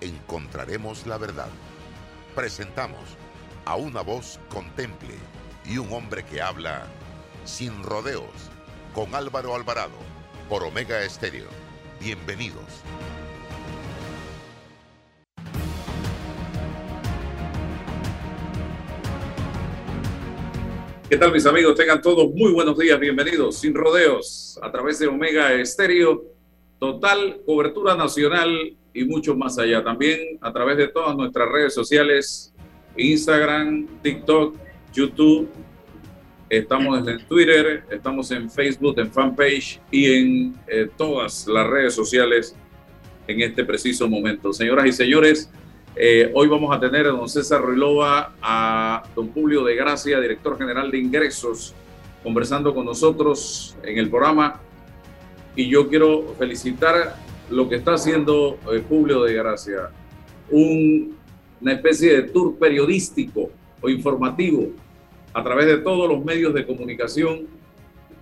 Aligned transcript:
encontraremos 0.00 1.06
la 1.06 1.18
verdad. 1.18 1.48
Presentamos 2.34 3.16
a 3.64 3.76
una 3.76 4.00
voz 4.00 4.38
contemple 4.48 5.14
y 5.64 5.78
un 5.78 5.92
hombre 5.92 6.24
que 6.24 6.40
habla 6.40 6.86
sin 7.44 7.82
rodeos 7.82 8.30
con 8.94 9.14
Álvaro 9.14 9.54
Alvarado 9.54 9.98
por 10.48 10.62
Omega 10.62 11.02
Estéreo. 11.02 11.48
Bienvenidos. 12.00 12.82
¿Qué 21.08 21.16
tal 21.16 21.32
mis 21.32 21.46
amigos? 21.46 21.74
Tengan 21.74 22.02
todos 22.02 22.30
muy 22.34 22.52
buenos 22.52 22.76
días, 22.76 23.00
bienvenidos 23.00 23.58
sin 23.60 23.74
rodeos 23.74 24.58
a 24.62 24.70
través 24.70 24.98
de 24.98 25.06
Omega 25.06 25.54
Estéreo. 25.54 26.22
Total 26.78 27.40
cobertura 27.46 27.96
nacional 27.96 28.76
y 28.98 29.04
mucho 29.04 29.36
más 29.36 29.58
allá. 29.58 29.82
También 29.82 30.38
a 30.40 30.52
través 30.52 30.76
de 30.76 30.88
todas 30.88 31.16
nuestras 31.16 31.48
redes 31.48 31.74
sociales, 31.74 32.52
Instagram, 32.96 33.86
TikTok, 34.02 34.56
YouTube. 34.92 35.48
Estamos 36.50 37.06
en 37.06 37.24
Twitter, 37.26 37.84
estamos 37.90 38.30
en 38.30 38.50
Facebook, 38.50 38.98
en 38.98 39.12
fanpage 39.12 39.80
y 39.90 40.12
en 40.12 40.54
eh, 40.66 40.88
todas 40.96 41.46
las 41.46 41.66
redes 41.66 41.94
sociales 41.94 42.56
en 43.26 43.42
este 43.42 43.64
preciso 43.64 44.08
momento. 44.08 44.52
Señoras 44.52 44.86
y 44.86 44.92
señores, 44.92 45.50
eh, 45.94 46.30
hoy 46.34 46.48
vamos 46.48 46.74
a 46.74 46.80
tener 46.80 47.06
a 47.06 47.10
don 47.10 47.28
César 47.28 47.60
Ruilova, 47.60 48.34
a 48.40 49.02
don 49.14 49.28
Publio 49.28 49.62
de 49.62 49.76
Gracia, 49.76 50.18
director 50.20 50.56
general 50.56 50.90
de 50.90 50.98
ingresos, 50.98 51.74
conversando 52.22 52.74
con 52.74 52.86
nosotros 52.86 53.76
en 53.82 53.98
el 53.98 54.08
programa. 54.08 54.60
Y 55.54 55.68
yo 55.68 55.88
quiero 55.88 56.34
felicitar 56.38 57.27
lo 57.50 57.68
que 57.68 57.76
está 57.76 57.94
haciendo 57.94 58.58
eh, 58.72 58.80
Publio 58.80 59.22
de 59.22 59.34
Gracia, 59.34 59.90
una 60.50 61.72
especie 61.72 62.14
de 62.14 62.22
tour 62.28 62.58
periodístico 62.58 63.50
o 63.80 63.88
informativo 63.88 64.68
a 65.32 65.42
través 65.42 65.66
de 65.66 65.78
todos 65.78 66.08
los 66.08 66.24
medios 66.24 66.54
de 66.54 66.66
comunicación 66.66 67.46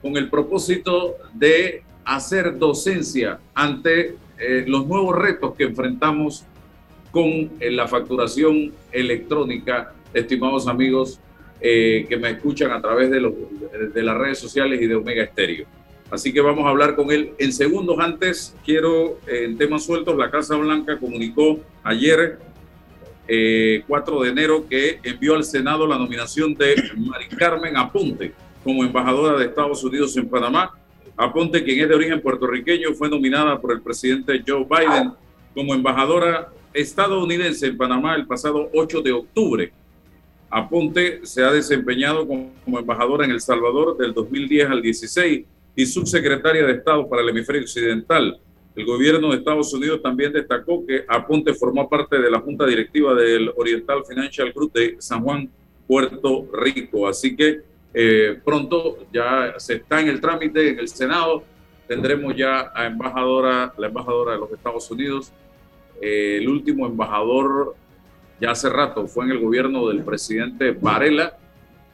con 0.03 0.17
el 0.17 0.29
propósito 0.29 1.17
de 1.35 1.83
hacer 2.05 2.59
docencia 2.59 3.39
ante 3.55 4.17
eh, 4.39 4.65
los 4.67 4.87
nuevos 4.87 5.17
retos 5.17 5.55
que 5.55 5.65
enfrentamos 5.65 6.45
con 7.11 7.27
eh, 7.27 7.71
la 7.71 7.89
facturación 7.89 8.73
electrónica, 8.93 9.95
estimados 10.13 10.69
amigos 10.69 11.21
que 11.59 12.19
me 12.21 12.31
escuchan 12.31 12.71
a 12.71 12.81
través 12.81 13.11
de, 13.11 13.19
los, 13.19 13.33
de 13.93 14.03
las 14.03 14.17
redes 14.17 14.39
sociales 14.39 14.81
y 14.81 14.87
de 14.87 14.95
Omega 14.95 15.25
Estéreo. 15.25 15.67
Así 16.11 16.33
que 16.33 16.41
vamos 16.41 16.65
a 16.65 16.69
hablar 16.69 16.95
con 16.95 17.11
él 17.11 17.33
en 17.39 17.53
segundos. 17.53 17.99
Antes, 17.99 18.55
quiero, 18.65 19.19
en 19.27 19.59
temas 19.59 19.85
sueltos, 19.85 20.17
la 20.17 20.31
Casa 20.31 20.55
Blanca 20.57 20.99
comunicó 20.99 21.59
ayer, 21.83 22.39
4 23.27 23.27
eh, 23.29 24.25
de 24.25 24.31
enero, 24.31 24.69
que 24.69 25.01
envió 25.03 25.34
al 25.34 25.45
Senado 25.45 25.87
la 25.87 25.99
nominación 25.99 26.55
de 26.55 26.77
Mari 26.97 27.29
Carmen 27.29 27.77
Aponte 27.77 28.33
como 28.62 28.84
embajadora 28.84 29.39
de 29.39 29.47
Estados 29.47 29.83
Unidos 29.83 30.17
en 30.17 30.28
Panamá. 30.28 30.71
Aponte, 31.17 31.65
quien 31.65 31.81
es 31.81 31.89
de 31.89 31.94
origen 31.94 32.21
puertorriqueño, 32.21 32.94
fue 32.94 33.09
nominada 33.09 33.61
por 33.61 33.73
el 33.73 33.81
presidente 33.81 34.43
Joe 34.47 34.65
Biden 34.65 35.12
como 35.55 35.75
embajadora 35.75 36.49
estadounidense 36.73 37.67
en 37.67 37.77
Panamá 37.77 38.15
el 38.15 38.27
pasado 38.27 38.71
8 38.75 39.03
de 39.03 39.12
octubre. 39.12 39.73
Aponte 40.50 41.21
se 41.25 41.43
ha 41.43 41.50
desempeñado 41.50 42.28
como 42.28 42.78
embajadora 42.78 43.25
en 43.25 43.33
El 43.33 43.41
Salvador 43.41 43.97
del 43.97 44.15
2010 44.15 44.71
al 44.71 44.83
16 44.83 45.44
y 45.76 45.84
subsecretaria 45.84 46.64
de 46.66 46.72
Estado 46.72 47.06
para 47.09 47.22
el 47.22 47.28
hemisferio 47.28 47.62
occidental. 47.62 48.41
El 48.75 48.84
gobierno 48.87 49.31
de 49.31 49.37
Estados 49.37 49.72
Unidos 49.72 50.03
también 50.03 50.32
destacó 50.32 50.84
que 50.87 51.04
Aponte 51.06 51.54
formó 51.54 51.88
parte 51.88 52.19
de 52.19 52.31
la 52.31 52.41
junta 52.41 52.66
directiva 52.66 53.14
del 53.14 53.53
Oriental 53.56 54.03
Financial 54.06 54.50
Group 54.53 54.72
de 54.72 54.97
San 54.98 55.22
Juan, 55.22 55.48
Puerto 55.87 56.48
Rico. 56.53 57.06
Así 57.06 57.37
que 57.37 57.60
eh, 57.94 58.38
pronto 58.44 59.06
ya 59.12 59.54
se 59.59 59.75
está 59.75 60.00
en 60.00 60.09
el 60.09 60.20
trámite 60.20 60.70
en 60.70 60.78
el 60.78 60.88
Senado. 60.88 61.44
Tendremos 61.87 62.34
ya 62.34 62.72
a 62.75 62.87
embajadora, 62.87 63.72
la 63.78 63.87
embajadora 63.87 64.32
de 64.32 64.38
los 64.38 64.53
Estados 64.53 64.91
Unidos. 64.91 65.32
Eh, 66.00 66.38
el 66.41 66.48
último 66.48 66.87
embajador 66.87 67.75
ya 68.41 68.50
hace 68.50 68.69
rato 68.69 69.06
fue 69.06 69.26
en 69.26 69.32
el 69.32 69.38
gobierno 69.38 69.88
del 69.88 70.03
presidente 70.03 70.72
Varela 70.72 71.38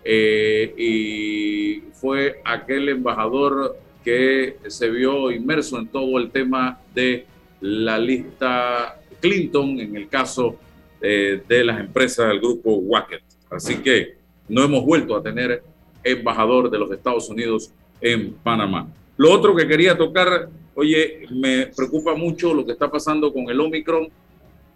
eh, 0.05 0.75
y 0.77 1.83
fue 1.93 2.41
aquel 2.45 2.89
embajador 2.89 3.77
que 4.05 4.57
se 4.67 4.91
vio 4.91 5.31
inmerso 5.31 5.79
en 5.79 5.87
todo 5.89 6.19
el 6.19 6.31
tema 6.31 6.81
de 6.95 7.27
la 7.61 7.99
lista 7.99 9.01
Clinton 9.21 9.79
en 9.79 9.97
el 9.97 10.09
caso 10.09 10.57
eh, 11.01 11.43
de 11.49 11.65
las 11.65 11.81
empresas 11.81 12.29
del 12.29 12.41
grupo 12.41 12.75
Wackett. 12.75 13.23
Así 13.51 13.77
que 13.77 14.17
no 14.49 14.63
hemos 14.65 14.85
vuelto 14.85 15.17
a 15.17 15.23
tener 15.23 15.63
embajador 16.03 16.71
de 16.71 16.79
los 16.79 16.91
Estados 16.91 17.29
Unidos 17.29 17.71
en 18.01 18.33
Panamá. 18.33 18.89
Lo 19.17 19.33
otro 19.33 19.55
que 19.55 19.69
quería 19.69 19.97
tocar, 19.97 20.49
oye, 20.75 21.27
me 21.31 21.69
preocupa 21.69 22.15
mucho 22.15 22.53
lo 22.53 22.67
que 22.67 22.73
está 22.73 22.91
pasando 22.91 23.33
con 23.33 23.49
el 23.49 23.61
Omicron 23.61 24.09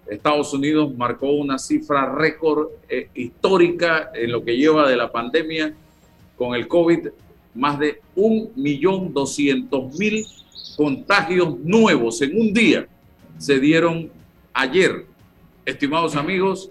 Estados 0.08 0.52
Unidos 0.52 0.94
marcó 0.96 1.32
una 1.32 1.58
cifra 1.58 2.14
récord 2.14 2.68
eh, 2.88 3.08
histórica 3.14 4.10
en 4.14 4.30
lo 4.32 4.44
que 4.44 4.56
lleva 4.56 4.88
de 4.88 4.96
la 4.96 5.10
pandemia 5.10 5.74
con 6.36 6.54
el 6.54 6.68
COVID, 6.68 7.08
más 7.54 7.78
de 7.78 8.00
1.200.000 8.14 10.76
contagios 10.76 11.58
nuevos 11.60 12.20
en 12.22 12.38
un 12.38 12.52
día 12.52 12.86
se 13.38 13.58
dieron 13.58 14.10
ayer. 14.52 15.06
Estimados 15.64 16.16
amigos, 16.16 16.70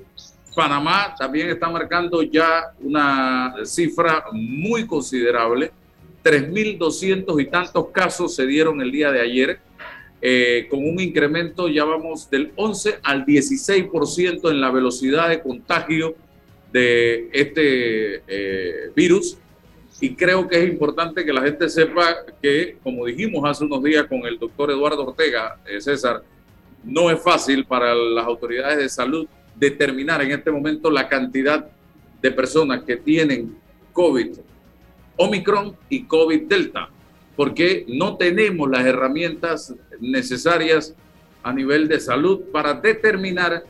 Panamá 0.56 1.16
también 1.17 1.50
está 1.50 1.69
marcando 1.69 2.22
ya 2.23 2.73
una 2.79 3.56
cifra 3.66 4.25
muy 4.31 4.88
considerable. 4.88 5.72
3.200 6.23 7.41
y 7.41 7.46
tantos 7.47 7.90
casos 7.90 8.34
se 8.34 8.47
dieron 8.47 8.81
el 8.81 8.91
día 8.91 9.12
de 9.12 9.22
ayer 9.22 9.59
eh, 10.28 10.66
con 10.72 10.80
un 10.80 11.00
incremento, 11.00 11.68
ya 11.68 11.86
vamos 11.86 12.28
del 12.31 12.52
11 12.56 12.96
al 13.03 13.28
16% 13.28 14.50
en 14.50 14.59
la 14.59 14.72
velocidad 14.72 15.30
de 15.30 15.40
contagio 15.40 16.16
de 16.74 17.30
este 17.31 18.24
eh, 18.28 18.90
virus. 18.96 19.38
Y 20.02 20.16
creo 20.16 20.47
que 20.47 20.64
es 20.64 20.68
importante 20.68 21.24
que 21.24 21.31
la 21.31 21.44
gente 21.44 21.69
sepa 21.69 22.25
que, 22.41 22.75
como 22.81 23.06
dijimos 23.06 23.47
hace 23.47 23.66
unos 23.66 23.84
días 23.84 24.06
con 24.06 24.25
el 24.25 24.40
doctor 24.40 24.72
Eduardo 24.72 25.06
Ortega, 25.06 25.59
eh, 25.64 25.80
César, 25.80 26.24
no 26.84 27.12
es 27.12 27.22
fácil 27.22 27.64
para 27.64 27.94
las 27.94 28.25
autoridades 28.25 28.80
de 28.80 28.90
salud 28.90 29.28
determinar 29.56 30.24
en 30.24 30.31
este 30.31 30.50
momento 30.50 30.90
la 30.90 31.08
cantidad 31.08 31.69
de 32.19 32.31
personas 32.31 32.81
que 32.81 32.97
tienen 32.97 33.56
COVID 33.94 34.40
Omicron 35.18 35.78
y 35.88 36.03
COVID 36.06 36.41
Delta 36.47 36.90
porque 37.35 37.85
no 37.88 38.18
tenemos 38.18 38.69
las 38.69 38.85
herramientas 38.85 39.73
necesarias 40.00 40.96
a 41.44 41.53
nivel 41.53 41.88
de 41.88 42.00
salud 42.00 42.41
para 42.51 42.73
determinar 42.73 43.63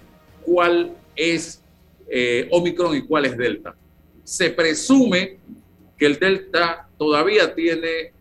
cuál 0.43 0.95
es 1.15 1.61
eh, 2.07 2.47
Omicron 2.51 2.95
y 2.95 3.01
cuál 3.01 3.25
es 3.25 3.37
Delta. 3.37 3.75
Se 4.23 4.51
presume 4.51 5.37
que 5.97 6.05
el 6.05 6.19
Delta 6.19 6.87
todavía 6.97 7.53
tiene 7.53 8.13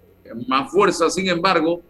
más 0.49 0.71
fuerza, 0.71 1.11
sin 1.11 1.29
embargo, 1.29 1.83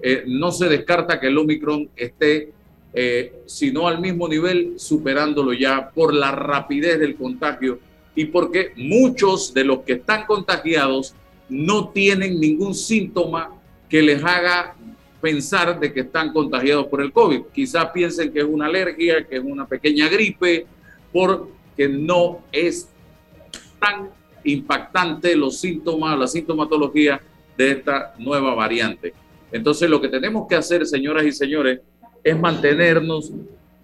eh, 0.00 0.24
no 0.26 0.50
se 0.52 0.68
descarta 0.68 1.20
que 1.20 1.28
el 1.28 1.38
Omicron 1.38 1.88
esté, 1.96 2.52
eh, 2.94 3.42
sino 3.46 3.88
al 3.88 4.00
mismo 4.00 4.28
nivel, 4.28 4.74
superándolo 4.76 5.52
ya 5.52 5.90
por 5.90 6.14
la 6.14 6.32
rapidez 6.32 6.98
del 6.98 7.16
contagio 7.16 7.78
y 8.14 8.26
porque 8.26 8.72
muchos 8.76 9.54
de 9.54 9.64
los 9.64 9.80
que 9.80 9.94
están 9.94 10.26
contagiados 10.26 11.14
no 11.52 11.90
tienen 11.90 12.40
ningún 12.40 12.74
síntoma 12.74 13.50
que 13.88 14.00
les 14.00 14.24
haga 14.24 14.74
pensar 15.20 15.78
de 15.78 15.92
que 15.92 16.00
están 16.00 16.32
contagiados 16.32 16.86
por 16.86 17.02
el 17.02 17.12
COVID. 17.12 17.42
Quizás 17.52 17.90
piensen 17.92 18.32
que 18.32 18.40
es 18.40 18.46
una 18.46 18.66
alergia, 18.66 19.26
que 19.26 19.36
es 19.36 19.42
una 19.44 19.66
pequeña 19.66 20.08
gripe, 20.08 20.66
porque 21.12 21.88
no 21.90 22.40
es 22.50 22.88
tan 23.78 24.08
impactante 24.44 25.36
los 25.36 25.60
síntomas, 25.60 26.18
la 26.18 26.26
sintomatología 26.26 27.20
de 27.56 27.72
esta 27.72 28.14
nueva 28.18 28.54
variante. 28.54 29.12
Entonces 29.52 29.90
lo 29.90 30.00
que 30.00 30.08
tenemos 30.08 30.48
que 30.48 30.56
hacer, 30.56 30.86
señoras 30.86 31.26
y 31.26 31.32
señores, 31.32 31.80
es 32.24 32.38
mantenernos 32.38 33.30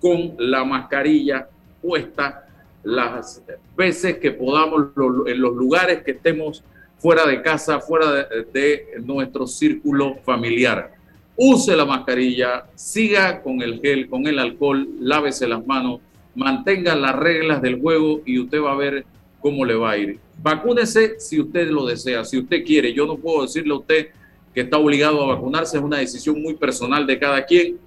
con 0.01 0.35
la 0.39 0.65
mascarilla 0.65 1.49
puesta 1.83 2.47
las 2.83 3.43
veces 3.77 4.17
que 4.17 4.31
podamos 4.31 4.87
en 5.27 5.41
los 5.41 5.55
lugares 5.55 6.03
que 6.03 6.13
estemos 6.13 6.65
fuera 6.99 7.27
de 7.27 7.43
casa, 7.43 7.81
fuera 7.81 8.29
de, 8.53 8.87
nuestro 9.05 9.47
círculo 9.47 10.17
familiar. 10.25 10.93
Use 11.37 11.77
la 11.77 11.85
mascarilla, 11.85 12.67
siga 12.75 13.41
con 13.41 13.63
el 13.63 13.81
gel, 13.81 14.09
con 14.09 14.27
el 14.27 14.39
alcohol, 14.39 14.89
lávese 15.01 15.47
las 15.47 15.65
manos, 15.65 16.01
mantenga 16.35 16.97
las 16.97 17.15
reglas 17.15 17.63
del 17.63 17.81
juego 17.81 18.23
y 18.27 18.41
usted 18.41 18.61
va 18.61 18.73
a 18.73 18.77
ver 18.77 19.05
cómo 19.41 19.65
le 19.65 19.75
va 19.75 19.93
a 19.93 19.99
ir. 19.99 20.19
Vacúnese 20.43 21.21
si 21.21 21.41
usted 21.41 21.71
lo 21.71 21.87
desea, 21.87 22.25
si 22.25 22.39
usted 22.39 22.65
quiere. 22.65 22.93
Yo 22.93 23.07
no 23.07 23.17
puedo 23.17 23.43
decirle 23.43 23.73
a 23.73 23.79
usted 23.79 24.09
que 24.53 24.63
está 24.63 24.79
obligado 24.79 25.23
a 25.23 25.35
vacunarse, 25.35 25.77
es 25.77 25.83
una 25.83 25.99
decisión 25.99 26.43
muy 26.43 26.55
personal 26.55 27.07
de 27.07 27.19
cada 27.19 27.45
quien. 27.45 27.79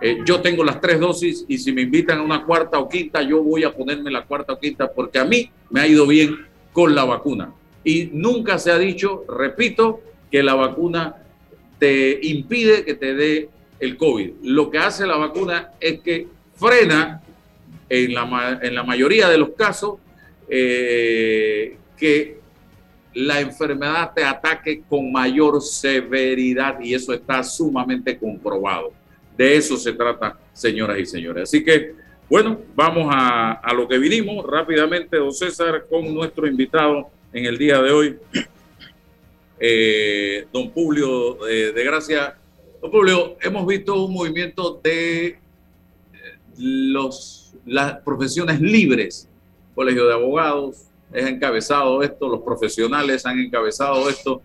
Eh, 0.00 0.18
yo 0.26 0.40
tengo 0.40 0.62
las 0.62 0.80
tres 0.80 1.00
dosis 1.00 1.44
y 1.48 1.58
si 1.58 1.72
me 1.72 1.82
invitan 1.82 2.18
a 2.18 2.22
una 2.22 2.44
cuarta 2.44 2.78
o 2.78 2.88
quinta, 2.88 3.22
yo 3.22 3.42
voy 3.42 3.64
a 3.64 3.74
ponerme 3.74 4.10
la 4.10 4.24
cuarta 4.24 4.54
o 4.54 4.58
quinta 4.58 4.90
porque 4.90 5.18
a 5.18 5.24
mí 5.24 5.50
me 5.70 5.80
ha 5.80 5.86
ido 5.86 6.06
bien 6.06 6.46
con 6.72 6.94
la 6.94 7.04
vacuna. 7.04 7.52
Y 7.86 8.10
nunca 8.12 8.58
se 8.58 8.72
ha 8.72 8.78
dicho, 8.78 9.24
repito, 9.28 10.00
que 10.28 10.42
la 10.42 10.56
vacuna 10.56 11.22
te 11.78 12.18
impide 12.20 12.84
que 12.84 12.94
te 12.94 13.14
dé 13.14 13.48
el 13.78 13.96
COVID. 13.96 14.32
Lo 14.42 14.72
que 14.72 14.78
hace 14.78 15.06
la 15.06 15.16
vacuna 15.16 15.70
es 15.78 16.00
que 16.00 16.26
frena 16.56 17.22
en 17.88 18.12
la, 18.12 18.82
mayoría 18.82 19.28
de 19.28 19.38
los 19.38 19.50
casos 19.50 20.00
eh, 20.48 21.76
que 21.96 22.40
la 23.14 23.40
enfermedad 23.40 24.10
te 24.12 24.24
ataque 24.24 24.82
con 24.88 25.12
mayor 25.12 25.62
severidad 25.62 26.80
y 26.80 26.92
eso 26.92 27.12
está 27.12 27.44
sumamente 27.44 28.18
comprobado. 28.18 28.92
De 29.38 29.56
eso 29.56 29.76
se 29.76 29.92
trata, 29.92 30.36
señoras 30.52 30.98
y 30.98 31.06
señores. 31.06 31.44
Así 31.44 31.62
que, 31.62 31.94
bueno, 32.28 32.62
vamos 32.74 33.06
a, 33.14 33.52
a 33.52 33.72
lo 33.72 33.86
que 33.86 33.96
vinimos 33.96 34.44
rápidamente, 34.44 35.18
don 35.18 35.32
César, 35.32 35.84
con 35.88 36.12
nuestro 36.12 36.48
invitado 36.48 37.14
en 37.32 37.44
el 37.44 37.58
día 37.58 37.80
de 37.80 37.92
hoy, 37.92 38.16
eh, 39.58 40.46
don 40.52 40.70
Publio 40.70 41.46
eh, 41.48 41.72
de 41.72 41.84
Gracia. 41.84 42.36
Don 42.80 42.90
Publio, 42.90 43.36
hemos 43.40 43.66
visto 43.66 44.04
un 44.04 44.12
movimiento 44.12 44.80
de 44.82 45.26
eh, 45.26 45.38
los, 46.58 47.54
las 47.64 47.98
profesiones 48.00 48.60
libres, 48.60 49.28
Colegio 49.74 50.06
de 50.06 50.14
Abogados, 50.14 50.82
es 51.12 51.26
encabezado 51.26 52.02
esto, 52.02 52.28
los 52.28 52.42
profesionales 52.42 53.24
han 53.26 53.38
encabezado 53.38 54.08
esto, 54.08 54.42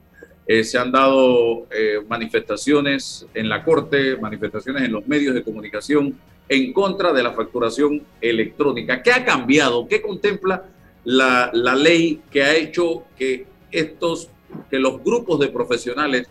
se 0.64 0.78
han 0.78 0.92
dado 0.92 1.66
manifestaciones 2.10 3.26
en 3.34 3.48
la 3.48 3.64
Corte, 3.64 4.18
manifestaciones 4.18 4.84
en 4.84 4.92
los 4.92 5.08
medios 5.08 5.34
de 5.34 5.44
comunicación 5.44 6.20
en 6.50 6.74
contra 6.74 7.14
de 7.14 7.24
la 7.24 7.32
facturación 7.32 8.04
electrónica. 8.20 9.02
¿Qué 9.02 9.14
ha 9.14 9.24
cambiado? 9.24 9.88
¿Qué 9.88 10.02
contempla 10.02 10.66
la, 11.04 11.52
ley 11.76 12.22
que 12.30 12.44
ha 12.44 12.56
hecho 12.56 13.04
que 13.18 13.46
estos, 13.72 14.30
que 14.70 14.80
los 14.80 15.04
grupos 15.04 15.40
de 15.40 15.48
profesionales 15.48 16.28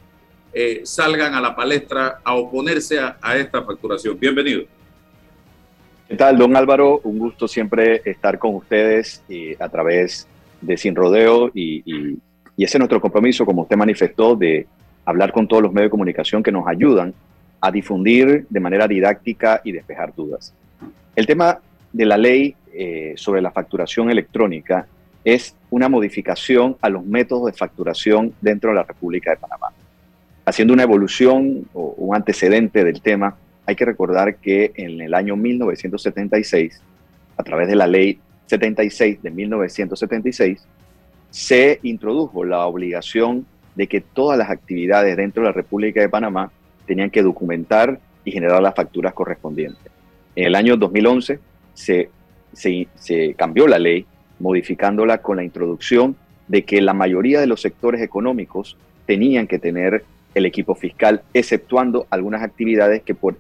eh, 0.53 0.83
salgan 0.85 1.35
a 1.35 1.41
la 1.41 1.55
palestra 1.55 2.21
a 2.25 2.35
oponerse 2.35 2.99
a, 2.99 3.37
esta 3.37 3.63
facturación. 3.63 4.19
Bienvenido. 4.19 4.65
¿Qué 6.09 6.17
tal, 6.17 6.39
don 6.39 6.57
Álvaro? 6.57 7.01
Un 7.05 7.19
gusto 7.19 7.47
siempre 7.47 8.03
estar 8.05 8.39
con 8.39 8.57
ustedes 8.57 9.23
a 9.61 9.69
través 9.69 10.27
de 10.61 10.77
Sin 10.77 10.95
Rodeo 10.95 11.51
y, 11.55 11.83
y, 11.87 12.19
ese 12.57 12.77
es 12.77 12.79
nuestro 12.79 13.01
compromiso, 13.01 13.47
como 13.47 13.63
usted 13.63 13.77
manifestó, 13.77 14.37
de 14.37 14.67
hablar 15.07 15.33
con 15.33 15.49
todos 15.49 15.63
los 15.63 15.73
medios 15.73 15.87
de 15.87 15.91
comunicación 15.93 16.43
que 16.43 16.53
nos 16.53 16.67
ayudan 16.67 17.15
a 17.61 17.71
difundir 17.71 18.47
de 18.51 18.61
manera 18.61 18.87
didáctica 18.87 19.63
y 19.65 19.73
despejar 19.73 20.15
dudas. 20.15 20.53
El 21.17 21.27
tema 21.27 21.61
de 21.93 22.05
la 22.05 22.19
ley 22.19 22.55
eh, 22.73 23.15
sobre 23.17 23.43
la 23.43 23.51
facturación 23.51 24.11
electrónica 24.11 24.87
es 25.25 25.55
una 25.71 25.89
modificación 25.89 26.77
a 26.81 26.89
los 26.89 27.05
métodos 27.05 27.47
de 27.47 27.53
facturación 27.53 28.33
dentro 28.41 28.71
de 28.71 28.77
la 28.77 28.83
República 28.85 29.31
de 29.31 29.37
Panamá. 29.37 29.69
Haciendo 30.45 30.73
una 30.73 30.83
evolución 30.83 31.69
o 31.75 31.95
un 31.99 32.17
antecedente 32.17 32.85
del 32.85 33.03
tema, 33.03 33.37
hay 33.67 33.77
que 33.77 33.85
recordar 33.85 34.37
que 34.37 34.73
en 34.75 35.01
el 35.01 35.15
año 35.15 35.37
1976, 35.37 36.81
a 37.37 37.43
través 37.43 37.69
de 37.69 37.77
la 37.77 37.87
ley 37.87 38.19
76 38.47 39.23
de 39.23 39.31
1976, 39.31 40.67
se 41.31 41.79
introdujo 41.83 42.45
la 42.45 42.67
obligación 42.67 43.47
de 43.77 43.87
que 43.87 44.01
todas 44.01 44.37
las 44.37 44.51
actividades 44.51 45.17
dentro 45.17 45.43
de 45.43 45.51
la 45.51 45.53
República 45.53 46.01
de 46.01 46.09
Panamá 46.09 46.51
tenían 46.87 47.11
que 47.11 47.23
documentar 47.23 48.01
y 48.25 48.33
generar 48.33 48.61
las 48.63 48.75
facturas 48.75 49.15
correspondientes. 49.15 49.93
En 50.35 50.47
el 50.47 50.55
año 50.55 50.77
2011 50.77 51.39
se 51.75 52.11
se, 52.53 53.35
cambió 53.37 53.67
la 53.67 53.79
ley, 53.79 54.07
modificándola 54.39 55.19
con 55.19 55.37
la 55.37 55.45
introducción 55.45 56.17
de 56.49 56.65
que 56.65 56.81
la 56.81 56.95
mayoría 56.95 57.41
de 57.41 57.47
los 57.47 57.61
sectores 57.61 58.01
económicos 58.01 58.77
tenían 59.07 59.47
que 59.47 59.59
tener 59.59 60.05
el 60.35 60.47
equipo 60.47 60.75
fiscal, 60.75 61.23
exceptuando 61.35 62.07
algunas 62.11 62.43
actividades 62.43 63.03
que 63.03 63.15
por 63.15 63.37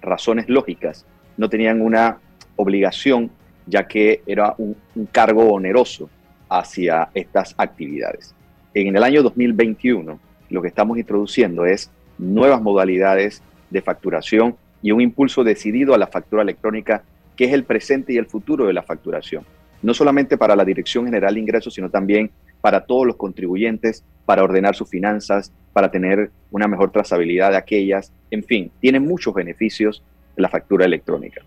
razones 0.00 0.48
lógicas 0.48 1.06
no 1.36 1.48
tenían 1.48 1.80
una 1.80 2.18
obligación, 2.56 3.30
ya 3.66 3.86
que 3.86 4.22
era 4.26 4.54
un, 4.58 4.76
cargo 5.12 5.52
oneroso 5.52 6.08
hacia 6.48 7.08
estas 7.14 7.54
actividades. 7.56 8.34
En 8.74 8.96
el 8.96 9.02
año 9.02 9.22
2021, 9.22 10.18
lo 10.50 10.62
que 10.62 10.68
estamos 10.68 10.98
introduciendo 10.98 11.64
es 11.64 11.90
nuevas 12.18 12.60
modalidades 12.60 13.42
de 13.70 13.82
facturación 13.82 14.56
y 14.82 14.90
un 14.92 15.00
impulso 15.00 15.44
decidido 15.44 15.94
a 15.94 15.98
la 15.98 16.06
factura 16.06 16.42
electrónica 16.42 17.02
que 17.40 17.46
es 17.46 17.54
el 17.54 17.64
presente 17.64 18.12
y 18.12 18.18
el 18.18 18.26
futuro 18.26 18.66
de 18.66 18.74
la 18.74 18.82
facturación. 18.82 19.46
No 19.80 19.94
solamente 19.94 20.36
para 20.36 20.54
la 20.54 20.62
Dirección 20.62 21.06
General 21.06 21.32
de 21.32 21.40
Ingresos, 21.40 21.72
sino 21.72 21.88
también 21.88 22.30
para 22.60 22.84
todos 22.84 23.06
los 23.06 23.16
contribuyentes, 23.16 24.04
para 24.26 24.44
ordenar 24.44 24.76
sus 24.76 24.90
finanzas, 24.90 25.50
para 25.72 25.90
tener 25.90 26.30
una 26.50 26.68
mejor 26.68 26.92
trazabilidad 26.92 27.52
de 27.52 27.56
aquellas. 27.56 28.12
En 28.30 28.44
fin, 28.44 28.70
tiene 28.78 29.00
muchos 29.00 29.32
beneficios 29.32 30.02
la 30.36 30.50
factura 30.50 30.84
electrónica. 30.84 31.40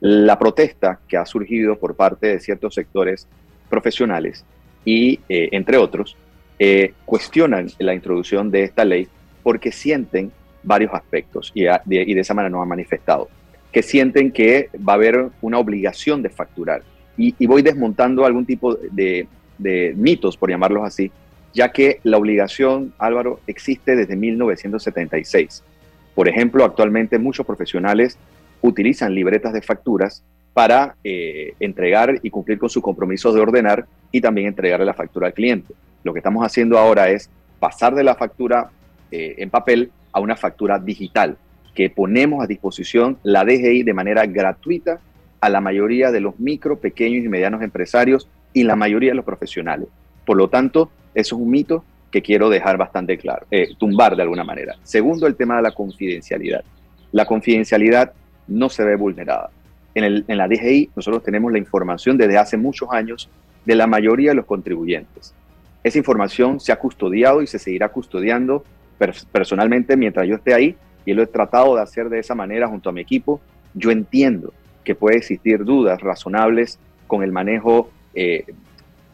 La 0.00 0.38
protesta 0.38 1.00
que 1.08 1.16
ha 1.16 1.24
surgido 1.24 1.78
por 1.78 1.96
parte 1.96 2.26
de 2.26 2.38
ciertos 2.38 2.74
sectores 2.74 3.26
profesionales 3.70 4.44
y, 4.84 5.18
eh, 5.30 5.48
entre 5.52 5.78
otros, 5.78 6.14
eh, 6.58 6.92
cuestionan 7.06 7.68
la 7.78 7.94
introducción 7.94 8.50
de 8.50 8.64
esta 8.64 8.84
ley 8.84 9.08
porque 9.42 9.72
sienten 9.72 10.30
varios 10.62 10.92
aspectos 10.92 11.52
y, 11.54 11.62
y 11.62 12.14
de 12.14 12.20
esa 12.20 12.34
manera 12.34 12.50
nos 12.50 12.60
han 12.60 12.68
manifestado 12.68 13.30
que 13.72 13.82
sienten 13.82 14.30
que 14.30 14.68
va 14.76 14.92
a 14.92 14.96
haber 14.96 15.28
una 15.40 15.58
obligación 15.58 16.22
de 16.22 16.28
facturar. 16.28 16.82
Y, 17.16 17.46
voy 17.46 17.62
desmontando 17.62 18.24
algún 18.24 18.46
tipo 18.46 18.74
de, 18.74 19.26
mitos, 19.96 20.36
por 20.36 20.50
llamarlos 20.50 20.84
así, 20.84 21.10
ya 21.54 21.72
que 21.72 22.00
la 22.02 22.18
obligación, 22.18 22.92
Álvaro, 22.98 23.40
existe 23.46 23.96
desde 23.96 24.16
1976. 24.16 25.62
Por 26.14 26.28
ejemplo, 26.28 26.64
actualmente 26.64 27.18
muchos 27.18 27.46
profesionales 27.46 28.18
utilizan 28.60 29.14
libretas 29.14 29.52
de 29.52 29.62
facturas 29.62 30.22
para 30.52 30.96
eh, 31.04 31.54
entregar 31.60 32.18
y 32.22 32.30
cumplir 32.30 32.58
con 32.58 32.68
su 32.68 32.82
compromiso 32.82 33.32
de 33.32 33.40
ordenar 33.40 33.86
y 34.10 34.20
también 34.20 34.48
entregarle 34.48 34.84
la 34.86 34.94
factura 34.94 35.28
al 35.28 35.34
cliente. 35.34 35.74
Lo 36.04 36.12
que 36.12 36.18
estamos 36.18 36.44
haciendo 36.44 36.78
ahora 36.78 37.10
es 37.10 37.30
pasar 37.58 37.94
de 37.94 38.04
la 38.04 38.14
factura 38.14 38.70
eh, 39.10 39.36
en 39.38 39.50
papel 39.50 39.90
a 40.12 40.20
una 40.20 40.36
factura 40.36 40.78
digital, 40.78 41.36
que 41.74 41.90
ponemos 41.90 42.42
a 42.42 42.46
disposición 42.46 43.18
la 43.22 43.44
DGI 43.44 43.82
de 43.82 43.94
manera 43.94 44.26
gratuita 44.26 45.00
a 45.40 45.48
la 45.48 45.60
mayoría 45.60 46.12
de 46.12 46.20
los 46.20 46.38
micro, 46.38 46.78
pequeños 46.78 47.24
y 47.24 47.28
medianos 47.28 47.62
empresarios 47.62 48.28
y 48.52 48.64
la 48.64 48.76
mayoría 48.76 49.10
de 49.10 49.16
los 49.16 49.24
profesionales. 49.24 49.88
Por 50.24 50.36
lo 50.36 50.48
tanto, 50.48 50.90
eso 51.14 51.36
es 51.36 51.40
un 51.40 51.50
mito 51.50 51.84
que 52.10 52.22
quiero 52.22 52.50
dejar 52.50 52.76
bastante 52.76 53.16
claro, 53.16 53.46
eh, 53.50 53.70
tumbar 53.78 54.14
de 54.14 54.22
alguna 54.22 54.44
manera. 54.44 54.76
Segundo, 54.82 55.26
el 55.26 55.34
tema 55.34 55.56
de 55.56 55.62
la 55.62 55.72
confidencialidad. 55.72 56.62
La 57.10 57.26
confidencialidad 57.26 58.12
no 58.46 58.68
se 58.68 58.84
ve 58.84 58.96
vulnerada. 58.96 59.50
En, 59.94 60.24
en 60.26 60.38
la 60.38 60.46
DGI 60.46 60.90
nosotros 60.94 61.22
tenemos 61.22 61.50
la 61.50 61.58
información 61.58 62.16
desde 62.16 62.38
hace 62.38 62.56
muchos 62.56 62.90
años 62.92 63.28
de 63.64 63.74
la 63.74 63.86
mayoría 63.86 64.30
de 64.30 64.36
los 64.36 64.46
contribuyentes. 64.46 65.34
Esa 65.82 65.98
información 65.98 66.60
se 66.60 66.70
ha 66.70 66.78
custodiado 66.78 67.42
y 67.42 67.46
se 67.46 67.58
seguirá 67.58 67.88
custodiando 67.88 68.64
personalmente 69.32 69.96
mientras 69.96 70.28
yo 70.28 70.36
esté 70.36 70.54
ahí 70.54 70.76
y 71.04 71.14
lo 71.14 71.22
he 71.22 71.26
tratado 71.26 71.76
de 71.76 71.82
hacer 71.82 72.08
de 72.08 72.18
esa 72.18 72.34
manera 72.34 72.68
junto 72.68 72.88
a 72.88 72.92
mi 72.92 73.00
equipo. 73.00 73.40
Yo 73.74 73.90
entiendo 73.90 74.52
que 74.84 74.94
puede 74.94 75.16
existir 75.16 75.64
dudas 75.64 76.00
razonables 76.00 76.78
con 77.06 77.22
el 77.22 77.32
manejo 77.32 77.90
eh, 78.14 78.44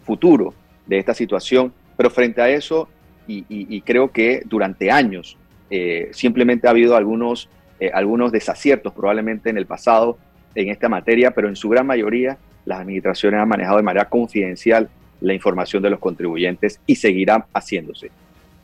futuro 0.04 0.54
de 0.86 0.98
esta 0.98 1.14
situación, 1.14 1.72
pero 1.96 2.10
frente 2.10 2.40
a 2.40 2.48
eso, 2.48 2.88
y, 3.30 3.82
creo 3.82 4.10
que 4.10 4.42
durante 4.46 4.90
años 4.90 5.36
eh, 5.68 6.08
simplemente 6.12 6.66
ha 6.66 6.70
habido 6.70 6.96
algunos, 6.96 7.50
eh, 7.78 7.90
algunos 7.92 8.32
desaciertos 8.32 8.94
probablemente 8.94 9.50
en 9.50 9.58
el 9.58 9.66
pasado 9.66 10.16
en 10.54 10.70
esta 10.70 10.88
materia, 10.88 11.32
pero 11.32 11.48
en 11.48 11.56
su 11.56 11.68
gran 11.68 11.86
mayoría 11.86 12.38
las 12.64 12.80
administraciones 12.80 13.38
han 13.38 13.48
manejado 13.48 13.76
de 13.76 13.82
manera 13.82 14.08
confidencial 14.08 14.88
la 15.20 15.34
información 15.34 15.82
de 15.82 15.90
los 15.90 15.98
contribuyentes 15.98 16.80
y 16.86 16.96
seguirán 16.96 17.44
haciéndose. 17.52 18.10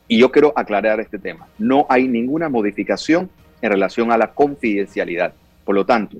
Y 0.07 0.19
yo 0.19 0.31
quiero 0.31 0.53
aclarar 0.55 0.99
este 0.99 1.17
tema. 1.17 1.47
No 1.57 1.85
hay 1.89 2.07
ninguna 2.07 2.49
modificación 2.49 3.29
en 3.61 3.71
relación 3.71 4.11
a 4.11 4.17
la 4.17 4.33
confidencialidad. 4.33 5.33
Por 5.63 5.75
lo 5.75 5.85
tanto, 5.85 6.17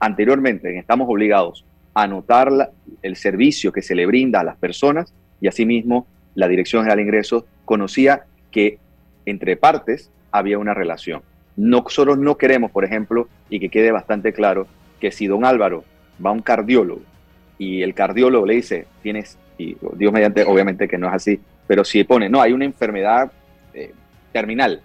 anteriormente 0.00 0.76
estamos 0.78 1.08
obligados 1.08 1.64
a 1.94 2.02
anotar 2.04 2.70
el 3.02 3.16
servicio 3.16 3.72
que 3.72 3.82
se 3.82 3.94
le 3.94 4.06
brinda 4.06 4.40
a 4.40 4.44
las 4.44 4.56
personas 4.56 5.12
y 5.40 5.48
asimismo 5.48 6.06
la 6.34 6.48
Dirección 6.48 6.82
General 6.82 6.96
de 6.96 7.02
Ingresos 7.02 7.44
conocía 7.64 8.24
que 8.50 8.78
entre 9.26 9.56
partes 9.56 10.10
había 10.32 10.58
una 10.58 10.74
relación. 10.74 11.22
Nosotros 11.56 12.18
no 12.18 12.36
queremos, 12.36 12.70
por 12.70 12.84
ejemplo, 12.84 13.28
y 13.48 13.60
que 13.60 13.68
quede 13.68 13.92
bastante 13.92 14.32
claro, 14.32 14.66
que 15.00 15.12
si 15.12 15.26
don 15.26 15.44
Álvaro 15.44 15.84
va 16.24 16.30
a 16.30 16.32
un 16.32 16.42
cardiólogo 16.42 17.02
y 17.58 17.82
el 17.82 17.94
cardiólogo 17.94 18.46
le 18.46 18.54
dice, 18.54 18.86
tienes, 19.02 19.38
y 19.58 19.76
Dios 19.96 20.12
mediante, 20.12 20.44
obviamente 20.44 20.88
que 20.88 20.98
no 20.98 21.08
es 21.08 21.14
así, 21.14 21.40
pero 21.70 21.84
si 21.84 22.02
pone, 22.02 22.28
no, 22.28 22.42
hay 22.42 22.52
una 22.52 22.64
enfermedad 22.64 23.30
eh, 23.72 23.92
terminal, 24.32 24.80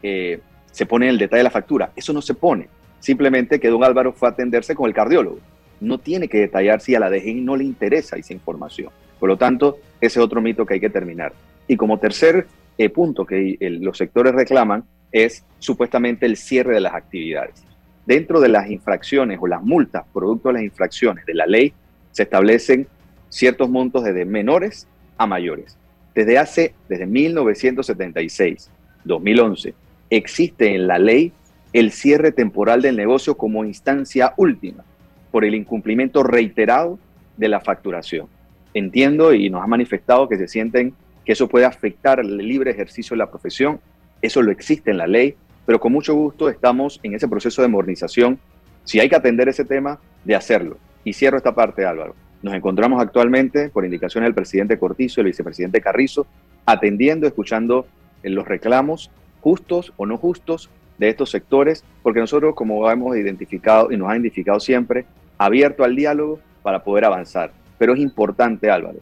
se 0.00 0.86
pone 0.86 1.10
el 1.10 1.18
detalle 1.18 1.40
de 1.40 1.44
la 1.44 1.50
factura. 1.50 1.92
Eso 1.94 2.14
no 2.14 2.22
se 2.22 2.32
pone. 2.32 2.66
Simplemente 2.98 3.60
que 3.60 3.68
don 3.68 3.84
Álvaro 3.84 4.14
fue 4.14 4.26
a 4.26 4.30
atenderse 4.30 4.74
con 4.74 4.88
el 4.88 4.94
cardiólogo. 4.94 5.38
No 5.80 5.98
tiene 5.98 6.28
que 6.28 6.38
detallar 6.38 6.80
si 6.80 6.94
a 6.94 6.98
la 6.98 7.10
DGI 7.10 7.42
no 7.42 7.56
le 7.56 7.64
interesa 7.64 8.16
esa 8.16 8.32
información. 8.32 8.88
Por 9.18 9.28
lo 9.28 9.36
tanto, 9.36 9.80
ese 10.00 10.18
es 10.18 10.24
otro 10.24 10.40
mito 10.40 10.64
que 10.64 10.72
hay 10.72 10.80
que 10.80 10.88
terminar. 10.88 11.34
Y 11.68 11.76
como 11.76 11.98
tercer 11.98 12.46
eh, 12.78 12.88
punto 12.88 13.26
que 13.26 13.58
los 13.78 13.98
sectores 13.98 14.32
reclaman 14.32 14.84
es 15.12 15.44
supuestamente 15.58 16.24
el 16.24 16.38
cierre 16.38 16.72
de 16.72 16.80
las 16.80 16.94
actividades. 16.94 17.62
Dentro 18.06 18.40
de 18.40 18.48
las 18.48 18.70
infracciones 18.70 19.38
o 19.42 19.46
las 19.46 19.62
multas 19.62 20.06
producto 20.10 20.48
de 20.48 20.54
las 20.54 20.62
infracciones 20.62 21.26
de 21.26 21.34
la 21.34 21.44
ley 21.44 21.74
se 22.12 22.22
establecen 22.22 22.86
ciertos 23.28 23.68
montos 23.68 24.04
desde 24.04 24.24
menores 24.24 24.88
a 25.18 25.26
mayores. 25.26 25.76
Desde 26.14 26.38
hace, 26.38 26.74
desde 26.88 27.06
1976, 27.06 28.70
2011, 29.04 29.74
existe 30.10 30.74
en 30.74 30.86
la 30.86 30.98
ley 30.98 31.32
el 31.72 31.92
cierre 31.92 32.32
temporal 32.32 32.82
del 32.82 32.96
negocio 32.96 33.36
como 33.36 33.64
instancia 33.64 34.34
última 34.36 34.84
por 35.30 35.44
el 35.44 35.54
incumplimiento 35.54 36.22
reiterado 36.22 36.98
de 37.36 37.48
la 37.48 37.60
facturación. 37.60 38.26
Entiendo 38.74 39.32
y 39.32 39.50
nos 39.50 39.62
ha 39.62 39.66
manifestado 39.66 40.28
que 40.28 40.36
se 40.36 40.48
sienten 40.48 40.92
que 41.24 41.32
eso 41.32 41.48
puede 41.48 41.64
afectar 41.64 42.20
el 42.20 42.36
libre 42.36 42.70
ejercicio 42.70 43.14
de 43.14 43.18
la 43.18 43.30
profesión. 43.30 43.80
Eso 44.20 44.42
lo 44.42 44.50
existe 44.50 44.90
en 44.90 44.98
la 44.98 45.06
ley, 45.06 45.36
pero 45.64 45.78
con 45.78 45.92
mucho 45.92 46.14
gusto 46.14 46.48
estamos 46.48 46.98
en 47.02 47.14
ese 47.14 47.28
proceso 47.28 47.62
de 47.62 47.68
modernización. 47.68 48.38
Si 48.84 48.98
hay 48.98 49.08
que 49.08 49.16
atender 49.16 49.48
ese 49.48 49.64
tema, 49.64 50.00
de 50.24 50.34
hacerlo. 50.34 50.76
Y 51.04 51.12
cierro 51.12 51.36
esta 51.36 51.54
parte, 51.54 51.84
Álvaro. 51.84 52.14
Nos 52.42 52.54
encontramos 52.54 53.02
actualmente, 53.02 53.68
por 53.68 53.84
indicaciones 53.84 54.26
del 54.26 54.34
presidente 54.34 54.78
Cortizo 54.78 55.20
y 55.20 55.22
el 55.22 55.26
vicepresidente 55.26 55.80
Carrizo, 55.80 56.26
atendiendo, 56.64 57.26
escuchando 57.26 57.86
los 58.22 58.48
reclamos 58.48 59.10
justos 59.40 59.92
o 59.96 60.06
no 60.06 60.16
justos 60.16 60.70
de 60.98 61.08
estos 61.08 61.30
sectores, 61.30 61.84
porque 62.02 62.20
nosotros, 62.20 62.54
como 62.54 62.90
hemos 62.90 63.16
identificado 63.16 63.90
y 63.90 63.96
nos 63.96 64.08
ha 64.08 64.14
identificado 64.14 64.60
siempre, 64.60 65.04
abierto 65.38 65.84
al 65.84 65.96
diálogo 65.96 66.40
para 66.62 66.82
poder 66.84 67.04
avanzar. 67.04 67.52
Pero 67.78 67.94
es 67.94 68.00
importante, 68.00 68.70
Álvaro, 68.70 68.98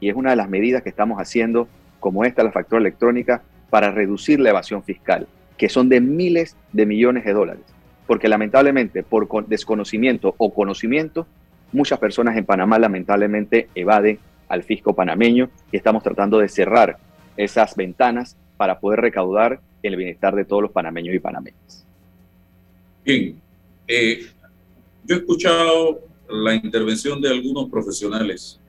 y 0.00 0.08
es 0.08 0.14
una 0.14 0.30
de 0.30 0.36
las 0.36 0.48
medidas 0.48 0.82
que 0.82 0.88
estamos 0.88 1.18
haciendo, 1.18 1.68
como 2.00 2.24
esta, 2.24 2.42
la 2.42 2.52
factura 2.52 2.80
electrónica, 2.80 3.42
para 3.70 3.90
reducir 3.90 4.40
la 4.40 4.50
evasión 4.50 4.82
fiscal, 4.82 5.26
que 5.56 5.68
son 5.68 5.88
de 5.88 6.00
miles 6.00 6.56
de 6.72 6.86
millones 6.86 7.24
de 7.24 7.32
dólares. 7.32 7.64
Porque 8.06 8.28
lamentablemente, 8.28 9.02
por 9.02 9.46
desconocimiento 9.46 10.34
o 10.38 10.52
conocimiento, 10.52 11.26
muchas 11.72 11.98
personas 11.98 12.36
en 12.36 12.44
Panamá 12.44 12.78
lamentablemente 12.78 13.68
evaden 13.74 14.18
al 14.48 14.62
fisco 14.62 14.94
panameño 14.94 15.50
y 15.70 15.76
estamos 15.76 16.02
tratando 16.02 16.38
de 16.38 16.48
cerrar 16.48 16.98
esas 17.36 17.74
ventanas 17.74 18.36
para 18.56 18.78
poder 18.78 19.00
recaudar 19.00 19.60
el 19.82 19.96
bienestar 19.96 20.34
de 20.34 20.44
todos 20.44 20.62
los 20.62 20.70
panameños 20.70 21.14
y 21.14 21.18
panameñas. 21.18 21.86
Bien, 23.04 23.40
eh, 23.88 24.26
yo 25.04 25.16
he 25.16 25.18
escuchado 25.18 26.00
la 26.28 26.54
intervención 26.54 27.20
de 27.20 27.30
algunos 27.30 27.68
profesionales 27.68 28.60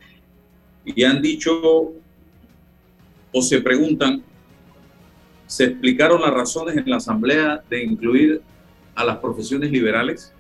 y 0.86 1.04
han 1.04 1.22
dicho 1.22 1.94
o 3.32 3.42
se 3.42 3.62
preguntan, 3.62 4.24
¿se 5.48 5.66
explicaron 5.66 6.22
las 6.22 6.34
razones 6.34 6.78
en 6.78 6.90
la 6.90 6.98
Asamblea 6.98 7.64
de 7.70 7.84
incluir 7.84 8.42
a 8.96 9.04
las 9.04 9.18
profesiones 9.18 9.72
liberales? 9.72 10.34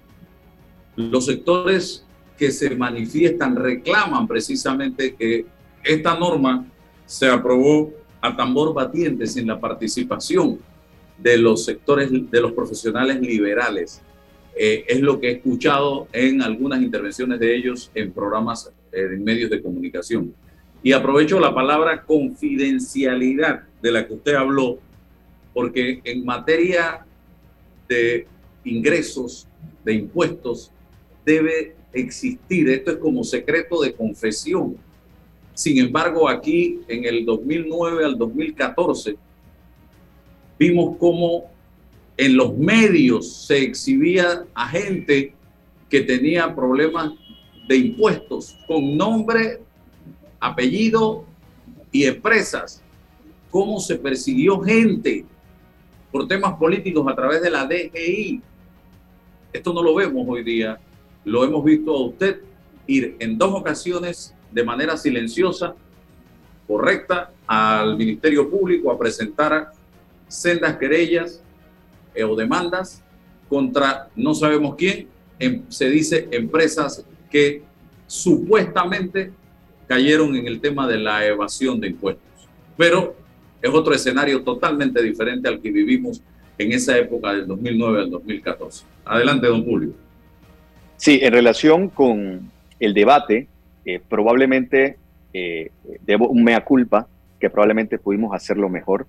Los 0.95 1.25
sectores 1.25 2.05
que 2.43 2.51
se 2.51 2.75
manifiestan 2.75 3.55
reclaman 3.55 4.27
precisamente 4.27 5.15
que 5.15 5.45
esta 5.81 6.19
norma 6.19 6.65
se 7.05 7.29
aprobó 7.29 7.93
a 8.19 8.35
tambor 8.35 8.73
batiente 8.73 9.25
sin 9.27 9.47
la 9.47 9.57
participación 9.57 10.59
de 11.17 11.37
los 11.37 11.63
sectores 11.63 12.11
de 12.11 12.41
los 12.41 12.51
profesionales 12.51 13.21
liberales. 13.21 14.01
Eh, 14.57 14.83
es 14.89 14.99
lo 14.99 15.21
que 15.21 15.29
he 15.29 15.31
escuchado 15.35 16.09
en 16.11 16.41
algunas 16.41 16.81
intervenciones 16.81 17.39
de 17.39 17.55
ellos 17.55 17.89
en 17.95 18.11
programas, 18.11 18.69
eh, 18.91 19.07
en 19.13 19.23
medios 19.23 19.49
de 19.49 19.61
comunicación. 19.61 20.35
Y 20.83 20.91
aprovecho 20.91 21.39
la 21.39 21.55
palabra 21.55 22.03
confidencialidad 22.03 23.63
de 23.81 23.89
la 23.89 24.05
que 24.05 24.15
usted 24.15 24.35
habló, 24.35 24.79
porque 25.53 26.01
en 26.03 26.25
materia 26.25 27.05
de 27.87 28.27
ingresos, 28.65 29.47
de 29.85 29.93
impuestos, 29.93 30.73
debe 31.25 31.82
existir. 31.93 32.69
Esto 32.69 32.91
es 32.91 32.97
como 32.97 33.23
secreto 33.23 33.81
de 33.81 33.93
confesión 33.93 34.77
sin 35.53 35.77
embargo, 35.77 36.27
aquí 36.27 36.81
en 36.87 37.05
el 37.05 37.25
2009 37.25 38.05
al 38.05 38.17
2014 38.17 39.15
vimos 40.57 40.97
cómo 40.97 41.51
en 42.17 42.37
los 42.37 42.57
medios 42.57 43.31
se 43.45 43.61
exhibía 43.61 44.45
a 44.53 44.67
gente 44.67 45.33
que 45.89 46.01
tenía 46.01 46.53
problemas 46.55 47.11
de 47.67 47.77
impuestos 47.77 48.57
con 48.67 48.97
nombre, 48.97 49.61
apellido 50.39 51.25
y 51.91 52.05
empresas. 52.05 52.81
Cómo 53.51 53.79
se 53.79 53.95
persiguió 53.95 54.59
gente 54.59 55.25
por 56.11 56.27
temas 56.27 56.53
políticos 56.55 57.05
a 57.07 57.15
través 57.15 57.43
de 57.43 57.51
la 57.51 57.65
DGI. 57.65 58.41
Esto 59.51 59.71
no 59.71 59.83
lo 59.83 59.93
vemos 59.93 60.25
hoy 60.27 60.43
día. 60.43 60.79
Lo 61.25 61.43
hemos 61.43 61.63
visto 61.63 61.91
a 61.91 62.07
usted 62.07 62.41
ir 62.87 63.15
en 63.19 63.37
dos 63.37 63.53
ocasiones 63.53 64.33
de 64.51 64.63
manera 64.63 64.97
silenciosa, 64.97 65.75
correcta, 66.67 67.31
al 67.47 67.97
Ministerio 67.97 68.49
Público 68.49 68.91
a 68.91 68.97
presentar 68.97 69.71
sendas 70.27 70.77
querellas 70.77 71.41
eh, 72.15 72.23
o 72.23 72.35
demandas 72.35 73.03
contra 73.49 74.09
no 74.15 74.33
sabemos 74.33 74.75
quién, 74.75 75.07
em, 75.39 75.63
se 75.69 75.89
dice 75.89 76.27
empresas 76.31 77.05
que 77.29 77.63
supuestamente 78.07 79.31
cayeron 79.87 80.35
en 80.35 80.47
el 80.47 80.59
tema 80.59 80.87
de 80.87 80.97
la 80.97 81.25
evasión 81.25 81.79
de 81.79 81.87
impuestos. 81.87 82.47
Pero 82.77 83.15
es 83.61 83.69
otro 83.69 83.93
escenario 83.93 84.43
totalmente 84.43 85.01
diferente 85.01 85.47
al 85.47 85.61
que 85.61 85.71
vivimos 85.71 86.21
en 86.57 86.71
esa 86.71 86.97
época 86.97 87.33
del 87.33 87.47
2009 87.47 88.01
al 88.01 88.09
2014. 88.09 88.85
Adelante, 89.05 89.47
don 89.47 89.63
Julio. 89.63 89.93
Sí, 91.03 91.19
en 91.21 91.33
relación 91.33 91.89
con 91.89 92.49
el 92.79 92.93
debate 92.93 93.49
eh, 93.83 93.99
probablemente 94.07 94.95
eh, 95.33 95.69
debo 96.05 96.29
un 96.29 96.45
mea 96.45 96.63
culpa, 96.63 97.09
que 97.41 97.49
probablemente 97.49 97.97
pudimos 97.99 98.33
hacerlo 98.33 98.69
mejor, 98.69 99.05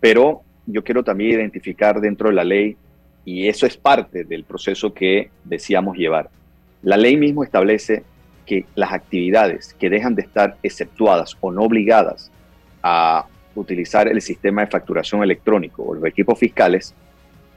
pero 0.00 0.40
yo 0.64 0.82
quiero 0.82 1.04
también 1.04 1.32
identificar 1.32 2.00
dentro 2.00 2.30
de 2.30 2.34
la 2.34 2.44
ley, 2.44 2.78
y 3.26 3.46
eso 3.46 3.66
es 3.66 3.76
parte 3.76 4.24
del 4.24 4.44
proceso 4.44 4.94
que 4.94 5.28
decíamos 5.44 5.98
llevar. 5.98 6.30
La 6.80 6.96
ley 6.96 7.18
mismo 7.18 7.44
establece 7.44 8.04
que 8.46 8.64
las 8.74 8.94
actividades 8.94 9.74
que 9.74 9.90
dejan 9.90 10.14
de 10.14 10.22
estar 10.22 10.56
exceptuadas 10.62 11.36
o 11.42 11.52
no 11.52 11.64
obligadas 11.64 12.30
a 12.82 13.26
utilizar 13.54 14.08
el 14.08 14.22
sistema 14.22 14.62
de 14.62 14.68
facturación 14.68 15.22
electrónico 15.22 15.82
o 15.82 15.94
los 15.94 16.06
equipos 16.06 16.38
fiscales 16.38 16.94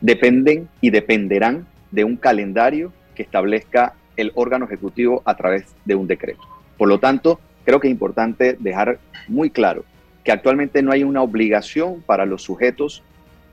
dependen 0.02 0.68
y 0.82 0.90
dependerán 0.90 1.66
de 1.90 2.04
un 2.04 2.18
calendario 2.18 2.92
que 3.18 3.24
establezca 3.24 3.96
el 4.16 4.32
órgano 4.36 4.66
ejecutivo 4.66 5.24
a 5.26 5.36
través 5.36 5.76
de 5.86 5.96
un 5.96 6.08
decreto. 6.08 6.42
Por 6.78 6.88
lo 6.88 7.00
tanto, 7.00 7.40
creo 7.66 7.80
que 7.80 7.88
es 7.88 7.92
importante 7.92 8.56
dejar 8.60 9.00
muy 9.28 9.50
claro 9.50 9.84
que 10.24 10.32
actualmente 10.32 10.84
no 10.84 10.92
hay 10.92 11.04
una 11.04 11.24
obligación 11.24 12.04
para 12.06 12.26
los 12.26 12.44
sujetos 12.44 13.02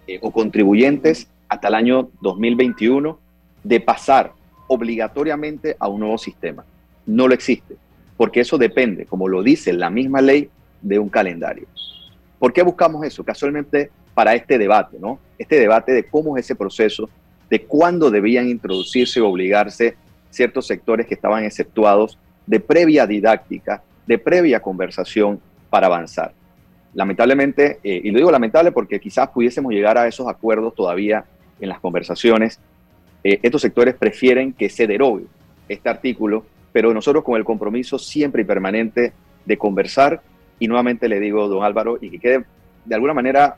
eh, 0.07 0.19
o 0.21 0.31
contribuyentes 0.33 1.29
hasta 1.49 1.69
el 1.69 1.75
año 1.75 2.11
2021 2.21 3.19
de 3.63 3.81
pasar 3.81 4.33
obligatoriamente 4.67 5.77
a 5.79 5.89
un 5.89 6.01
nuevo 6.01 6.19
sistema. 6.19 6.65
No 7.07 7.27
lo 7.27 7.35
existe, 7.35 7.77
porque 8.17 8.41
eso 8.41 8.59
depende, 8.59 9.07
como 9.07 9.29
lo 9.29 9.43
dice 9.43 9.73
la 9.73 9.89
misma 9.89 10.21
ley, 10.21 10.51
de 10.83 10.99
un 10.99 11.09
calendario. 11.09 11.67
¿Por 12.39 12.53
qué 12.53 12.63
buscamos 12.63 13.05
eso? 13.07 13.25
Casualmente 13.25 13.91
para 14.13 14.35
este 14.35 14.59
debate, 14.59 14.99
¿no? 15.01 15.19
Este 15.39 15.59
debate 15.59 15.93
de 15.93 16.05
cómo 16.05 16.37
es 16.37 16.45
ese 16.45 16.55
proceso, 16.55 17.09
de 17.51 17.63
cuándo 17.63 18.11
debían 18.11 18.49
introducirse 18.49 19.21
o 19.21 19.29
obligarse 19.29 19.97
ciertos 20.31 20.67
sectores 20.67 21.07
que 21.07 21.15
estaban 21.15 21.45
exceptuados 21.45 22.19
de 22.47 22.61
previa 22.61 23.07
didáctica, 23.07 23.83
de 24.07 24.19
previa 24.19 24.61
conversación 24.61 25.41
para 25.71 25.87
avanzar. 25.87 26.33
Lamentablemente, 26.95 27.79
eh, 27.83 28.01
y 28.05 28.11
lo 28.11 28.19
digo 28.19 28.31
lamentable 28.31 28.73
porque 28.73 29.01
quizás 29.01 29.29
pudiésemos 29.31 29.73
llegar 29.73 29.99
a 29.99 30.07
esos 30.07 30.29
acuerdos 30.29 30.75
todavía 30.75 31.25
en 31.61 31.69
las 31.69 31.81
conversaciones, 31.81 32.61
eh, 33.23 33.41
estos 33.43 33.63
sectores 33.63 33.95
prefieren 33.95 34.53
que 34.53 34.69
se 34.69 34.87
derogue 34.87 35.25
este 35.69 35.89
artículo, 35.89 36.45
pero 36.73 36.93
nosotros 36.93 37.25
con 37.25 37.37
el 37.37 37.45
compromiso 37.45 37.99
siempre 37.99 38.43
y 38.43 38.45
permanente 38.45 39.13
de 39.45 39.59
conversar, 39.59 40.21
y 40.59 40.69
nuevamente 40.69 41.09
le 41.09 41.21
digo, 41.21 41.49
don 41.49 41.65
Álvaro, 41.65 41.99
y 42.01 42.11
que 42.11 42.19
quede 42.19 42.45
de 42.85 42.95
alguna 42.95 43.15
manera 43.15 43.57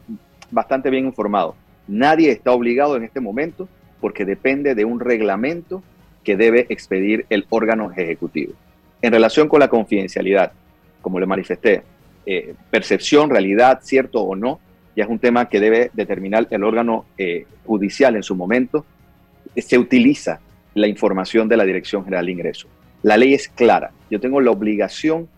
bastante 0.51 0.89
bien 0.89 1.05
informado, 1.05 1.55
nadie 1.89 2.31
está 2.31 2.53
obligado 2.53 2.97
en 2.97 3.05
este 3.05 3.21
momento 3.21 3.69
porque 4.01 4.25
depende 4.25 4.75
de 4.75 4.85
un 4.85 5.01
reglamento 5.01 5.83
que 6.25 6.37
debe 6.37 6.67
expedir 6.69 7.27
el 7.31 7.47
órgano 7.51 7.93
ejecutivo. 7.93 8.53
En 9.03 9.13
relación 9.13 9.49
con 9.49 9.61
la 9.61 9.69
confidencialidad, 9.69 10.53
como 11.01 11.21
le 11.21 11.27
manifesté, 11.27 11.83
eh, 12.25 12.55
percepción, 12.71 13.31
realidad, 13.31 13.81
cierto 13.83 14.21
o 14.23 14.35
no, 14.35 14.59
ya 14.97 15.05
es 15.05 15.11
un 15.11 15.19
tema 15.19 15.49
que 15.49 15.61
debe 15.61 15.91
determinar 15.93 16.49
el 16.51 16.65
órgano 16.65 17.05
eh, 17.19 17.47
judicial 17.65 18.17
en 18.17 18.23
su 18.23 18.35
momento. 18.35 18.85
Se 19.55 19.79
utiliza 19.79 20.41
la 20.75 20.89
información 20.89 21.49
de 21.49 21.57
la 21.57 21.65
Dirección 21.65 22.05
General 22.05 22.27
de 22.27 22.33
Ingresos. 22.33 22.71
La 23.03 23.17
ley 23.17 23.35
es 23.35 23.49
clara. 23.49 23.93
Yo 24.11 24.19
tengo 24.19 24.41
la 24.41 24.51
obligación 24.51 25.29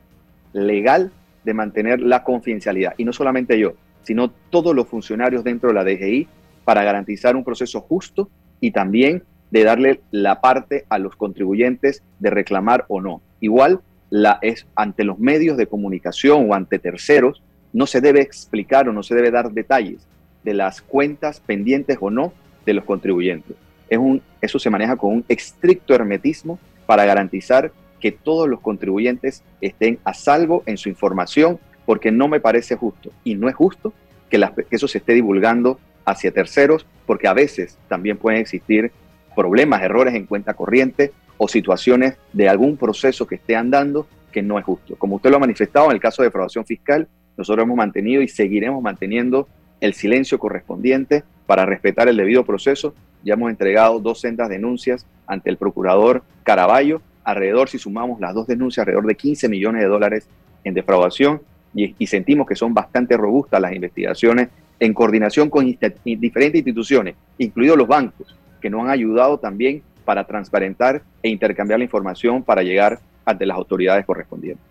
legal 0.53 1.13
de 1.45 1.55
mantener 1.55 2.01
la 2.01 2.25
confidencialidad. 2.25 2.95
Y 2.97 3.05
no 3.05 3.13
solamente 3.13 3.59
yo, 3.59 3.75
sino 4.03 4.31
todos 4.31 4.75
los 4.75 4.89
funcionarios 4.89 5.45
dentro 5.45 5.69
de 5.69 5.75
la 5.75 5.85
DGI 5.85 6.29
para 6.65 6.83
garantizar 6.85 7.37
un 7.37 7.45
proceso 7.45 7.81
justo 7.81 8.31
y 8.61 8.71
también 8.71 9.23
de 9.51 9.65
darle 9.65 10.01
la 10.11 10.41
parte 10.41 10.85
a 10.89 10.99
los 10.99 11.17
contribuyentes 11.17 12.03
de 12.19 12.31
reclamar 12.31 12.85
o 12.89 13.01
no. 13.01 13.23
Igual 13.41 13.81
la 14.11 14.39
es 14.43 14.67
ante 14.75 15.05
los 15.05 15.19
medios 15.19 15.57
de 15.57 15.67
comunicación 15.67 16.51
o 16.51 16.55
ante 16.55 16.79
terceros, 16.79 17.43
no 17.73 17.87
se 17.87 18.01
debe 18.01 18.21
explicar 18.21 18.89
o 18.89 18.93
no 18.93 19.03
se 19.03 19.15
debe 19.15 19.31
dar 19.31 19.53
detalles 19.53 20.07
de 20.45 20.55
las 20.55 20.81
cuentas 20.81 21.41
pendientes 21.41 21.99
o 22.01 22.11
no 22.11 22.33
de 22.65 22.75
los 22.75 22.85
contribuyentes. 22.85 23.57
Es 23.89 23.99
un, 23.99 24.23
eso 24.41 24.59
se 24.59 24.71
maneja 24.71 24.97
con 24.97 25.13
un 25.13 25.25
estricto 25.29 25.95
hermetismo 25.95 26.59
para 26.87 27.05
garantizar 27.05 27.73
que 28.01 28.13
todos 28.13 28.49
los 28.49 28.61
contribuyentes 28.61 29.43
estén 29.61 29.99
a 30.05 30.15
salvo 30.15 30.63
en 30.67 30.77
su 30.77 30.89
información, 30.89 31.59
porque 31.85 32.11
no 32.11 32.29
me 32.29 32.41
parece 32.41 32.77
justo 32.77 33.11
y 33.25 33.35
no 33.35 33.49
es 33.49 33.55
justo 33.55 33.93
que, 34.31 34.39
que 34.39 34.77
eso 34.77 34.89
se 34.89 34.99
esté 34.99 35.15
divulgando 35.15 35.79
hacia 36.09 36.33
terceros, 36.33 36.87
porque 37.07 37.29
a 37.29 37.35
veces 37.35 37.79
también 37.89 38.17
pueden 38.17 38.41
existir 38.41 38.93
problemas, 39.37 39.83
errores 39.83 40.15
en 40.15 40.27
cuenta 40.27 40.55
corriente 40.55 41.13
o 41.37 41.49
situaciones 41.49 42.17
de 42.33 42.49
algún 42.49 42.77
proceso 42.77 43.27
que 43.27 43.37
esté 43.37 43.55
andando 43.55 44.07
que 44.33 44.43
no 44.43 44.59
es 44.59 44.65
justo. 44.65 44.97
Como 44.97 45.17
usted 45.17 45.31
lo 45.31 45.37
ha 45.37 45.41
manifestado 45.41 45.87
en 45.87 45.93
el 45.93 46.01
caso 46.01 46.23
de 46.23 46.29
defraudación 46.29 46.65
fiscal, 46.65 47.09
nosotros 47.37 47.65
hemos 47.65 47.77
mantenido 47.77 48.23
y 48.23 48.29
seguiremos 48.29 48.83
manteniendo 48.83 49.49
el 49.81 49.95
silencio 49.95 50.39
correspondiente 50.39 51.25
para 51.47 51.65
respetar 51.65 52.09
el 52.09 52.17
debido 52.17 52.45
proceso. 52.45 52.95
Ya 53.23 53.35
hemos 53.35 53.51
entregado 53.51 54.01
dos 54.01 54.21
sendas 54.21 54.49
denuncias 54.49 55.07
ante 55.27 55.51
el 55.51 55.57
procurador 55.57 56.23
Caraballo, 56.43 57.01
alrededor, 57.23 57.69
si 57.69 57.79
sumamos 57.79 58.21
las 58.21 58.35
dos 58.35 58.47
denuncias, 58.47 58.83
alrededor 58.83 59.07
de 59.07 59.15
15 59.15 59.49
millones 59.49 59.83
de 59.83 59.89
dólares 59.89 60.29
en 60.65 60.75
defraudación 60.75 61.43
y, 61.75 61.95
y 61.99 62.07
sentimos 62.07 62.47
que 62.47 62.57
son 62.57 62.75
bastante 62.75 63.17
robustas 63.17 63.61
las 63.61 63.73
investigaciones 63.75 64.49
en 64.81 64.95
coordinación 64.95 65.51
con 65.51 65.65
diferentes 66.05 66.61
instituciones, 66.61 67.17
incluidos 67.37 67.77
los 67.77 67.89
bancos, 67.89 68.37
que 68.61 68.71
nos 68.71 68.83
han 68.83 68.91
ayudado 68.91 69.39
también 69.39 69.83
para 70.05 70.25
transparentar 70.25 71.03
e 71.23 71.29
intercambiar 71.29 71.79
la 71.79 71.85
información 71.85 72.43
para 72.43 72.63
llegar 72.63 72.99
ante 73.25 73.45
las 73.45 73.57
autoridades 73.57 74.07
correspondientes. 74.07 74.65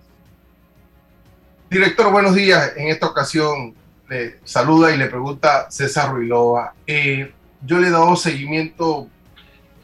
Director, 1.69 2.11
buenos 2.11 2.33
días. 2.33 2.73
En 2.77 2.87
esta 2.87 3.07
ocasión 3.07 3.75
le 4.09 4.39
saluda 4.43 4.93
y 4.95 4.97
le 4.97 5.07
pregunta 5.07 5.69
César 5.69 6.11
Ruilova. 6.11 6.73
Eh, 6.85 7.31
yo 7.65 7.79
le 7.79 7.87
he 7.87 7.91
dado 7.91 8.15
seguimiento 8.15 9.09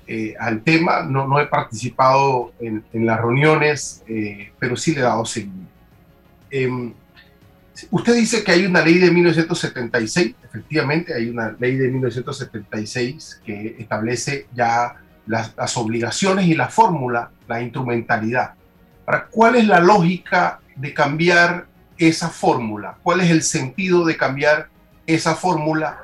eh, 0.07 0.33
al 0.39 0.61
tema, 0.63 1.03
no, 1.03 1.39
he 1.39 1.47
participado 1.47 2.53
en, 2.59 2.83
las 2.93 3.19
reuniones, 3.19 4.03
eh, 4.07 4.51
pero 4.59 4.75
sí 4.75 4.93
le 4.93 5.01
he 5.01 5.03
dado 5.03 5.25
seguimiento. 5.25 5.71
Usted 7.89 8.15
dice 8.15 8.43
que 8.43 8.51
hay 8.51 8.65
una 8.65 8.81
ley 8.81 8.99
de 8.99 9.09
1976, 9.09 10.35
efectivamente 10.43 11.13
hay 11.13 11.29
una 11.29 11.55
ley 11.59 11.75
de 11.75 11.89
1976 11.89 13.41
que 13.43 13.75
establece 13.79 14.47
ya 14.53 14.95
las, 15.25 15.77
obligaciones 15.77 16.45
y 16.45 16.53
la 16.53 16.67
fórmula, 16.67 17.31
la 17.47 17.61
instrumentalidad. 17.61 18.53
Para, 19.05 19.25
¿Cuál 19.25 19.55
es 19.55 19.67
la 19.67 19.79
lógica 19.79 20.59
de 20.75 20.93
cambiar 20.93 21.65
esa 21.97 22.29
fórmula? 22.29 22.97
¿Cuál 23.01 23.21
es 23.21 23.31
el 23.31 23.41
sentido 23.41 24.05
de 24.05 24.17
cambiar 24.17 24.69
esa 25.07 25.35
fórmula 25.35 25.99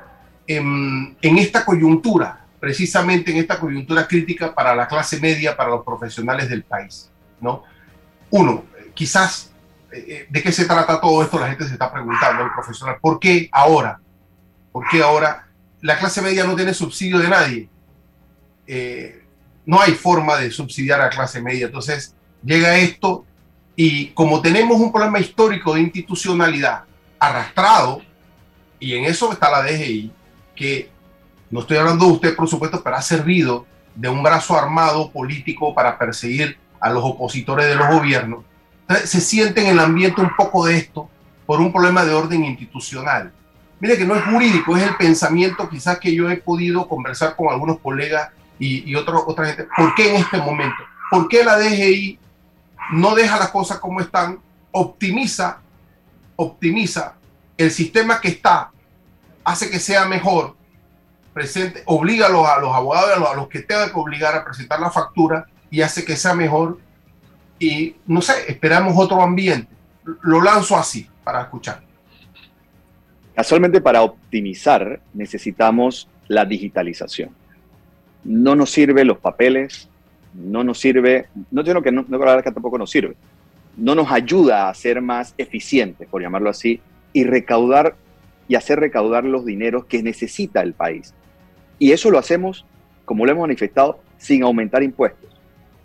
en, 0.48 1.16
en, 1.22 1.38
esta 1.38 1.66
coyuntura, 1.66 2.46
precisamente 2.60 3.32
en 3.32 3.38
esta 3.38 3.60
coyuntura 3.60 4.08
crítica 4.08 4.56
para 4.56 4.76
la 4.76 4.88
clase 4.88 5.20
media, 5.20 5.56
para 5.56 5.70
los 5.70 5.86
profesionales 5.86 6.50
del 6.50 6.64
país? 6.64 7.12
¿no? 7.40 7.64
Uno, 8.32 8.66
quizás 8.94 9.52
¿de 9.92 10.44
qué 10.44 10.52
se 10.52 10.66
trata 10.66 11.02
todo 11.02 11.24
esto? 11.24 11.40
La 11.40 11.50
gente 11.50 11.66
se 11.66 11.74
está 11.74 11.92
preguntando, 11.92 12.44
el 12.44 12.52
profesional, 12.52 12.98
¿por 13.02 13.20
qué 13.20 13.50
ahora? 13.52 14.00
¿Por 14.72 14.88
qué 14.90 15.02
ahora 15.02 15.48
la 15.82 15.98
clase 15.98 16.22
media 16.22 16.44
no 16.44 16.56
tiene 16.56 16.74
subsidio 16.74 17.20
de 17.20 17.30
nadie? 17.30 17.70
Eh, 18.68 19.24
no 19.66 19.82
hay 19.82 19.94
forma 19.94 20.38
de 20.38 20.52
subsidiar 20.52 21.02
a 21.02 21.06
la 21.06 21.10
clase 21.10 21.42
media. 21.42 21.68
Entonces 21.68 22.16
llega 22.44 22.78
esto 22.78 23.26
y 23.76 24.08
como 24.08 24.42
tenemos 24.42 24.80
un 24.80 24.92
problema 24.92 25.20
histórico 25.20 25.74
de 25.74 25.82
institucionalidad 25.82 26.84
arrastrado, 27.20 28.02
y 28.80 28.96
en 28.96 29.06
eso 29.06 29.32
está 29.32 29.52
la 29.52 29.62
DGI, 29.64 30.12
que 30.56 30.90
no 31.50 31.62
estoy 31.62 31.78
hablando 31.78 32.06
de 32.06 32.12
usted, 32.12 32.36
por 32.36 32.48
supuesto, 32.48 32.82
pero 32.84 32.96
ha 32.96 33.02
servido 33.02 33.66
de 33.96 34.10
un 34.10 34.24
brazo 34.24 34.58
armado 34.58 35.12
político 35.12 35.74
para 35.74 35.98
perseguir 35.98 36.58
a 36.80 36.90
los 36.90 37.04
opositores 37.04 37.68
de 37.68 37.76
los 37.76 37.88
gobiernos, 37.88 38.46
se 38.98 39.22
siente 39.22 39.62
en 39.62 39.68
el 39.68 39.80
ambiente 39.80 40.22
un 40.22 40.36
poco 40.36 40.66
de 40.66 40.78
esto 40.78 41.10
por 41.46 41.60
un 41.60 41.72
problema 41.72 42.06
de 42.06 42.14
orden 42.14 42.44
institucional. 42.44 43.32
Mire 43.80 43.98
que 43.98 44.06
no 44.06 44.16
es 44.16 44.24
jurídico, 44.24 44.76
es 44.76 44.84
el 44.84 44.96
pensamiento 44.98 45.70
quizás 45.70 46.00
que 46.00 46.14
yo 46.14 46.30
he 46.30 46.38
podido 46.38 46.88
conversar 46.88 47.36
con 47.36 47.50
algunos 47.50 47.80
colegas 47.80 48.30
y, 48.58 48.90
y 48.90 48.96
otra 48.96 49.46
gente. 49.46 49.68
¿Por 49.76 49.96
qué 49.96 50.10
en 50.10 50.22
este 50.22 50.38
momento? 50.38 50.84
¿Por 51.10 51.28
qué 51.28 51.44
la 51.44 51.58
DGI 51.58 52.20
no 52.92 53.16
deja 53.16 53.38
las 53.38 53.50
cosas 53.50 53.80
como 53.80 54.02
están, 54.02 54.40
optimiza, 54.72 55.60
optimiza 56.36 57.16
el 57.58 57.72
sistema 57.72 58.20
que 58.20 58.30
está, 58.30 58.72
hace 59.44 59.70
que 59.70 59.80
sea 59.80 60.06
mejor, 60.06 60.56
presente, 61.34 61.84
obliga 61.86 62.28
a 62.28 62.30
los, 62.30 62.48
a 62.48 62.60
los 62.60 62.74
abogados, 62.76 63.12
a 63.16 63.20
los, 63.20 63.30
a 63.30 63.36
los 63.36 63.48
que 63.48 63.60
tengan 63.60 63.90
que 63.90 64.00
obligar 64.00 64.36
a 64.36 64.44
presentar 64.44 64.80
la 64.80 64.90
factura 64.90 65.46
y 65.70 65.82
hace 65.82 66.04
que 66.04 66.18
sea 66.18 66.34
mejor 66.34 66.80
y 67.60 67.96
no 68.08 68.22
sé, 68.22 68.34
esperamos 68.48 68.94
otro 68.98 69.22
ambiente. 69.22 69.68
Lo 70.22 70.42
lanzo 70.42 70.78
así 70.78 71.08
para 71.24 71.42
escuchar. 71.42 71.82
Casualmente 73.36 73.82
para 73.82 74.02
optimizar 74.02 75.02
necesitamos 75.14 76.08
la 76.28 76.46
digitalización. 76.46 77.30
No 78.24 78.56
nos 78.56 78.72
sirve 78.72 79.06
los 79.06 79.18
papeles, 79.18 79.90
no 80.34 80.64
nos 80.64 80.80
sirve, 80.80 81.28
no 81.52 81.64
digo 81.64 81.82
que 81.82 81.92
no, 81.92 82.06
no 82.08 82.20
que 82.20 82.52
tampoco 82.52 82.78
nos 82.78 82.92
sirve, 82.92 83.16
no 83.78 83.96
nos 83.96 84.12
ayuda 84.12 84.70
a 84.70 84.74
ser 84.74 85.02
más 85.02 85.34
eficientes, 85.38 86.08
por 86.08 86.22
llamarlo 86.22 86.50
así, 86.50 86.82
y 87.14 87.24
recaudar 87.24 87.96
y 88.48 88.56
hacer 88.56 88.80
recaudar 88.80 89.24
los 89.26 89.46
dineros 89.46 89.86
que 89.86 90.04
necesita 90.04 90.62
el 90.62 90.74
país. 90.74 91.14
Y 91.78 91.92
eso 91.92 92.10
lo 92.12 92.18
hacemos, 92.18 92.66
como 93.06 93.26
lo 93.26 93.32
hemos 93.32 93.44
manifestado, 93.44 94.00
sin 94.18 94.44
aumentar 94.44 94.84
impuestos 94.84 95.29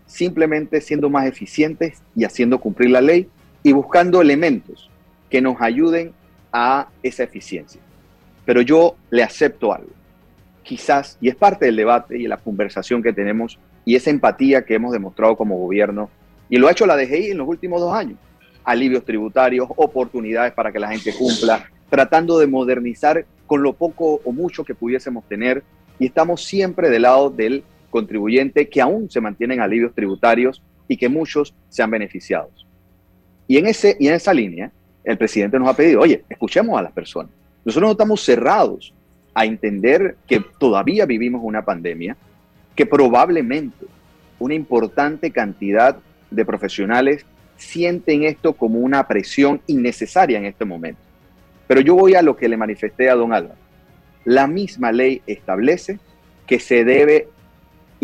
simplemente 0.07 0.81
siendo 0.81 1.11
más 1.11 1.27
eficientes 1.27 2.03
y 2.14 2.25
haciendo 2.25 2.59
cumplir 2.59 2.90
la 2.90 3.01
ley 3.01 3.29
y 3.62 3.73
buscando 3.73 4.21
elementos 4.21 4.90
que 5.31 5.40
nos 5.40 5.61
ayuden 5.61 6.12
a 6.53 6.88
esa 7.03 7.25
eficiencia. 7.25 7.81
Pero 8.45 8.61
yo 8.61 8.97
le 9.11 9.23
acepto 9.23 9.73
algo. 9.73 9.90
Quizás, 10.62 11.19
y 11.21 11.29
es 11.29 11.37
parte 11.37 11.67
del 11.67 11.77
debate 11.77 12.19
y 12.19 12.27
la 12.27 12.37
conversación 12.37 13.03
que 13.03 13.12
tenemos 13.12 13.59
y 13.85 13.97
esa 13.97 14.11
empatía 14.11 14.64
que 14.64 14.75
hemos 14.75 14.93
demostrado 14.93 15.37
como 15.37 15.59
gobierno, 15.59 16.09
y 16.49 16.57
lo 16.57 16.69
ha 16.69 16.73
hecho 16.73 16.87
la 16.87 16.97
DGI 16.97 17.33
en 17.33 17.38
los 17.38 17.49
últimos 17.49 17.81
dos 17.81 17.93
años, 17.93 18.19
alivios 18.64 19.05
tributarios, 19.05 19.69
oportunidades 19.77 20.53
para 20.53 20.73
que 20.73 20.79
la 20.79 20.88
gente 20.88 21.14
cumpla, 21.14 21.69
tratando 21.90 22.38
de 22.38 22.47
modernizar 22.47 23.27
con 23.47 23.62
lo 23.62 23.73
poco 23.75 24.21
o 24.25 24.33
mucho 24.33 24.64
que 24.64 24.75
pudiésemos 24.75 25.25
tener, 25.25 25.62
y 25.99 26.07
estamos 26.07 26.45
siempre 26.45 26.88
del 26.90 27.03
lado 27.03 27.31
del 27.31 27.62
contribuyente 27.94 28.68
que 28.68 28.80
aún 28.80 29.09
se 29.09 29.20
mantienen 29.20 29.61
alivios 29.61 29.94
tributarios 29.94 30.61
y 30.88 30.96
que 30.96 31.09
muchos 31.09 31.54
se 31.68 31.80
han 31.80 31.92
beneficiado. 31.92 32.50
Y 33.46 33.57
en, 33.57 33.66
ese, 33.66 33.96
y 34.00 34.09
en 34.09 34.14
esa 34.14 34.35
línea, 34.35 34.72
el 35.04 35.16
presidente 35.16 35.61
nos 35.61 35.68
ha 35.68 35.76
pedido, 35.76 36.00
oye, 36.00 36.24
escuchemos 36.28 36.76
a 36.76 36.83
las 36.83 36.90
personas. 36.90 37.30
Nosotros 37.64 37.87
no 37.87 37.92
estamos 37.92 38.20
cerrados 38.20 38.92
a 39.33 39.44
entender 39.44 40.16
que 40.26 40.42
todavía 40.59 41.07
vivimos 41.07 41.42
una 41.44 41.64
pandemia, 41.64 42.16
que 42.74 42.85
probablemente 42.85 43.87
una 44.40 44.54
importante 44.54 45.30
cantidad 45.30 45.96
de 46.33 46.44
profesionales 46.44 47.24
sienten 47.57 48.24
esto 48.24 48.54
como 48.54 48.80
una 48.80 49.07
presión 49.07 49.61
innecesaria 49.68 50.38
en 50.38 50.46
este 50.46 50.64
momento. 50.64 51.00
Pero 51.68 51.80
yo 51.80 51.94
voy 51.94 52.16
a 52.16 52.22
lo 52.22 52.37
que 52.37 52.48
le 52.48 52.57
manifesté 52.57 53.09
a 53.09 53.14
don 53.14 53.33
Álvaro. 53.33 53.61
La 54.24 54.48
misma 54.48 54.90
ley 54.90 55.22
establece 55.28 56.00
que 56.44 56.59
se 56.59 56.85
debe 56.85 57.28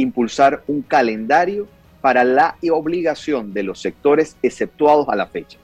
impulsar 0.01 0.63
un 0.67 0.83
calendario 0.83 1.69
para 2.01 2.25
la 2.25 2.57
obligación 2.71 3.53
de 3.53 3.63
los 3.63 3.81
sectores 3.81 4.37
exceptuados 4.43 5.09
a 5.09 5.17
la 5.17 5.27
fecha. 5.27 5.59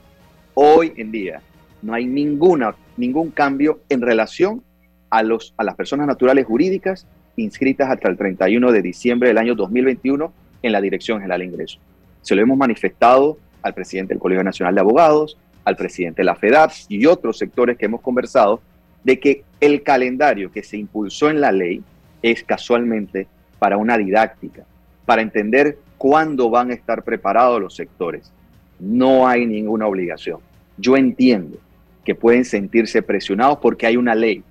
Hoy 0.55 0.92
en 0.96 1.11
día 1.11 1.40
no 1.83 1.94
hay 1.94 2.07
ninguna, 2.07 2.75
ningún 2.96 3.31
cambio 3.31 3.81
en 3.88 4.03
relación 4.03 4.62
a, 5.11 5.22
los, 5.22 5.55
a 5.57 5.64
las 5.64 5.75
personas 5.77 6.07
naturales 6.07 6.46
jurídicas 6.46 7.07
inscritas 7.37 7.90
hasta 7.90 8.09
el 8.09 8.16
31 8.16 8.72
de 8.72 8.83
diciembre 8.83 9.29
del 9.29 9.38
año 9.38 9.55
2021 9.55 10.33
en 10.62 10.72
la 10.72 10.81
Dirección 10.81 11.20
General 11.20 11.40
de 11.40 11.46
Ingresos. 11.46 11.81
Se 12.22 12.35
lo 12.35 12.42
hemos 12.42 12.57
manifestado 12.57 13.38
al 13.62 13.75
presidente 13.75 14.14
del 14.14 14.20
Colegio 14.20 14.42
Nacional 14.42 14.75
de 14.75 14.81
Abogados, 14.81 15.37
al 15.64 15.77
presidente 15.77 16.22
de 16.22 16.27
la 16.27 16.37
FEDAP 16.37 16.72
y 16.88 17.07
otros 17.07 17.38
sectores 17.38 17.77
que 17.77 17.87
hemos 17.87 18.01
conversado 18.01 18.61
de 19.05 19.20
que 19.20 19.44
el 19.61 19.83
calendario 19.83 20.51
que 20.51 20.62
se 20.62 20.77
impulsó 20.77 21.31
en 21.31 21.40
la 21.40 21.53
ley 21.53 21.83
es 22.22 22.42
casualmente 22.42 23.29
para 23.59 23.77
una 23.77 23.97
didáctica, 23.97 24.64
para 25.05 25.23
entender 25.23 25.79
cuándo 25.99 26.51
van 26.51 26.71
a 26.71 26.75
estar 26.75 27.03
preparados 27.03 27.61
los 27.61 27.75
sectores. 27.75 28.33
No 28.79 29.27
hay 29.27 29.47
ninguna 29.47 29.87
obligación. 29.87 30.40
Yo 30.77 30.97
entiendo 30.97 31.59
que 32.05 32.14
pueden 32.14 32.45
sentirse 32.45 33.03
presionados 33.03 33.59
porque 33.59 33.87
hay 33.87 33.97
una 33.97 34.14
ley. 34.14 34.42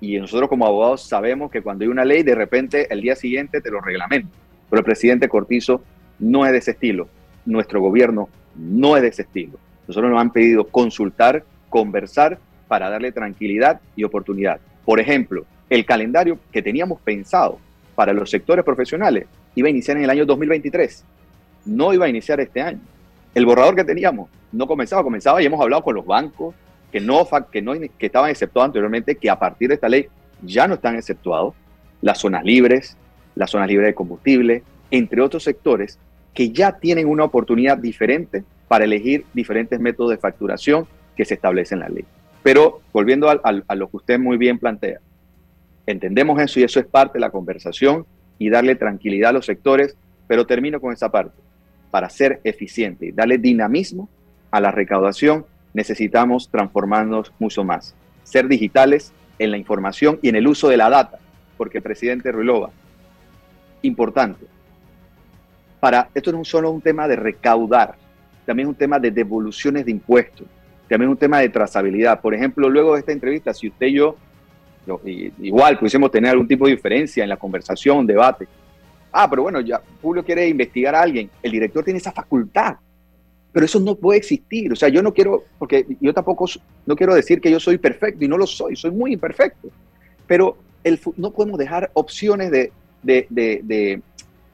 Y 0.00 0.18
nosotros 0.18 0.48
como 0.48 0.66
abogados 0.66 1.02
sabemos 1.02 1.50
que 1.50 1.62
cuando 1.62 1.84
hay 1.84 1.88
una 1.88 2.04
ley, 2.04 2.22
de 2.22 2.34
repente 2.34 2.92
el 2.92 3.00
día 3.00 3.16
siguiente 3.16 3.60
te 3.60 3.70
lo 3.70 3.80
reglamentan. 3.80 4.30
Pero 4.68 4.80
el 4.80 4.84
presidente 4.84 5.28
Cortizo 5.28 5.82
no 6.18 6.44
es 6.44 6.52
de 6.52 6.58
ese 6.58 6.72
estilo. 6.72 7.08
Nuestro 7.46 7.80
gobierno 7.80 8.28
no 8.54 8.96
es 8.96 9.02
de 9.02 9.08
ese 9.08 9.22
estilo. 9.22 9.58
Nosotros 9.88 10.10
nos 10.10 10.20
han 10.20 10.32
pedido 10.32 10.66
consultar, 10.66 11.44
conversar 11.70 12.38
para 12.68 12.90
darle 12.90 13.12
tranquilidad 13.12 13.80
y 13.94 14.04
oportunidad. 14.04 14.60
Por 14.84 15.00
ejemplo, 15.00 15.44
el 15.70 15.84
calendario 15.84 16.38
que 16.52 16.62
teníamos 16.62 17.00
pensado 17.00 17.58
para 17.96 18.12
los 18.12 18.30
sectores 18.30 18.64
profesionales 18.64 19.26
iba 19.56 19.66
a 19.66 19.70
iniciar 19.70 19.96
en 19.96 20.04
el 20.04 20.10
año 20.10 20.24
2023. 20.24 21.04
No 21.64 21.92
iba 21.92 22.06
a 22.06 22.08
iniciar 22.08 22.38
este 22.38 22.60
año. 22.60 22.78
El 23.34 23.44
borrador 23.44 23.74
que 23.74 23.84
teníamos 23.84 24.30
no 24.52 24.68
comenzaba, 24.68 25.02
comenzaba 25.02 25.42
y 25.42 25.46
hemos 25.46 25.60
hablado 25.60 25.82
con 25.82 25.96
los 25.96 26.06
bancos 26.06 26.54
que 26.92 27.00
no, 27.00 27.26
que 27.50 27.60
no 27.60 27.72
que 27.72 28.06
estaban 28.06 28.30
exceptuados 28.30 28.68
anteriormente, 28.68 29.16
que 29.16 29.28
a 29.28 29.38
partir 29.38 29.68
de 29.68 29.74
esta 29.74 29.88
ley 29.88 30.06
ya 30.42 30.68
no 30.68 30.74
están 30.74 30.94
exceptuados. 30.94 31.54
Las 32.02 32.18
zonas 32.18 32.44
libres, 32.44 32.96
las 33.34 33.50
zonas 33.50 33.68
libres 33.68 33.88
de 33.88 33.94
combustible, 33.94 34.62
entre 34.90 35.20
otros 35.22 35.42
sectores 35.42 35.98
que 36.36 36.50
ya 36.50 36.72
tienen 36.78 37.08
una 37.08 37.24
oportunidad 37.24 37.78
diferente 37.78 38.44
para 38.68 38.84
elegir 38.84 39.24
diferentes 39.32 39.80
métodos 39.80 40.10
de 40.10 40.18
facturación 40.18 40.86
que 41.16 41.24
se 41.24 41.34
establecen 41.34 41.78
en 41.78 41.80
la 41.80 41.88
ley. 41.88 42.04
Pero 42.42 42.82
volviendo 42.92 43.28
a, 43.28 43.74
lo 43.74 43.88
que 43.88 43.96
usted 43.96 44.18
muy 44.20 44.36
bien 44.36 44.58
plantea, 44.58 45.00
entendemos 45.86 46.40
eso 46.40 46.60
y 46.60 46.64
eso 46.64 46.80
es 46.80 46.86
parte 46.86 47.14
de 47.14 47.20
la 47.20 47.30
conversación 47.30 48.06
y 48.38 48.50
darle 48.50 48.74
tranquilidad 48.74 49.30
a 49.30 49.34
los 49.34 49.46
sectores, 49.46 49.96
pero 50.26 50.46
termino 50.46 50.80
con 50.80 50.92
esa 50.92 51.10
parte. 51.10 51.38
Para 51.90 52.10
ser 52.10 52.40
eficiente 52.44 53.06
y 53.06 53.12
darle 53.12 53.38
dinamismo 53.38 54.08
a 54.50 54.60
la 54.60 54.70
recaudación, 54.70 55.46
necesitamos 55.72 56.50
transformarnos 56.50 57.32
mucho 57.38 57.64
más. 57.64 57.94
Ser 58.24 58.48
digitales 58.48 59.12
en 59.38 59.50
la 59.50 59.58
información 59.58 60.18
y 60.22 60.28
en 60.28 60.36
el 60.36 60.46
uso 60.46 60.68
de 60.68 60.76
la 60.76 60.90
data, 60.90 61.18
porque 61.56 61.80
presidente 61.80 62.32
Ruilova, 62.32 62.70
importante, 63.82 64.46
para, 65.80 66.08
esto 66.14 66.32
no 66.32 66.42
es 66.42 66.48
solo 66.48 66.70
un 66.70 66.80
tema 66.80 67.06
de 67.06 67.16
recaudar, 67.16 67.94
también 68.44 68.68
es 68.68 68.70
un 68.70 68.78
tema 68.78 68.98
de 68.98 69.10
devoluciones 69.10 69.84
de 69.84 69.90
impuestos 69.92 70.46
también 70.88 71.10
un 71.10 71.16
tema 71.16 71.40
de 71.40 71.48
trazabilidad. 71.48 72.20
Por 72.20 72.34
ejemplo, 72.34 72.68
luego 72.68 72.94
de 72.94 73.00
esta 73.00 73.12
entrevista, 73.12 73.52
si 73.52 73.68
usted 73.68 73.88
y 73.88 73.94
yo, 73.94 74.16
igual 75.38 75.78
pudiésemos 75.78 76.10
tener 76.10 76.30
algún 76.30 76.48
tipo 76.48 76.66
de 76.66 76.72
diferencia 76.72 77.22
en 77.22 77.28
la 77.28 77.36
conversación, 77.36 78.06
debate. 78.06 78.46
Ah, 79.12 79.28
pero 79.28 79.42
bueno, 79.42 79.60
ya 79.60 79.80
Julio 80.02 80.24
quiere 80.24 80.46
investigar 80.48 80.94
a 80.94 81.02
alguien. 81.02 81.30
El 81.42 81.52
director 81.52 81.82
tiene 81.84 81.98
esa 81.98 82.12
facultad. 82.12 82.76
Pero 83.52 83.64
eso 83.64 83.80
no 83.80 83.94
puede 83.94 84.18
existir. 84.18 84.70
O 84.70 84.76
sea, 84.76 84.90
yo 84.90 85.02
no 85.02 85.14
quiero, 85.14 85.44
porque 85.58 85.86
yo 86.00 86.12
tampoco 86.12 86.44
no 86.84 86.94
quiero 86.94 87.14
decir 87.14 87.40
que 87.40 87.50
yo 87.50 87.58
soy 87.58 87.78
perfecto 87.78 88.24
y 88.24 88.28
no 88.28 88.36
lo 88.36 88.46
soy, 88.46 88.76
soy 88.76 88.90
muy 88.90 89.14
imperfecto. 89.14 89.68
Pero 90.26 90.58
el, 90.84 91.00
no 91.16 91.30
podemos 91.30 91.58
dejar 91.58 91.90
opciones 91.94 92.50
de, 92.50 92.70
de, 93.02 94.02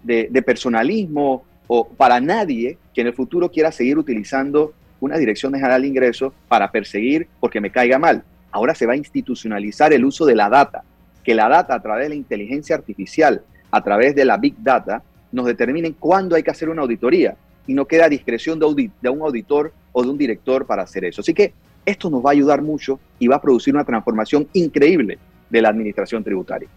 de, 0.02 0.42
personalismo 0.42 1.44
o 1.66 1.88
para 1.88 2.20
nadie 2.20 2.78
que 2.94 3.00
en 3.00 3.08
el 3.08 3.14
futuro 3.14 3.50
quiera 3.50 3.72
seguir 3.72 3.98
utilizando 3.98 4.72
una 5.00 5.16
dirección 5.16 5.52
general 5.52 5.82
de 5.82 5.88
ingresos 5.88 6.32
para 6.48 6.70
perseguir 6.70 7.26
porque 7.40 7.60
me 7.60 7.70
caiga 7.70 7.98
mal. 7.98 8.22
Ahora 8.52 8.74
se 8.74 8.86
va 8.86 8.92
a 8.92 8.96
institucionalizar 8.96 9.92
el 9.92 10.04
uso 10.04 10.24
de 10.26 10.36
la 10.36 10.48
data, 10.48 10.84
que 11.24 11.34
la 11.34 11.48
data 11.48 11.74
a 11.74 11.82
través 11.82 12.04
de 12.04 12.08
la 12.10 12.14
inteligencia 12.14 12.76
artificial, 12.76 13.42
a 13.70 13.82
través 13.82 14.14
de 14.14 14.24
la 14.24 14.36
big 14.36 14.54
data, 14.58 15.02
nos 15.32 15.46
determinen 15.46 15.94
cuándo 15.94 16.36
hay 16.36 16.42
que 16.42 16.50
hacer 16.50 16.68
una 16.68 16.82
auditoría 16.82 17.34
y 17.66 17.74
no 17.74 17.86
queda 17.86 18.08
discreción 18.08 18.58
de, 18.58 18.66
un 19.10 19.22
auditor 19.22 19.72
o 19.92 20.02
de 20.02 20.10
un 20.10 20.18
director 20.18 20.66
para 20.66 20.82
hacer 20.82 21.04
eso. 21.04 21.22
Así 21.22 21.32
que 21.32 21.54
esto 21.84 22.10
nos 22.10 22.24
va 22.24 22.30
a 22.30 22.32
ayudar 22.32 22.62
mucho 22.62 23.00
y 23.18 23.26
va 23.26 23.36
a 23.36 23.40
producir 23.40 23.74
una 23.74 23.84
transformación 23.84 24.46
increíble 24.52 25.18
de 25.48 25.62
la 25.62 25.70
administración 25.70 26.22
tributaria. 26.22 26.68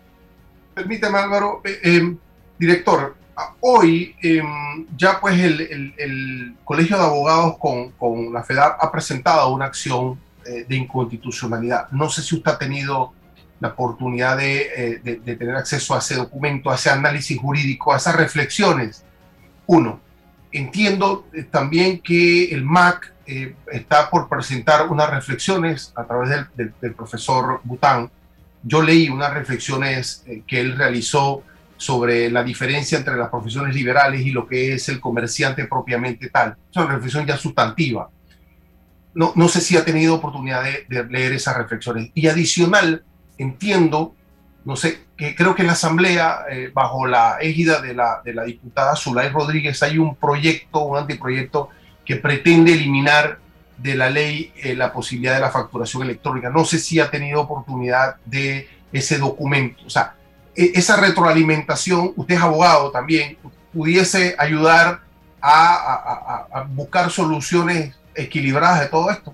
Permítame, 0.74 1.18
Álvaro, 1.18 1.62
eh, 1.64 1.80
eh, 1.84 2.16
director, 2.58 3.16
hoy 3.60 4.16
em, 4.22 4.86
ya 4.98 5.20
pues 5.20 5.40
el, 5.40 6.56
Colegio 6.64 6.98
de 6.98 7.04
Abogados 7.04 7.58
con, 7.58 8.34
la 8.34 8.44
FEDAP 8.44 8.84
ha 8.84 8.92
presentado 8.92 9.54
una 9.54 9.66
acción 9.66 10.20
eh, 10.46 10.66
de 10.68 10.76
inconstitucionalidad. 10.76 11.90
No 11.92 12.10
sé 12.10 12.22
si 12.22 12.36
usted 12.36 12.52
ha 12.52 12.58
tenido 12.58 13.14
la 13.60 13.70
oportunidad 13.70 14.38
de, 14.38 15.02
eh, 15.04 15.22
tener 15.24 15.56
acceso 15.56 15.96
a 15.96 16.00
ese 16.00 16.16
documento, 16.16 16.70
a 16.70 16.76
ese 16.76 16.90
análisis 16.90 17.40
jurídico, 17.40 17.94
a 17.94 17.98
esas 17.98 18.16
reflexiones. 18.16 19.04
Uno, 19.66 20.00
entiendo 20.52 21.26
eh, 21.34 21.44
también 21.44 22.00
que 22.00 22.46
el 22.54 22.64
MAC 22.64 23.14
está 23.72 24.08
por 24.12 24.30
presentar 24.30 24.88
unas 24.88 25.10
reflexiones 25.10 25.92
a 25.96 26.04
través 26.04 26.30
del, 26.56 26.74
del 26.80 26.94
profesor 26.94 27.60
Bután. 27.64 28.12
Yo 28.62 28.84
leí 28.84 29.10
unas 29.10 29.34
reflexiones 29.34 30.24
que 30.46 30.60
él 30.60 30.78
realizó 30.78 31.42
sobre 31.78 32.30
la 32.30 32.44
diferencia 32.44 33.00
entre 33.00 33.18
las 33.18 33.30
profesiones 33.30 33.74
liberales 33.74 34.22
y 34.22 34.32
lo 34.32 34.48
que 34.48 34.74
es 34.74 34.90
el 34.90 35.00
comerciante 35.00 35.66
propiamente 35.66 36.30
tal. 36.30 36.56
Es 36.70 36.78
una 36.78 36.94
reflexión 36.94 37.26
ya 37.26 37.36
sustantiva. 37.36 38.10
No, 39.16 39.32
no 39.36 39.48
sé 39.48 39.62
si 39.62 39.76
ha 39.78 39.84
tenido 39.84 40.16
oportunidad 40.16 40.64
de, 40.64 41.04
leer 41.10 41.34
esas 41.34 41.58
reflexiones. 41.58 42.12
Y 42.14 42.28
adicional, 42.28 43.04
entiendo, 43.38 44.14
no 44.64 44.76
sé, 44.76 45.06
que 45.18 45.36
creo 45.36 45.56
que 45.56 45.64
en 45.64 45.68
la 45.68 45.74
Asamblea, 45.74 46.46
eh, 46.52 46.70
bajo 46.74 47.08
la 47.08 47.38
égida 47.40 47.82
de 47.82 47.96
la, 47.96 48.22
diputada 48.46 48.96
Zulay 48.96 49.30
Rodríguez, 49.30 49.82
hay 49.82 49.98
un 49.98 50.16
proyecto, 50.16 50.82
un 50.82 50.98
anteproyecto 50.98 51.70
que 52.06 52.18
pretende 52.18 52.74
eliminar 52.74 53.40
de 53.78 53.96
la 53.96 54.10
ley 54.10 54.54
eh, 54.58 54.76
la 54.76 54.94
posibilidad 54.94 55.36
de 55.36 55.42
la 55.42 55.50
facturación 55.50 56.04
electrónica. 56.04 56.50
No 56.50 56.66
sé 56.66 56.78
si 56.78 57.00
ha 57.00 57.10
tenido 57.10 57.42
oportunidad 57.42 58.18
de 58.26 58.70
ese 58.92 59.18
documento. 59.18 59.84
O 59.86 59.90
sea, 59.90 60.16
e, 60.56 60.72
esa 60.76 60.96
retroalimentación, 60.98 62.14
usted 62.16 62.36
es 62.36 62.42
abogado 62.42 62.92
también, 62.92 63.38
pudiese 63.74 64.36
ayudar 64.38 65.02
a, 65.42 66.66
buscar 66.70 67.12
soluciones 67.12 67.94
equilibradas 68.16 68.82
de 68.82 68.88
todo 68.88 69.10
esto. 69.10 69.34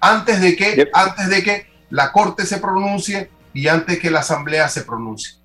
Antes 0.00 0.40
de, 0.40 0.56
que, 0.56 0.88
antes 0.92 1.28
de 1.28 1.42
que 1.42 1.66
la 1.90 2.12
Corte 2.12 2.46
se 2.46 2.58
pronuncie 2.58 3.30
y 3.52 3.66
antes 3.68 3.98
que 3.98 4.10
la 4.10 4.20
Asamblea 4.20 4.68
se 4.68 4.82
pronuncie. 4.84 5.36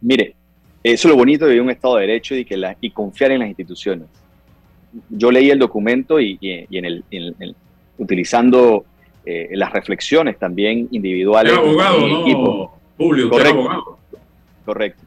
Mire, 0.00 0.34
eso 0.82 1.08
es 1.08 1.12
lo 1.12 1.16
bonito 1.16 1.46
de 1.46 1.60
un 1.60 1.70
Estado 1.70 1.96
de 1.96 2.06
Derecho 2.06 2.34
y, 2.34 2.44
que 2.44 2.56
la, 2.56 2.76
y 2.80 2.90
confiar 2.90 3.32
en 3.32 3.40
las 3.40 3.48
instituciones. 3.48 4.06
Yo 5.10 5.30
leí 5.30 5.50
el 5.50 5.58
documento 5.58 6.20
y, 6.20 6.38
en 6.40 6.84
el, 6.84 7.56
utilizando 7.98 8.84
eh, 9.24 9.48
las 9.52 9.72
reflexiones 9.72 10.38
también 10.38 10.88
individuales. 10.90 11.52
abogado, 11.52 12.06
no. 12.06 12.72
Julio, 12.96 13.28
Correcto. 13.28 13.98
Correcto. 14.64 15.05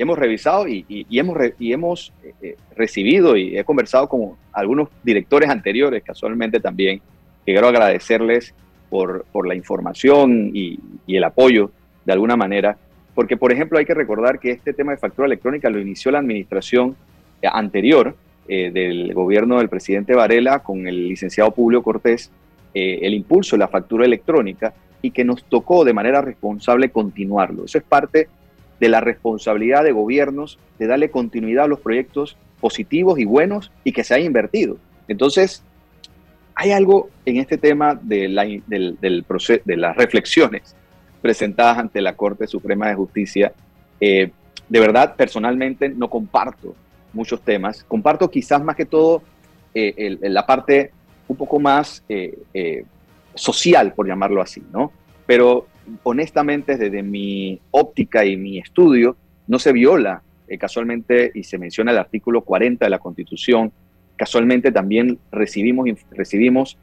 Hemos 0.00 0.18
revisado 0.18 0.66
y, 0.66 1.06
hemos, 1.10 1.36
y 1.58 1.74
hemos 1.74 2.10
eh, 2.24 2.32
eh, 2.40 2.56
recibido 2.74 3.36
y 3.36 3.58
he 3.58 3.64
conversado 3.64 4.08
con 4.08 4.30
algunos 4.50 4.88
directores 5.02 5.50
anteriores, 5.50 6.02
casualmente 6.02 6.58
también, 6.58 7.02
quiero 7.44 7.68
agradecerles 7.68 8.54
por, 8.88 9.26
por 9.30 9.46
la 9.46 9.54
información 9.54 10.52
y, 10.54 10.80
el 11.06 11.22
apoyo 11.22 11.70
de 12.06 12.14
alguna 12.14 12.34
manera, 12.34 12.78
porque 13.14 13.36
por 13.36 13.52
ejemplo 13.52 13.78
hay 13.78 13.84
que 13.84 13.92
recordar 13.92 14.38
que 14.38 14.52
este 14.52 14.72
tema 14.72 14.92
de 14.92 14.96
factura 14.96 15.26
electrónica 15.26 15.68
lo 15.68 15.78
inició 15.78 16.10
la 16.10 16.20
administración 16.20 16.96
anterior 17.42 18.16
eh, 18.48 18.70
del 18.72 19.12
gobierno 19.12 19.58
del 19.58 19.68
presidente 19.68 20.14
Varela 20.14 20.60
con 20.60 20.88
el 20.88 21.08
licenciado 21.08 21.50
Publio 21.50 21.82
Cortés, 21.82 22.30
el 22.72 23.12
impulso 23.12 23.54
de 23.54 23.60
la 23.60 23.68
factura 23.68 24.06
electrónica 24.06 24.72
y 25.02 25.10
que 25.10 25.24
nos 25.24 25.44
tocó 25.44 25.84
de 25.84 25.92
manera 25.92 26.22
responsable 26.22 26.88
continuarlo. 26.88 27.66
Eso 27.66 27.76
es 27.76 27.84
parte 27.84 28.28
de 28.80 28.88
la 28.88 29.00
responsabilidad 29.00 29.84
de 29.84 29.92
gobiernos 29.92 30.58
de 30.78 30.86
darle 30.86 31.10
continuidad 31.10 31.66
a 31.66 31.68
los 31.68 31.80
proyectos 31.80 32.36
positivos 32.60 33.18
y 33.18 33.24
buenos 33.24 33.70
y 33.84 33.92
que 33.92 34.02
se 34.02 34.14
haya 34.14 34.24
invertido. 34.24 34.78
Entonces, 35.06 35.62
hay 36.54 36.72
algo 36.72 37.10
en 37.24 37.36
este 37.36 37.58
tema 37.58 37.94
de, 37.94 38.28
la, 38.28 38.44
del, 38.66 38.98
de 39.00 39.76
las 39.76 39.96
reflexiones 39.96 40.74
presentadas 41.22 41.78
ante 41.78 42.00
la 42.00 42.16
Corte 42.16 42.46
Suprema 42.46 42.88
de 42.88 42.94
Justicia 42.94 43.52
eh, 44.00 44.30
de 44.68 44.80
verdad, 44.80 45.14
personalmente 45.16 45.88
no 45.88 46.08
comparto 46.08 46.74
muchos 47.12 47.42
temas. 47.42 47.84
Comparto 47.84 48.30
quizás 48.30 48.62
más 48.62 48.76
que 48.76 48.86
todo 48.86 49.22
eh, 49.74 50.16
la 50.22 50.46
parte 50.46 50.92
un 51.28 51.36
poco 51.36 51.60
más 51.60 52.02
eh, 52.08 52.84
social, 53.34 53.92
por 53.92 54.06
llamarlo 54.06 54.40
así, 54.40 54.62
¿no? 54.72 54.92
Pero 55.26 55.66
honestamente, 56.02 56.76
desde 56.76 57.02
mi 57.02 57.60
óptica 57.70 58.24
y 58.24 58.36
mi 58.36 58.58
estudio, 58.58 59.16
no 59.46 59.58
se 59.58 59.72
viola 59.72 60.22
casualmente 60.58 61.30
y 61.32 61.44
se 61.44 61.58
menciona 61.58 61.92
el 61.92 61.98
artículo 61.98 62.42
40 62.42 62.84
de 62.84 62.90
la 62.90 62.98
Constitución. 62.98 63.72
Casualmente 64.16 64.72
también 64.72 65.18
recibimos, 65.30 65.88
recibimos 66.10 66.76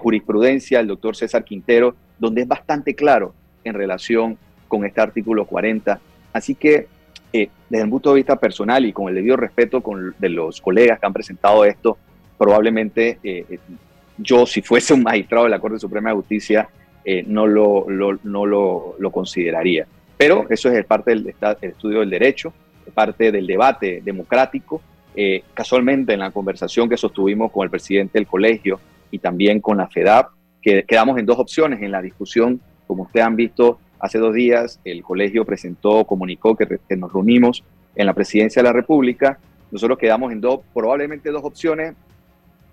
jurisprudencia 0.00 0.78
del 0.78 0.88
doctor 0.88 1.16
César 1.16 1.44
Quintero, 1.44 1.94
donde 2.18 2.42
es 2.42 2.48
bastante 2.48 2.94
claro 2.94 3.34
en 3.64 3.72
relación 3.72 4.36
con 4.68 4.84
este 4.84 5.00
artículo 5.00 5.46
40. 5.46 5.98
Así 6.34 6.54
que 6.54 6.88
desde 7.32 7.84
el 7.84 7.90
punto 7.90 8.10
de 8.10 8.16
vista 8.16 8.36
personal 8.36 8.84
y 8.84 8.92
con 8.92 9.08
el 9.08 9.14
debido 9.14 9.36
respeto 9.36 9.82
de 10.18 10.28
los 10.28 10.60
colegas 10.60 10.98
que 11.00 11.06
han 11.06 11.12
presentado 11.12 11.64
esto, 11.64 11.98
probablemente 12.38 13.18
eh, 13.22 13.44
eh, 13.48 13.58
yo, 14.18 14.46
si 14.46 14.62
fuese 14.62 14.94
un 14.94 15.02
magistrado 15.02 15.44
de 15.44 15.50
la 15.50 15.58
Corte 15.58 15.78
Suprema 15.78 16.10
de 16.10 16.16
Justicia, 16.16 16.68
eh, 17.06 17.24
no, 17.26 17.46
lo, 17.46 17.86
no 17.88 18.44
lo, 18.44 19.10
consideraría. 19.10 19.86
Pero 20.18 20.44
eso 20.50 20.70
es 20.70 20.84
parte 20.84 21.12
del, 21.12 21.34
estudio 21.62 22.00
del 22.00 22.10
derecho, 22.10 22.52
parte 22.92 23.32
del 23.32 23.46
debate 23.46 24.02
democrático. 24.04 24.82
casualmente, 25.54 26.12
en 26.12 26.20
la 26.20 26.30
conversación 26.30 26.88
que 26.90 26.98
sostuvimos 26.98 27.50
con 27.50 27.64
el 27.64 27.70
presidente 27.70 28.18
del 28.18 28.26
colegio 28.26 28.78
y 29.10 29.18
también 29.18 29.60
con 29.60 29.78
la 29.78 29.86
FEDAP, 29.86 30.30
que 30.60 30.84
quedamos 30.84 31.18
en 31.18 31.24
dos 31.24 31.38
opciones 31.38 31.80
en 31.80 31.90
la 31.90 32.02
discusión. 32.02 32.60
Como 32.86 33.04
ustedes 33.04 33.24
han 33.24 33.36
visto, 33.36 33.78
Hace 33.98 34.18
dos 34.18 34.34
días 34.34 34.78
el 34.84 35.02
colegio 35.02 35.44
presentó, 35.44 36.04
comunicó 36.04 36.54
que, 36.54 36.78
nos 36.96 37.12
reunimos 37.12 37.64
en 37.94 38.06
la 38.06 38.12
presidencia 38.12 38.62
de 38.62 38.68
la 38.68 38.72
República. 38.72 39.38
Nosotros 39.70 39.98
quedamos 39.98 40.32
en 40.32 40.40
dos, 40.40 40.60
probablemente 40.74 41.30
dos 41.30 41.44
opciones 41.44 41.94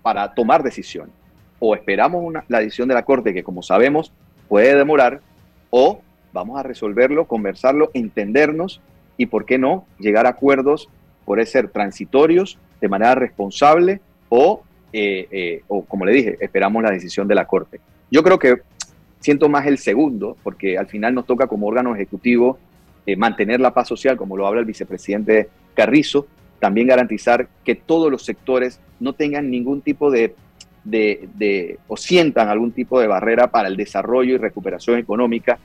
para 0.02 0.34
tomar 0.34 0.62
decisiones. 0.62 1.14
O 1.58 1.74
esperamos 1.74 2.32
la 2.48 2.60
decisión 2.60 2.88
de 2.88 2.94
la 2.94 3.04
Corte, 3.04 3.32
que 3.32 3.42
como 3.42 3.62
sabemos 3.62 4.12
puede 4.48 4.76
demorar, 4.76 5.20
o 5.70 6.00
vamos 6.32 6.58
a 6.58 6.62
resolverlo, 6.62 7.26
conversarlo, 7.26 7.90
entendernos 7.94 8.80
y, 9.16 9.26
¿por 9.26 9.44
qué 9.46 9.58
no?, 9.58 9.86
llegar 9.98 10.26
a 10.26 10.30
acuerdos, 10.30 10.88
puede 11.24 11.46
ser 11.46 11.68
transitorios, 11.68 12.58
de 12.80 12.88
manera 12.88 13.14
responsable, 13.14 14.00
o, 14.28 14.62
eh, 14.92 15.26
eh, 15.30 15.62
o 15.68 15.84
como 15.84 16.04
le 16.04 16.12
dije, 16.12 16.36
esperamos 16.40 16.82
la 16.82 16.90
decisión 16.90 17.26
de 17.26 17.34
la 17.34 17.46
Corte. 17.46 17.80
Yo 18.10 18.22
creo 18.22 18.38
que 18.38 18.60
Siento 19.24 19.48
más 19.48 19.66
el 19.66 19.78
segundo, 19.78 20.36
porque 20.42 20.76
al 20.76 20.86
final 20.86 21.14
nos 21.14 21.24
toca 21.24 21.46
como 21.46 21.66
órgano 21.66 21.94
ejecutivo 21.94 22.58
eh, 23.06 23.16
mantener 23.16 23.58
la 23.58 23.72
paz 23.72 23.88
social, 23.88 24.18
como 24.18 24.36
lo 24.36 24.46
habla 24.46 24.60
el 24.60 24.66
vicepresidente 24.66 25.48
Carrizo, 25.72 26.26
también 26.60 26.88
garantizar 26.88 27.48
que 27.64 27.74
todos 27.74 28.10
los 28.10 28.22
sectores 28.26 28.80
no 29.00 29.14
tengan 29.14 29.50
ningún 29.50 29.80
tipo 29.80 30.10
de, 30.10 30.34
de, 30.84 31.78
o 31.88 31.96
sientan 31.96 32.48
algún 32.48 32.72
tipo 32.72 33.00
de 33.00 33.06
barrera 33.06 33.50
para 33.50 33.68
el 33.68 33.76
desarrollo 33.76 34.34
y 34.34 34.38
recuperación 34.38 34.98
económica, 34.98 35.58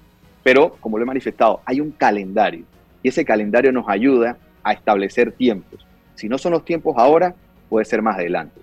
pero 0.43 0.77
como 0.79 0.97
lo 0.97 1.03
he 1.03 1.07
manifestado, 1.07 1.61
hay 1.65 1.81
un 1.81 1.91
calendario 1.91 2.63
y 3.03 3.09
ese 3.09 3.25
calendario 3.25 3.71
nos 3.71 3.87
ayuda 3.87 4.37
a 4.63 4.73
establecer 4.73 5.31
tiempos. 5.31 5.85
Si 6.15 6.27
no 6.27 6.37
son 6.37 6.53
los 6.53 6.65
tiempos 6.65 6.95
ahora, 6.97 7.35
puede 7.69 7.85
ser 7.85 8.01
más 8.01 8.15
adelante. 8.15 8.59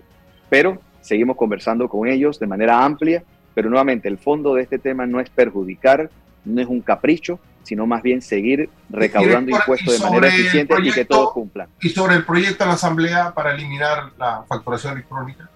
Pero 0.49 0.81
seguimos 1.01 1.37
conversando 1.37 1.87
con 1.87 2.07
ellos 2.07 2.39
de 2.39 2.47
manera 2.47 2.83
amplia 2.83 3.23
pero 3.57 3.71
nuevamente, 3.71 4.07
el 4.07 4.19
fondo 4.19 4.53
de 4.53 4.61
este 4.61 4.77
tema 4.77 5.07
no 5.07 5.19
es 5.19 5.31
perjudicar, 5.31 6.11
no 6.45 6.61
es 6.61 6.67
un 6.67 6.79
capricho, 6.79 7.39
sino 7.63 7.87
más 7.87 8.03
bien 8.03 8.21
seguir 8.21 8.69
recaudando 8.87 9.49
impuestos 9.49 9.99
de 9.99 10.05
manera 10.05 10.27
eficiente 10.27 10.75
y 10.83 10.91
que 10.91 11.05
todos 11.05 11.33
cumplan. 11.33 11.67
¿Y 11.81 11.89
sobre 11.89 12.17
el 12.17 12.23
proyecto 12.23 12.63
de 12.63 12.67
la 12.67 12.75
Asamblea 12.75 13.33
para 13.33 13.55
eliminar 13.55 14.11
la 14.19 14.43
facturación 14.47 14.93
electrónica? 14.93 15.49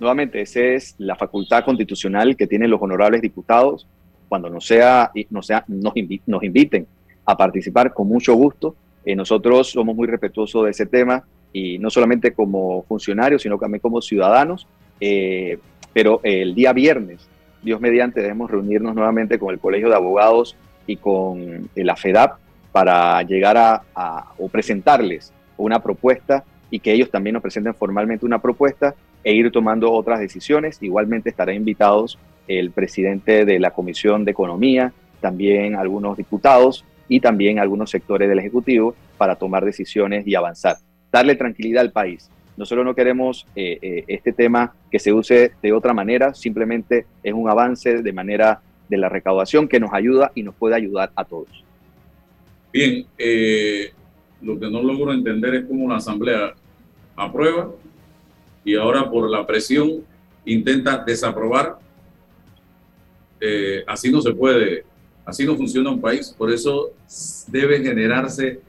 Nuevamente, 0.00 0.40
esa 0.40 0.60
es 0.60 0.94
la 0.96 1.14
facultad 1.14 1.62
constitucional 1.62 2.34
que 2.34 2.46
tienen 2.46 2.70
los 2.70 2.80
honorables 2.80 3.20
diputados. 3.20 3.86
Cuando 4.30 4.48
nos, 4.48 4.64
sea, 4.64 5.12
no 5.28 5.42
sea, 5.42 5.62
nos, 5.68 5.94
inviten 5.96 6.86
a 7.26 7.36
participar 7.36 7.92
con 7.92 8.08
mucho 8.08 8.34
gusto. 8.34 8.74
Eh, 9.04 9.14
nosotros 9.14 9.70
somos 9.70 9.94
muy 9.94 10.08
respetuosos 10.08 10.64
de 10.64 10.70
ese 10.70 10.86
tema 10.86 11.22
y 11.52 11.78
no 11.78 11.90
solamente 11.90 12.32
como 12.32 12.82
funcionarios, 12.84 13.42
sino 13.42 13.58
también 13.58 13.80
como 13.80 14.00
ciudadanos. 14.00 14.66
Eh, 15.00 15.58
pero 15.92 16.20
el 16.22 16.54
día 16.54 16.72
viernes, 16.72 17.28
Dios 17.62 17.78
mediante, 17.80 18.22
debemos 18.22 18.50
reunirnos 18.50 18.94
nuevamente 18.94 19.38
con 19.38 19.52
el 19.52 19.58
Colegio 19.58 19.90
de 19.90 19.96
Abogados 19.96 20.56
y 20.86 20.96
con 20.96 21.68
la 21.74 21.96
FEDAP 21.96 22.38
para 22.72 23.22
llegar 23.22 23.56
a, 23.58 24.24
presentarles 24.50 25.32
una 25.58 25.82
propuesta 25.82 26.42
y 26.70 26.80
que 26.80 26.92
ellos 26.92 27.10
también 27.10 27.34
nos 27.34 27.42
presenten 27.42 27.74
formalmente 27.74 28.24
una 28.24 28.40
propuesta 28.40 28.94
e 29.24 29.34
ir 29.34 29.50
tomando 29.50 29.92
otras 29.92 30.20
decisiones. 30.20 30.78
Igualmente 30.82 31.30
estarán 31.30 31.56
invitados 31.56 32.18
el 32.48 32.70
presidente 32.70 33.44
de 33.44 33.58
la 33.58 33.70
Comisión 33.70 34.24
de 34.24 34.32
Economía, 34.32 34.92
también 35.20 35.76
algunos 35.76 36.16
diputados 36.16 36.84
y 37.08 37.20
también 37.20 37.58
algunos 37.58 37.90
sectores 37.90 38.28
del 38.28 38.38
Ejecutivo 38.38 38.94
para 39.18 39.36
tomar 39.36 39.64
decisiones 39.64 40.26
y 40.26 40.34
avanzar. 40.34 40.76
Darle 41.12 41.34
tranquilidad 41.34 41.82
al 41.82 41.92
país. 41.92 42.30
Nosotros 42.56 42.84
no 42.84 42.94
queremos 42.94 43.46
eh, 43.56 43.78
eh, 43.80 44.04
este 44.06 44.32
tema 44.32 44.74
que 44.90 44.98
se 44.98 45.12
use 45.12 45.52
de 45.62 45.72
otra 45.72 45.94
manera, 45.94 46.34
simplemente 46.34 47.06
es 47.22 47.32
un 47.32 47.48
avance 47.48 48.02
de 48.02 48.12
manera 48.12 48.60
de 48.88 48.96
la 48.98 49.08
recaudación 49.08 49.68
que 49.68 49.80
nos 49.80 49.92
ayuda 49.92 50.32
y 50.34 50.42
nos 50.42 50.54
puede 50.54 50.74
ayudar 50.74 51.10
a 51.14 51.24
todos. 51.24 51.64
Bien, 52.72 53.06
eh, 53.16 53.92
lo 54.42 54.58
que 54.58 54.70
no 54.70 54.82
logro 54.82 55.12
entender 55.12 55.54
es 55.54 55.64
cómo 55.64 55.88
la 55.88 55.96
Asamblea 55.96 56.54
aprueba 57.16 57.70
y 58.64 58.74
ahora 58.76 59.10
por 59.10 59.30
la 59.30 59.46
presión 59.46 60.04
intenta 60.44 60.98
desaprobar. 60.98 61.78
así 63.86 64.10
no 64.10 64.20
se 64.20 64.32
puede, 64.32 64.84
así 65.24 65.44
no 65.44 65.56
funciona 65.56 65.90
un 65.90 66.00
país, 66.00 66.34
por 66.36 66.50
eso 66.50 66.90
debe 67.48 67.80
generarse 67.80 68.60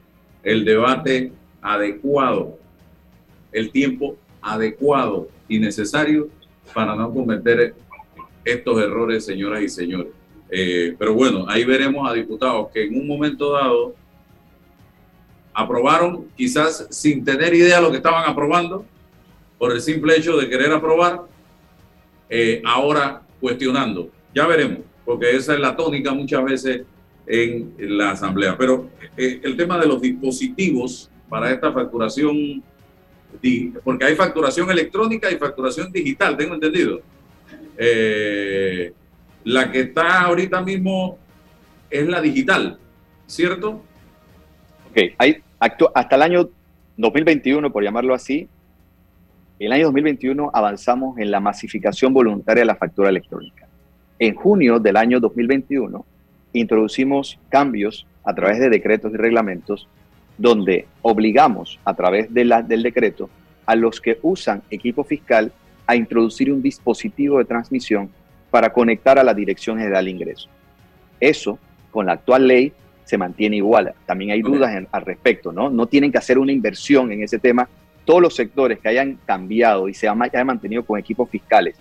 el 0.42 0.64
debate 0.64 1.32
adecuado 1.60 2.58
el 3.52 3.70
tiempo 3.70 4.16
adecuado 4.40 5.28
y 5.46 5.58
necesario 5.58 6.28
para 6.74 6.96
no 6.96 7.12
cometer 7.12 7.74
estos 8.44 8.82
errores, 8.82 9.24
señoras 9.24 9.62
y 9.62 9.68
señores. 9.68 10.08
Eh, 10.50 10.96
pero 10.98 11.14
bueno, 11.14 11.44
ahí 11.48 11.64
veremos 11.64 12.10
a 12.10 12.14
diputados 12.14 12.68
que 12.72 12.84
en 12.84 12.98
un 12.98 13.06
momento 13.06 13.52
dado 13.52 13.94
aprobaron 15.54 16.26
quizás 16.34 16.86
sin 16.90 17.24
tener 17.24 17.54
idea 17.54 17.76
de 17.76 17.82
lo 17.82 17.90
que 17.90 17.98
estaban 17.98 18.28
aprobando, 18.28 18.84
por 19.62 19.70
el 19.70 19.80
simple 19.80 20.16
hecho 20.16 20.36
de 20.36 20.48
querer 20.48 20.72
aprobar, 20.72 21.20
eh, 22.28 22.60
ahora 22.64 23.22
cuestionando. 23.40 24.10
Ya 24.34 24.44
veremos, 24.44 24.80
porque 25.04 25.36
esa 25.36 25.54
es 25.54 25.60
la 25.60 25.76
tónica 25.76 26.12
muchas 26.12 26.42
veces 26.42 26.82
en 27.28 27.72
la 27.78 28.10
Asamblea. 28.10 28.58
Pero 28.58 28.90
eh, 29.16 29.38
el 29.40 29.56
tema 29.56 29.78
de 29.78 29.86
los 29.86 30.00
dispositivos 30.02 31.08
para 31.28 31.52
esta 31.52 31.70
facturación 31.70 32.60
porque 33.84 34.04
hay 34.04 34.16
facturación 34.16 34.68
electrónica 34.68 35.30
y 35.30 35.36
facturación 35.36 35.92
digital, 35.92 36.36
tengo 36.36 36.54
entendido. 36.54 37.00
Eh, 37.78 38.92
la 39.44 39.70
que 39.70 39.82
está 39.82 40.22
ahorita 40.22 40.60
mismo 40.60 41.20
es 41.88 42.08
la 42.08 42.20
digital, 42.20 42.80
¿cierto? 43.28 43.80
Ok, 44.90 44.98
hay, 45.18 45.36
hasta 45.60 46.16
el 46.16 46.22
año 46.22 46.50
2021, 46.96 47.72
por 47.72 47.84
llamarlo 47.84 48.12
así, 48.12 48.48
el 49.58 49.72
año 49.72 49.84
2021 49.84 50.50
avanzamos 50.52 51.18
en 51.18 51.30
la 51.30 51.40
masificación 51.40 52.12
voluntaria 52.12 52.62
de 52.62 52.66
la 52.66 52.76
factura 52.76 53.08
electrónica. 53.08 53.66
En 54.18 54.34
junio 54.34 54.78
del 54.78 54.96
año 54.96 55.20
2021 55.20 56.04
introducimos 56.52 57.38
cambios 57.48 58.06
a 58.24 58.34
través 58.34 58.58
de 58.60 58.70
decretos 58.70 59.12
y 59.12 59.16
reglamentos 59.16 59.88
donde 60.38 60.86
obligamos 61.02 61.78
a 61.84 61.94
través 61.94 62.32
de 62.32 62.44
la, 62.44 62.62
del 62.62 62.82
decreto 62.82 63.30
a 63.66 63.76
los 63.76 64.00
que 64.00 64.18
usan 64.22 64.62
equipo 64.70 65.04
fiscal 65.04 65.52
a 65.86 65.96
introducir 65.96 66.52
un 66.52 66.62
dispositivo 66.62 67.38
de 67.38 67.44
transmisión 67.44 68.10
para 68.50 68.72
conectar 68.72 69.18
a 69.18 69.24
la 69.24 69.34
Dirección 69.34 69.78
General 69.78 70.04
de 70.04 70.10
Ingresos. 70.10 70.48
Eso, 71.20 71.58
con 71.90 72.06
la 72.06 72.12
actual 72.12 72.46
ley, 72.46 72.72
se 73.04 73.18
mantiene 73.18 73.56
igual. 73.56 73.94
También 74.06 74.30
hay 74.32 74.42
dudas 74.42 74.72
al 74.90 75.02
respecto, 75.02 75.52
¿no? 75.52 75.70
No 75.70 75.86
tienen 75.86 76.12
que 76.12 76.18
hacer 76.18 76.38
una 76.38 76.52
inversión 76.52 77.12
en 77.12 77.22
ese 77.22 77.38
tema. 77.38 77.68
Todos 78.04 78.20
los 78.20 78.34
sectores 78.34 78.80
que 78.80 78.88
hayan 78.88 79.18
cambiado 79.24 79.88
y 79.88 79.94
se 79.94 80.08
hayan 80.08 80.46
mantenido 80.46 80.84
con 80.84 80.98
equipos 80.98 81.30
fiscales 81.30 81.76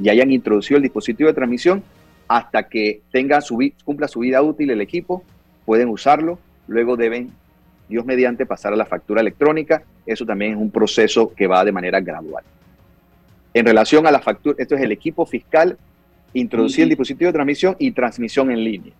y 0.00 0.08
hayan 0.08 0.30
introducido 0.30 0.76
el 0.76 0.82
dispositivo 0.82 1.28
de 1.28 1.34
transmisión, 1.34 1.82
hasta 2.28 2.68
que 2.68 3.00
tenga 3.10 3.40
su, 3.40 3.58
cumpla 3.84 4.06
su 4.06 4.20
vida 4.20 4.42
útil 4.42 4.70
el 4.70 4.80
equipo, 4.80 5.24
pueden 5.64 5.88
usarlo, 5.88 6.38
luego 6.66 6.96
deben 6.96 7.30
Dios 7.88 8.04
mediante 8.04 8.46
pasar 8.46 8.72
a 8.72 8.76
la 8.76 8.84
factura 8.84 9.20
electrónica, 9.20 9.82
eso 10.06 10.26
también 10.26 10.52
es 10.52 10.58
un 10.58 10.70
proceso 10.70 11.32
que 11.34 11.46
va 11.46 11.64
de 11.64 11.72
manera 11.72 12.00
gradual. 12.00 12.44
En 13.54 13.64
relación 13.64 14.06
a 14.06 14.10
la 14.10 14.20
factura, 14.20 14.56
esto 14.58 14.74
es 14.74 14.82
el 14.82 14.92
equipo 14.92 15.24
fiscal, 15.24 15.76
introducir 16.34 16.82
el 16.82 16.90
dispositivo 16.90 17.28
de 17.28 17.32
transmisión 17.32 17.76
y 17.78 17.90
transmisión 17.92 18.50
en 18.50 18.62
línea. 18.62 18.92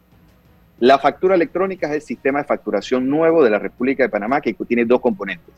La 0.81 0.99
factura 0.99 1.35
electrónica 1.35 1.89
es 1.89 1.95
el 1.95 2.03
sistema 2.03 2.39
de 2.39 2.45
facturación 2.45 3.09
nuevo 3.09 3.45
de 3.45 3.51
la 3.51 3.59
República 3.59 4.05
de 4.05 4.09
Panamá 4.09 4.41
que 4.41 4.55
tiene 4.55 4.85
dos 4.85 5.01
componentes. 5.01 5.55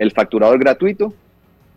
El 0.00 0.12
facturador 0.12 0.58
gratuito 0.58 1.12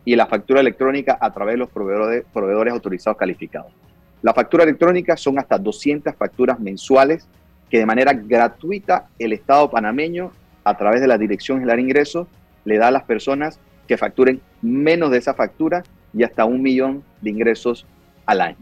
y 0.06 0.16
la 0.16 0.28
factura 0.28 0.62
electrónica 0.62 1.18
a 1.20 1.34
través 1.34 1.56
de 1.56 1.58
los 1.58 1.70
proveedores, 1.70 2.24
proveedores 2.32 2.74
autorizados 2.74 3.18
calificados. 3.18 3.74
La 4.22 4.34
factura 4.34 4.64
electrónica 4.64 5.18
son 5.18 5.40
hasta 5.40 5.58
200 5.58 6.16
facturas 6.16 6.58
mensuales 6.58 7.28
que 7.70 7.80
de 7.80 7.86
manera 7.86 8.14
gratuita 8.14 9.10
el 9.20 9.34
Estado 9.34 9.70
panameño, 9.70 10.32
a 10.64 10.78
través 10.78 11.02
de 11.02 11.08
la 11.08 11.18
Dirección 11.18 11.60
General 11.60 11.76
de 11.76 11.82
Ingresos, 11.82 12.28
le 12.64 12.78
da 12.78 12.88
a 12.88 12.92
las 12.92 13.04
personas 13.04 13.60
que 13.90 13.98
facturen 13.98 14.40
menos 14.62 15.12
de 15.12 15.18
esa 15.18 15.34
factura 15.34 15.84
y 16.14 16.24
hasta 16.24 16.46
un 16.46 16.62
millón 16.62 17.04
de 17.20 17.30
ingresos 17.30 17.86
al 18.26 18.40
año. 18.40 18.58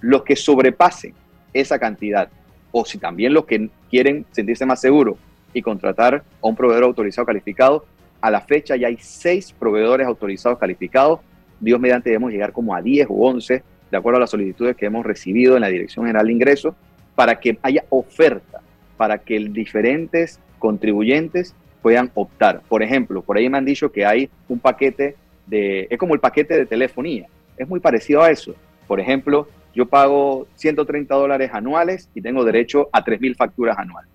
Los 0.00 0.22
que 0.22 0.34
sobrepasen 0.34 1.12
esa 1.52 1.78
cantidad, 1.78 2.30
o 2.72 2.86
si 2.86 2.96
también 2.96 3.34
los 3.34 3.44
que 3.44 3.68
quieren 3.90 4.24
sentirse 4.30 4.64
más 4.64 4.80
seguros 4.80 5.18
y 5.52 5.60
contratar 5.60 6.14
a 6.14 6.46
un 6.46 6.56
proveedor 6.56 6.84
autorizado 6.84 7.26
calificado, 7.26 7.84
a 8.20 8.30
la 8.30 8.40
fecha 8.40 8.76
ya 8.76 8.88
hay 8.88 8.98
seis 9.00 9.52
proveedores 9.52 10.06
autorizados 10.06 10.58
calificados. 10.58 11.20
Dios 11.60 11.80
mediante 11.80 12.10
debemos 12.10 12.32
llegar 12.32 12.52
como 12.52 12.74
a 12.74 12.82
10 12.82 13.08
o 13.10 13.14
11, 13.14 13.62
de 13.90 13.96
acuerdo 13.96 14.18
a 14.18 14.20
las 14.20 14.30
solicitudes 14.30 14.76
que 14.76 14.86
hemos 14.86 15.04
recibido 15.04 15.54
en 15.56 15.62
la 15.62 15.68
Dirección 15.68 16.06
General 16.06 16.26
de 16.26 16.32
Ingresos, 16.32 16.74
para 17.14 17.40
que 17.40 17.58
haya 17.62 17.84
oferta, 17.88 18.60
para 18.96 19.18
que 19.18 19.38
diferentes 19.38 20.40
contribuyentes 20.58 21.54
puedan 21.82 22.10
optar. 22.14 22.62
Por 22.68 22.82
ejemplo, 22.82 23.22
por 23.22 23.36
ahí 23.36 23.48
me 23.48 23.58
han 23.58 23.64
dicho 23.64 23.90
que 23.90 24.04
hay 24.04 24.28
un 24.48 24.58
paquete 24.58 25.16
de, 25.46 25.86
es 25.90 25.98
como 25.98 26.14
el 26.14 26.20
paquete 26.20 26.56
de 26.56 26.66
telefonía, 26.66 27.26
es 27.56 27.68
muy 27.68 27.80
parecido 27.80 28.22
a 28.22 28.30
eso. 28.30 28.54
Por 28.86 29.00
ejemplo, 29.00 29.48
yo 29.74 29.86
pago 29.86 30.46
130 30.56 31.14
dólares 31.14 31.50
anuales 31.52 32.08
y 32.14 32.20
tengo 32.20 32.44
derecho 32.44 32.88
a 32.92 33.04
3.000 33.04 33.36
facturas 33.36 33.78
anuales. 33.78 34.10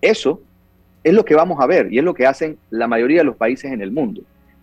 Eso 0.00 0.40
es 1.04 1.12
lo 1.12 1.24
que 1.24 1.34
vamos 1.34 1.60
a 1.60 1.66
ver 1.66 1.92
y 1.92 1.98
es 1.98 2.04
lo 2.04 2.14
que 2.14 2.26
hacen 2.26 2.58
la 2.70 2.88
mayoría 2.88 3.18
de 3.18 3.24
los 3.24 3.36
países 3.36 3.70
en 3.70 3.82
el 3.82 3.92
mundo. 3.92 4.22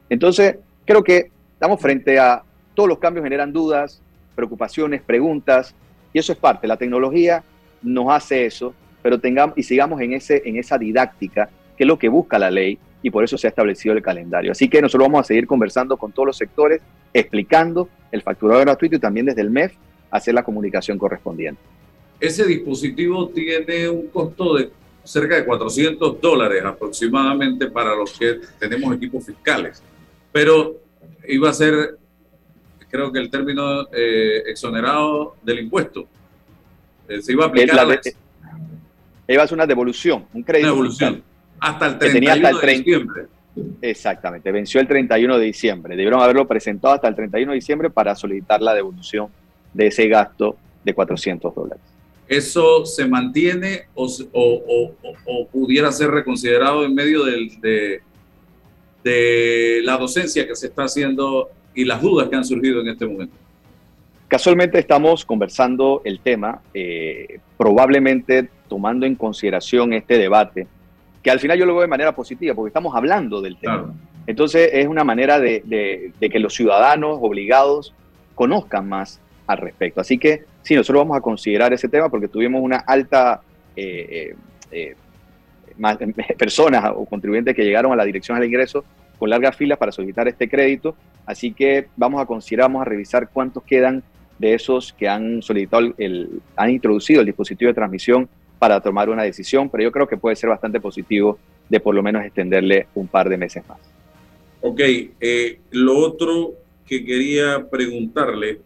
Entonces, 0.09 0.57
creo 0.85 1.03
que 1.03 1.29
estamos 1.53 1.79
frente 1.79 2.19
a 2.19 2.43
todos 2.73 2.89
los 2.89 2.99
cambios 2.99 3.23
generan 3.23 3.53
dudas, 3.53 4.01
preocupaciones, 4.35 5.01
preguntas, 5.01 5.75
y 6.13 6.19
eso 6.19 6.33
es 6.33 6.37
parte. 6.39 6.67
La 6.67 6.77
tecnología 6.77 7.43
nos 7.83 8.11
hace 8.11 8.45
eso, 8.45 8.73
pero 9.01 9.19
tengamos 9.19 9.57
y 9.57 9.63
sigamos 9.63 10.01
en, 10.01 10.13
ese, 10.13 10.41
en 10.45 10.57
esa 10.57 10.77
didáctica, 10.77 11.49
que 11.77 11.83
es 11.83 11.87
lo 11.87 11.99
que 11.99 12.09
busca 12.09 12.39
la 12.39 12.49
ley, 12.49 12.79
y 13.03 13.09
por 13.09 13.23
eso 13.23 13.37
se 13.37 13.47
ha 13.47 13.49
establecido 13.49 13.95
el 13.95 14.01
calendario. 14.01 14.51
Así 14.51 14.67
que 14.67 14.81
nosotros 14.81 15.07
vamos 15.07 15.21
a 15.21 15.23
seguir 15.23 15.47
conversando 15.47 15.97
con 15.97 16.11
todos 16.11 16.27
los 16.27 16.37
sectores, 16.37 16.81
explicando 17.13 17.89
el 18.11 18.21
facturado 18.21 18.61
gratuito 18.61 18.95
y 18.95 18.99
también 18.99 19.25
desde 19.25 19.41
el 19.41 19.49
MEF 19.49 19.73
hacer 20.09 20.33
la 20.33 20.43
comunicación 20.43 20.97
correspondiente. 20.97 21.61
Ese 22.19 22.45
dispositivo 22.45 23.29
tiene 23.29 23.89
un 23.89 24.07
costo 24.07 24.55
de 24.55 24.69
cerca 25.03 25.35
de 25.35 25.45
400 25.45 26.21
dólares 26.21 26.63
aproximadamente 26.63 27.67
para 27.67 27.95
los 27.95 28.17
que 28.17 28.39
tenemos 28.59 28.95
equipos 28.95 29.25
fiscales. 29.25 29.81
Pero 30.31 30.77
iba 31.27 31.49
a 31.49 31.53
ser, 31.53 31.97
creo 32.89 33.11
que 33.11 33.19
el 33.19 33.29
término 33.29 33.87
eh, 33.91 34.43
exonerado 34.47 35.35
del 35.41 35.59
impuesto. 35.59 36.07
Eh, 37.07 37.21
se 37.21 37.33
iba 37.33 37.45
a 37.45 37.47
aplicar. 37.47 37.75
La 37.87 37.99
iba 39.27 39.43
a 39.43 39.47
ser 39.47 39.55
una 39.55 39.67
devolución, 39.67 40.25
un 40.33 40.43
crédito. 40.43 40.67
Una 40.67 40.75
devolución. 40.75 41.23
Hasta 41.59 41.87
el 41.87 41.97
31 41.97 42.59
de 42.59 42.67
diciembre. 42.67 43.25
Exactamente, 43.81 44.51
venció 44.51 44.79
el 44.79 44.87
31 44.87 45.37
de 45.37 45.45
diciembre. 45.45 45.95
Debieron 45.95 46.21
haberlo 46.21 46.47
presentado 46.47 46.93
hasta 46.93 47.07
el 47.07 47.15
31 47.15 47.51
de 47.51 47.55
diciembre 47.55 47.89
para 47.89 48.15
solicitar 48.15 48.61
la 48.61 48.73
devolución 48.73 49.27
de 49.73 49.87
ese 49.87 50.07
gasto 50.07 50.55
de 50.83 50.93
400 50.93 51.53
dólares. 51.53 51.90
¿Eso 52.31 52.85
se 52.85 53.05
mantiene 53.05 53.87
o, 53.93 54.07
pudiera 55.51 55.91
ser 55.91 56.11
reconsiderado 56.11 56.85
en 56.85 56.95
medio 56.95 57.25
de, 57.25 58.01
de 59.03 59.81
la 59.83 59.97
docencia 59.97 60.47
que 60.47 60.55
se 60.55 60.67
está 60.67 60.83
haciendo 60.83 61.49
y 61.75 61.83
las 61.83 62.01
dudas 62.01 62.29
que 62.29 62.37
han 62.37 62.45
surgido 62.45 62.79
en 62.79 62.87
este 62.87 63.05
momento? 63.05 63.35
Casualmente 64.29 64.79
estamos 64.79 65.25
conversando 65.25 66.01
el 66.05 66.21
tema, 66.21 66.61
eh, 66.73 67.41
probablemente 67.57 68.49
tomando 68.69 69.05
en 69.05 69.15
consideración 69.15 69.91
este 69.91 70.17
debate, 70.17 70.67
que 71.21 71.31
al 71.31 71.41
final 71.41 71.59
yo 71.59 71.65
lo 71.65 71.73
veo 71.73 71.81
de 71.81 71.89
manera 71.89 72.15
positiva, 72.15 72.55
porque 72.55 72.69
estamos 72.69 72.95
hablando 72.95 73.41
del 73.41 73.57
tema. 73.57 73.93
Entonces 74.25 74.69
es 74.71 74.87
una 74.87 75.03
manera 75.03 75.37
de, 75.37 76.13
que 76.17 76.39
los 76.39 76.53
ciudadanos 76.53 77.17
obligados 77.21 77.93
conozcan 78.33 78.87
más 78.87 79.19
al 79.47 79.57
respecto. 79.57 79.99
Así 79.99 80.17
que 80.17 80.45
sí, 80.63 80.75
nosotros 80.75 81.01
vamos 81.01 81.17
a 81.17 81.21
considerar 81.21 81.73
ese 81.73 81.87
tema 81.87 82.09
porque 82.09 82.27
tuvimos 82.27 82.61
una 82.61 82.77
alta 82.77 83.41
eh, 83.75 84.35
eh, 84.71 84.95
eh, 85.79 86.35
personas 86.37 86.91
o 86.95 87.05
contribuyentes 87.05 87.55
que 87.55 87.63
llegaron 87.63 87.91
a 87.91 87.95
la 87.95 88.05
dirección 88.05 88.37
del 88.37 88.47
ingreso 88.47 88.83
con 89.17 89.29
largas 89.29 89.55
filas 89.55 89.77
para 89.77 89.91
solicitar 89.91 90.27
este 90.27 90.49
crédito. 90.49 90.95
Así 91.25 91.53
que 91.53 91.87
vamos 91.95 92.21
a 92.21 92.25
considerar, 92.25 92.65
vamos 92.65 92.81
a 92.81 92.85
revisar 92.85 93.29
cuántos 93.29 93.63
quedan 93.63 94.03
de 94.39 94.53
esos 94.53 94.93
que 94.93 95.07
han 95.07 95.41
solicitado, 95.41 95.93
el, 95.97 96.41
han 96.55 96.71
introducido 96.71 97.19
el 97.21 97.27
dispositivo 97.27 97.69
de 97.69 97.75
transmisión 97.75 98.27
para 98.57 98.79
tomar 98.81 99.09
una 99.09 99.23
decisión, 99.23 99.69
pero 99.69 99.83
yo 99.83 99.91
creo 99.91 100.07
que 100.07 100.17
puede 100.17 100.35
ser 100.35 100.49
bastante 100.49 100.79
positivo 100.79 101.37
de 101.69 101.79
por 101.79 101.95
lo 101.95 102.03
menos 102.03 102.23
extenderle 102.23 102.87
un 102.95 103.07
par 103.07 103.29
de 103.29 103.37
meses 103.37 103.63
más. 103.67 103.79
Ok, 104.61 104.81
lo 105.71 105.97
otro 105.97 106.53
que 106.85 107.03
quería 107.05 107.69
preguntarle 107.69 108.59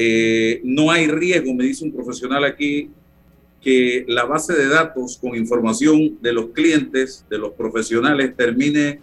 eh, 0.00 0.60
no 0.62 0.92
hay 0.92 1.08
riesgo, 1.08 1.52
me 1.52 1.64
dice 1.64 1.84
un 1.84 1.92
profesional 1.92 2.44
aquí, 2.44 2.88
que 3.60 4.04
la 4.06 4.26
base 4.26 4.54
de 4.54 4.68
datos 4.68 5.18
con 5.20 5.34
información 5.34 6.18
de 6.20 6.32
los 6.32 6.50
clientes, 6.50 7.26
de 7.28 7.36
los 7.36 7.50
profesionales, 7.54 8.36
termine 8.36 9.00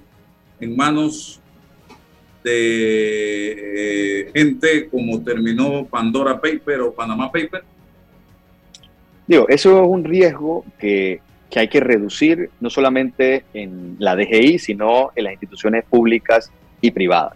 en 0.61 0.73
manos 0.73 1.41
de 2.45 4.21
eh, 4.21 4.31
gente 4.33 4.87
como 4.87 5.21
terminó 5.21 5.85
Pandora 5.85 6.39
Paper 6.39 6.79
o 6.79 6.93
Panama 6.93 7.29
Paper? 7.29 7.65
Digo, 9.27 9.49
eso 9.49 9.83
es 9.83 9.89
un 9.89 10.05
riesgo 10.05 10.63
que, 10.79 11.19
que 11.49 11.59
hay 11.59 11.67
que 11.67 11.81
reducir 11.81 12.51
no 12.61 12.69
solamente 12.69 13.43
en 13.53 13.97
la 13.99 14.15
DGI, 14.15 14.59
sino 14.59 15.11
en 15.13 15.25
las 15.25 15.33
instituciones 15.33 15.83
públicas 15.83 16.53
y 16.79 16.91
privadas. 16.91 17.35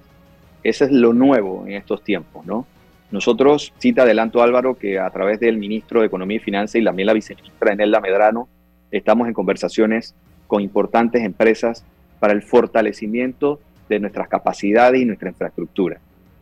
Eso 0.63 0.85
es 0.85 0.91
lo 0.91 1.11
nuevo 1.11 1.65
en 1.67 1.73
estos 1.73 2.01
tiempos, 2.05 2.45
¿no? 2.45 2.65
Nosotros, 3.11 3.73
cita 3.79 4.03
adelanto 4.03 4.43
Álvaro, 4.43 4.77
que 4.77 4.99
a 4.99 5.09
través 5.09 5.39
del 5.39 5.57
ministro 5.57 6.01
de 6.01 6.07
Economía 6.07 6.37
y 6.37 6.41
Finanzas 6.41 6.79
y 6.79 6.83
también 6.83 7.07
la 7.07 7.13
viceministra 7.13 7.73
Enelda 7.73 7.99
Medrano, 7.99 8.47
estamos 8.91 9.27
en 9.27 9.33
conversaciones 9.33 10.13
con 10.45 10.61
importantes 10.61 11.23
empresas 11.23 11.83
para 12.19 12.33
el 12.33 12.43
fortalecimiento 12.43 13.59
de 13.87 13.99
nuestras 13.99 14.27
capacidades 14.27 15.01
y 15.01 15.05
nuestra 15.05 15.29
infraestructura. 15.29 15.99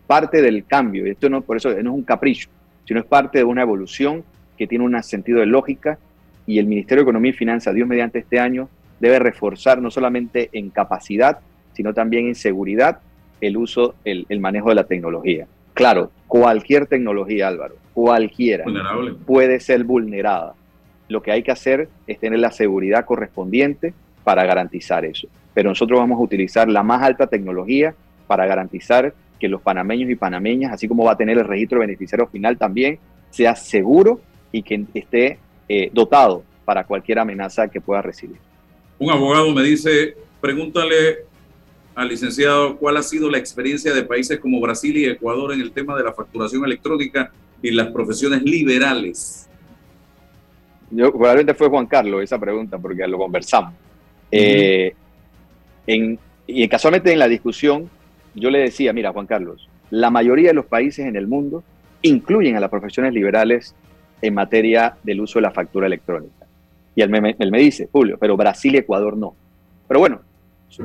Parte 0.08 0.42
del 0.42 0.66
cambio, 0.66 1.08
y 1.08 1.12
esto 1.12 1.30
no, 1.30 1.42
por 1.42 1.56
eso 1.56 1.72
es 1.72 1.86
un 1.86 2.04
capricho, 2.04 2.50
sino 2.86 3.00
es 3.00 3.06
parte 3.06 3.38
de 3.38 3.44
una 3.46 3.62
evolución 3.62 4.24
que 4.58 4.68
tiene 4.68 4.84
un 4.84 5.02
sentido 5.04 5.40
de 5.40 5.46
lógica 5.46 5.98
y 6.46 6.60
el 6.60 6.66
Ministerio 6.66 7.04
de 7.04 7.10
Economía 7.10 7.32
y 7.32 7.34
Finanzas, 7.34 7.76
Dios 7.76 7.88
mediante 7.88 8.20
este 8.20 8.40
año, 8.40 8.68
debe 9.00 9.20
reforzar 9.20 9.82
no 9.82 9.90
solamente 9.90 10.50
en 10.52 10.70
capacidad, 10.70 11.40
sino 11.74 11.94
también 11.94 12.28
en 12.28 12.36
seguridad 12.36 13.00
el 13.40 13.56
uso, 13.56 13.96
el 14.04 14.40
manejo 14.42 14.70
de 14.70 14.76
la 14.76 14.86
tecnología. 14.86 15.48
Claro, 15.78 16.12
cualquier 16.28 16.88
tecnología, 16.88 17.48
Álvaro, 17.48 17.76
cualquiera, 17.94 18.66
puede 19.28 19.60
ser 19.60 19.84
vulnerada. 19.84 20.56
Lo 21.08 21.22
que 21.22 21.32
hay 21.32 21.44
que 21.44 21.52
hacer 21.52 21.88
es 22.08 22.20
tener 22.20 22.40
la 22.40 22.52
seguridad 22.52 23.06
correspondiente 23.06 23.94
para 24.24 24.44
garantizar 24.44 25.06
eso. 25.06 25.28
Pero 25.54 25.70
nosotros 25.70 26.00
vamos 26.00 26.20
a 26.20 26.24
utilizar 26.24 26.68
la 26.68 26.82
más 26.82 27.04
alta 27.04 27.28
tecnología 27.28 27.94
para 28.26 28.48
garantizar 28.48 29.14
que 29.40 29.48
los 29.48 29.62
panameños 29.62 30.10
y 30.10 30.16
panameñas, 30.16 30.74
así 30.74 30.88
como 30.88 31.04
va 31.04 31.12
a 31.12 31.18
tener 31.18 31.38
el 31.38 31.46
registro 31.46 31.80
de 31.80 31.86
beneficiario 31.86 32.26
final 32.26 32.58
también, 32.58 32.98
sea 33.30 33.56
seguro 33.56 34.20
y 34.52 34.64
que 34.64 34.84
esté 34.96 35.38
eh, 35.70 35.92
dotado 35.94 36.42
para 36.66 36.86
cualquier 36.86 37.20
amenaza 37.20 37.68
que 37.68 37.82
pueda 37.82 38.02
recibir. 38.02 38.38
Un 38.98 39.12
abogado 39.12 39.54
me 39.54 39.62
dice, 39.62 40.18
pregúntale 40.42 41.27
al 41.98 42.10
licenciado 42.10 42.78
cuál 42.78 42.96
ha 42.98 43.02
sido 43.02 43.28
la 43.28 43.40
experiencia 43.40 43.92
de 43.92 44.04
países 44.04 44.40
como 44.40 44.62
Brasil 44.62 44.96
y 44.96 45.06
Ecuador 45.06 45.52
en 45.52 45.62
el 45.62 45.72
tema 45.72 45.98
de 45.98 46.04
la 46.04 46.14
facturación 46.14 46.64
electrónica 46.64 47.32
y 47.60 47.72
las 47.72 47.88
profesiones 47.88 48.44
liberales. 48.44 49.50
Yo, 50.92 51.12
probablemente 51.12 51.56
fue 51.56 51.70
Juan 51.70 51.88
Carlos 51.88 52.22
esa 52.22 52.38
pregunta 52.38 52.78
porque 52.78 53.08
lo 53.08 53.18
conversamos. 53.18 53.74
Eh, 54.32 54.94
y 56.46 56.68
casualmente 56.68 57.12
en 57.12 57.18
la 57.18 57.28
discusión 57.28 57.90
yo 58.36 58.52
le 58.52 58.60
decía, 58.60 58.94
mira 58.94 59.12
Juan 59.12 59.26
Carlos, 59.26 59.68
la 59.90 60.12
mayoría 60.12 60.50
de 60.50 60.54
los 60.54 60.68
países 60.68 61.04
en 61.08 61.16
el 61.16 61.26
mundo 61.26 61.64
incluyen 62.04 62.56
a 62.58 62.60
las 62.60 62.70
profesiones 62.70 63.12
liberales 63.12 63.74
en 64.22 64.36
materia 64.36 64.98
del 65.02 65.22
uso 65.22 65.40
de 65.40 65.44
la 65.44 65.52
factura 65.52 65.88
electrónica. 65.88 66.46
Y 66.94 67.02
él 67.02 67.10
me, 67.10 67.36
él 67.40 67.52
me 67.52 67.58
dice, 67.58 67.90
Julio, 67.92 68.20
pero 68.20 68.38
Brasil 68.38 68.76
y 68.76 68.78
Ecuador 68.78 69.18
no. 69.18 69.34
Pero 69.88 70.00
bueno, 70.00 70.22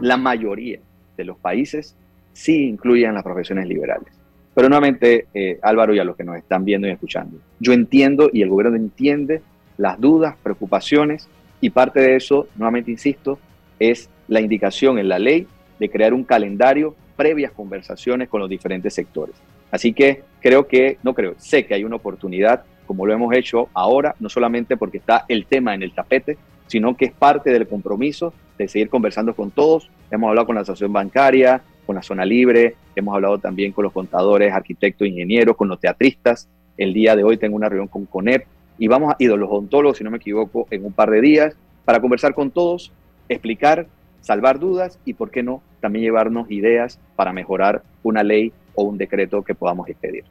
la 0.01 0.17
mayoría 0.17 0.81
de 1.17 1.25
los 1.25 1.39
países 1.39 1.97
sí 2.33 2.67
incluyen 2.67 3.15
las 3.15 3.23
profesiones 3.23 3.67
liberales. 3.67 4.13
Pero 4.55 4.69
nuevamente, 4.69 5.27
eh, 5.33 5.59
Álvaro 5.63 5.95
y 5.95 5.99
a 5.99 6.05
los 6.05 6.17
que 6.17 6.25
nos 6.25 6.37
están 6.37 6.65
viendo 6.65 6.87
y 6.87 6.91
escuchando, 6.91 7.39
yo 7.59 7.73
entiendo 7.73 8.31
y 8.33 8.43
el 8.43 8.51
gobierno 8.51 8.77
entiende 8.77 9.41
las 9.79 9.99
dudas, 9.99 10.37
preocupaciones 10.43 11.29
y 11.61 11.71
parte 11.71 12.01
de 12.01 12.17
eso, 12.17 12.49
nuevamente 12.57 12.91
insisto, 12.91 13.39
es 13.79 14.11
la 14.29 14.41
indicación 14.41 14.99
en 14.99 15.09
la 15.09 15.19
ley 15.19 15.47
de 15.79 15.91
crear 15.91 16.13
un 16.13 16.25
calendario 16.25 16.95
previas 17.17 17.53
conversaciones 17.53 18.29
con 18.29 18.41
los 18.41 18.51
diferentes 18.51 18.95
sectores. 18.95 19.35
Así 19.71 19.93
que 19.93 20.23
creo 20.41 20.67
que, 20.67 20.99
no 21.03 21.15
creo, 21.15 21.35
sé 21.39 21.65
que 21.65 21.75
hay 21.75 21.85
una 21.85 21.97
oportunidad, 21.97 22.65
como 22.87 23.07
lo 23.07 23.13
hemos 23.13 23.35
hecho 23.35 23.69
ahora, 23.73 24.15
no 24.21 24.29
solamente 24.29 24.77
porque 24.77 24.99
está 24.99 25.25
el 25.29 25.47
tema 25.47 25.75
en 25.75 25.83
el 25.83 25.95
tapete, 25.95 26.37
sino 26.73 26.97
que 26.97 27.05
es 27.05 27.12
parte 27.12 27.51
del 27.51 27.68
compromiso 27.68 28.33
de 28.57 28.66
seguir 28.66 28.89
conversando 28.89 29.35
con 29.35 29.51
todos. 29.51 29.91
Hemos 30.11 30.31
hablado 30.31 30.47
con 30.47 30.55
la 30.55 30.62
asociación 30.62 30.91
bancaria, 30.91 31.61
con 31.85 31.97
la 31.97 32.03
zona 32.03 32.25
libre, 32.25 32.77
hemos 32.97 33.14
hablado 33.14 33.37
también 33.37 33.73
con 33.73 33.85
los 33.85 33.93
contadores, 33.93 34.55
arquitectos, 34.55 35.07
ingenieros, 35.07 35.55
con 35.55 35.68
los 35.68 35.79
teatristas. 35.79 36.49
El 36.79 36.95
día 36.95 37.14
de 37.14 37.25
hoy 37.25 37.37
tengo 37.37 37.57
una 37.57 37.68
reunión 37.68 37.89
con 37.89 38.07
CONEP 38.07 38.47
y 38.79 38.89
vamos 38.89 39.12
a 39.12 39.16
ir 39.18 39.29
los 39.29 39.51
odontólogos, 39.51 39.99
si 39.99 40.05
no 40.05 40.11
me 40.11 40.16
equivoco, 40.16 40.66
en 40.70 40.87
un 40.87 40.95
par 40.95 41.11
de 41.11 41.20
días 41.20 41.55
para 41.85 42.01
conversar 42.01 42.33
con 42.33 42.51
todos, 42.51 42.91
explicar, 43.29 43.87
salvar 44.23 44.59
dudas 44.59 44.99
y, 45.05 45.12
por 45.12 45.31
qué 45.31 45.43
no, 45.43 45.61
también 45.81 46.05
llevarnos 46.05 46.51
ideas 46.51 46.99
para 47.16 47.35
mejorar 47.35 47.83
una 48.03 48.23
ley 48.23 48.51
o 48.75 48.85
un 48.85 48.97
decreto 48.97 49.43
que 49.43 49.55
podamos 49.55 49.91
expedir. 49.91 50.25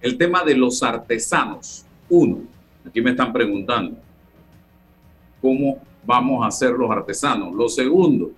El 0.00 0.16
tema 0.16 0.44
de 0.44 0.54
los 0.54 0.84
artesanos. 0.84 1.84
Uno, 2.08 2.42
aquí 2.86 3.00
me 3.00 3.10
están 3.10 3.32
preguntando, 3.32 3.96
¿cómo 5.40 5.78
vamos 6.04 6.44
a 6.44 6.48
hacer 6.48 6.72
los 6.72 6.90
artesanos? 6.90 7.54
Lo 7.54 7.68
segundo, 7.68 8.30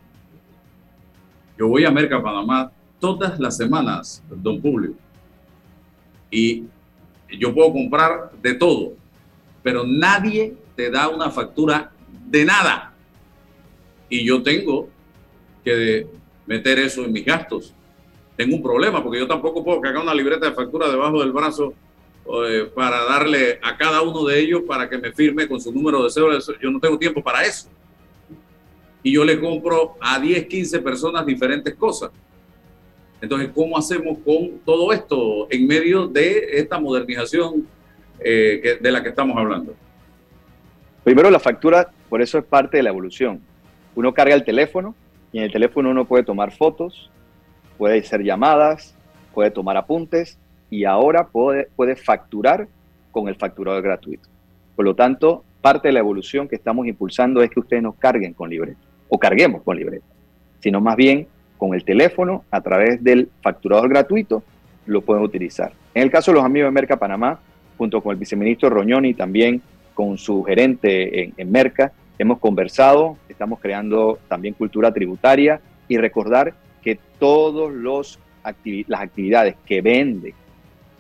yo 1.59 1.68
voy 1.68 1.84
a 1.84 1.90
Merca 1.90 2.22
Panamá 2.22 2.70
todas 2.98 3.38
las 3.38 3.57
semanas, 3.57 4.22
don 4.28 4.61
Publio, 4.61 4.94
y 6.30 6.64
yo 7.38 7.55
puedo 7.55 7.72
comprar 7.72 8.32
de 8.40 8.55
todo, 8.55 8.92
pero 9.62 9.84
nadie 9.86 10.57
te 10.74 10.90
da 10.90 11.09
una 11.09 11.30
factura 11.30 11.92
de 12.28 12.44
nada. 12.44 12.92
Y 14.09 14.24
yo 14.24 14.42
tengo 14.42 14.88
que 15.64 16.07
meter 16.46 16.78
eso 16.78 17.05
en 17.05 17.12
mis 17.12 17.24
gastos. 17.24 17.74
Tengo 18.36 18.57
un 18.57 18.62
problema 18.62 19.03
porque 19.03 19.18
yo 19.18 19.26
tampoco 19.26 19.64
puedo 19.64 19.80
cargar 19.80 20.03
una 20.03 20.14
libreta 20.14 20.46
de 20.46 20.53
factura 20.53 20.88
debajo 20.88 21.20
del 21.20 21.32
brazo 21.32 21.74
eh, 22.24 22.70
para 22.72 23.04
darle 23.04 23.58
a 23.62 23.76
cada 23.76 24.00
uno 24.00 24.24
de 24.24 24.38
ellos 24.38 24.62
para 24.66 24.88
que 24.88 24.96
me 24.96 25.12
firme 25.12 25.48
con 25.48 25.60
su 25.60 25.72
número 25.72 26.04
de 26.04 26.10
cédula. 26.10 26.38
Yo 26.60 26.70
no 26.70 26.78
tengo 26.78 26.98
tiempo 26.98 27.22
para 27.22 27.44
eso. 27.44 27.68
Y 29.02 29.12
yo 29.12 29.24
le 29.24 29.40
compro 29.40 29.96
a 30.00 30.20
10, 30.20 30.46
15 30.46 30.78
personas 30.78 31.26
diferentes 31.26 31.74
cosas. 31.74 32.10
Entonces, 33.20 33.50
¿cómo 33.54 33.76
hacemos 33.76 34.18
con 34.24 34.60
todo 34.64 34.92
esto 34.92 35.48
en 35.50 35.66
medio 35.66 36.06
de 36.06 36.58
esta 36.58 36.78
modernización 36.78 37.66
eh, 38.20 38.78
de 38.80 38.92
la 38.92 39.02
que 39.02 39.08
estamos 39.08 39.36
hablando? 39.36 39.74
Primero, 41.02 41.30
la 41.30 41.40
factura, 41.40 41.90
por 42.08 42.22
eso 42.22 42.38
es 42.38 42.44
parte 42.44 42.76
de 42.76 42.84
la 42.84 42.90
evolución. 42.90 43.40
Uno 43.96 44.14
carga 44.14 44.34
el 44.34 44.44
teléfono 44.44 44.94
y 45.32 45.38
en 45.38 45.44
el 45.44 45.52
teléfono 45.52 45.90
uno 45.90 46.04
puede 46.04 46.22
tomar 46.22 46.52
fotos, 46.56 47.10
puede 47.78 47.98
hacer 47.98 48.22
llamadas, 48.22 48.94
puede 49.34 49.50
tomar 49.50 49.76
apuntes 49.76 50.38
y 50.72 50.86
ahora 50.86 51.26
puede, 51.26 51.68
puede 51.76 51.96
facturar 51.96 52.66
con 53.10 53.28
el 53.28 53.34
facturador 53.36 53.82
gratuito. 53.82 54.26
Por 54.74 54.86
lo 54.86 54.94
tanto, 54.94 55.44
parte 55.60 55.88
de 55.88 55.92
la 55.92 55.98
evolución 56.00 56.48
que 56.48 56.56
estamos 56.56 56.86
impulsando 56.86 57.42
es 57.42 57.50
que 57.50 57.60
ustedes 57.60 57.82
nos 57.82 57.96
carguen 57.96 58.32
con 58.32 58.48
libreta 58.48 58.80
o 59.10 59.18
carguemos 59.18 59.60
con 59.64 59.76
libreta, 59.76 60.06
sino 60.60 60.80
más 60.80 60.96
bien 60.96 61.26
con 61.58 61.74
el 61.74 61.84
teléfono 61.84 62.46
a 62.50 62.62
través 62.62 63.04
del 63.04 63.28
facturador 63.42 63.90
gratuito 63.90 64.42
lo 64.86 65.02
pueden 65.02 65.22
utilizar. 65.22 65.72
En 65.92 66.04
el 66.04 66.10
caso 66.10 66.30
de 66.30 66.36
los 66.36 66.44
amigos 66.44 66.68
de 66.68 66.72
Merca 66.72 66.96
Panamá, 66.96 67.38
junto 67.76 68.00
con 68.00 68.12
el 68.12 68.18
viceministro 68.18 68.70
Roñoni 68.70 69.12
también 69.12 69.60
con 69.92 70.16
su 70.16 70.42
gerente 70.42 71.22
en, 71.22 71.34
en 71.36 71.52
Merca, 71.52 71.92
hemos 72.18 72.38
conversado, 72.38 73.18
estamos 73.28 73.60
creando 73.60 74.20
también 74.26 74.54
cultura 74.54 74.90
tributaria 74.90 75.60
y 75.86 75.98
recordar 75.98 76.54
que 76.80 76.98
todas 77.18 77.74
las 77.74 78.18
actividades 78.42 79.56
que 79.66 79.82
vende 79.82 80.34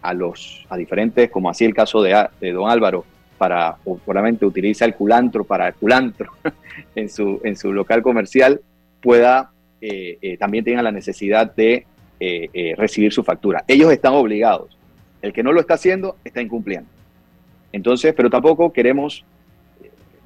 a 0.02 0.12
los 0.12 0.66
a 0.68 0.76
diferentes, 0.76 1.30
como 1.30 1.48
así 1.48 1.64
el 1.64 1.74
caso 1.74 2.02
de, 2.02 2.28
don 2.52 2.68
Álvaro, 2.68 3.04
para 3.38 3.76
probablemente 4.04 4.44
utiliza 4.44 4.84
el 4.84 4.94
culantro 4.94 5.44
para 5.44 5.68
el 5.68 5.74
culantro 5.74 6.32
en 6.94 7.08
su, 7.08 7.40
en 7.44 7.56
su 7.56 7.72
local 7.72 8.02
comercial, 8.02 8.60
pueda 9.00 9.50
eh, 9.80 10.18
eh, 10.22 10.36
también 10.36 10.64
tenga 10.64 10.82
la 10.82 10.92
necesidad 10.92 11.52
de 11.54 11.86
eh, 12.20 12.74
recibir 12.76 13.12
su 13.12 13.24
factura. 13.24 13.64
Ellos 13.66 13.90
están 13.92 14.14
obligados. 14.14 14.76
El 15.20 15.32
que 15.32 15.42
no 15.42 15.52
lo 15.52 15.60
está 15.60 15.74
haciendo 15.74 16.16
está 16.24 16.40
incumpliendo. 16.40 16.88
Entonces, 17.72 18.14
pero 18.14 18.30
tampoco 18.30 18.72
queremos, 18.72 19.24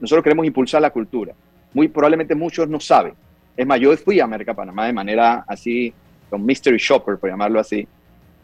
nosotros 0.00 0.22
queremos 0.22 0.46
impulsar 0.46 0.82
la 0.82 0.90
cultura. 0.90 1.32
Muy 1.72 1.88
probablemente 1.88 2.34
muchos 2.34 2.68
no 2.68 2.80
saben. 2.80 3.14
Es 3.56 3.66
más, 3.66 3.80
yo 3.80 3.96
fui 3.96 4.20
a 4.20 4.24
América 4.24 4.52
Panamá 4.52 4.86
de 4.86 4.92
manera 4.92 5.44
así, 5.48 5.92
con 6.28 6.44
mystery 6.44 6.76
shopper, 6.78 7.16
por 7.16 7.30
llamarlo 7.30 7.58
así, 7.60 7.88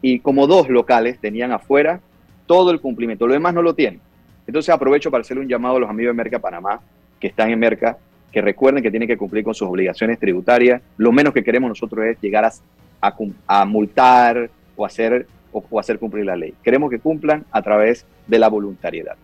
y 0.03 0.19
como 0.19 0.45
dos 0.45 0.69
locales 0.69 1.17
tenían 1.17 1.53
afuera 1.53 2.01
todo 2.45 2.71
el 2.71 2.81
cumplimiento, 2.81 3.25
lo 3.25 3.33
demás 3.33 3.53
no 3.53 3.61
lo 3.61 3.73
tienen. 3.73 4.01
Entonces 4.45 4.71
aprovecho 4.71 5.09
para 5.09 5.21
hacerle 5.21 5.41
un 5.41 5.49
llamado 5.49 5.77
a 5.77 5.79
los 5.79 5.89
amigos 5.89 6.11
de 6.11 6.17
Merca 6.17 6.39
Panamá, 6.39 6.81
que 7.19 7.27
están 7.27 7.49
en 7.49 7.57
Merca, 7.57 7.97
que 8.29 8.41
recuerden 8.41 8.83
que 8.83 8.91
tienen 8.91 9.07
que 9.07 9.15
cumplir 9.15 9.45
con 9.45 9.55
sus 9.55 9.67
obligaciones 9.67 10.19
tributarias. 10.19 10.81
Lo 10.97 11.13
menos 11.13 11.33
que 11.33 11.41
queremos 11.41 11.69
nosotros 11.69 12.05
es 12.05 12.19
llegar 12.19 12.43
a, 12.43 13.15
a 13.47 13.65
multar 13.65 14.49
o 14.75 14.85
hacer 14.85 15.25
o, 15.53 15.79
hacer 15.79 15.99
cumplir 15.99 16.25
la 16.25 16.35
ley. 16.35 16.53
Queremos 16.61 16.89
que 16.89 16.99
cumplan 16.99 17.45
a 17.49 17.61
través 17.61 18.05
de 18.27 18.39
la 18.39 18.49
voluntariedad. 18.49 19.15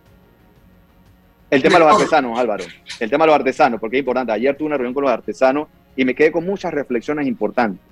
El 1.50 1.62
tema 1.62 1.78
de 1.78 1.84
los 1.84 1.92
artesanos, 1.92 2.38
Álvaro. 2.38 2.64
El 3.00 3.10
tema 3.10 3.24
de 3.24 3.26
los 3.26 3.34
artesanos, 3.34 3.80
porque 3.80 3.96
es 3.96 4.00
importante. 4.00 4.32
Ayer 4.32 4.56
tuve 4.56 4.68
una 4.68 4.76
reunión 4.76 4.94
con 4.94 5.02
los 5.02 5.12
artesanos 5.12 5.68
y 5.94 6.04
me 6.06 6.14
quedé 6.14 6.32
con 6.32 6.46
muchas 6.46 6.72
reflexiones 6.72 7.26
importantes. 7.26 7.84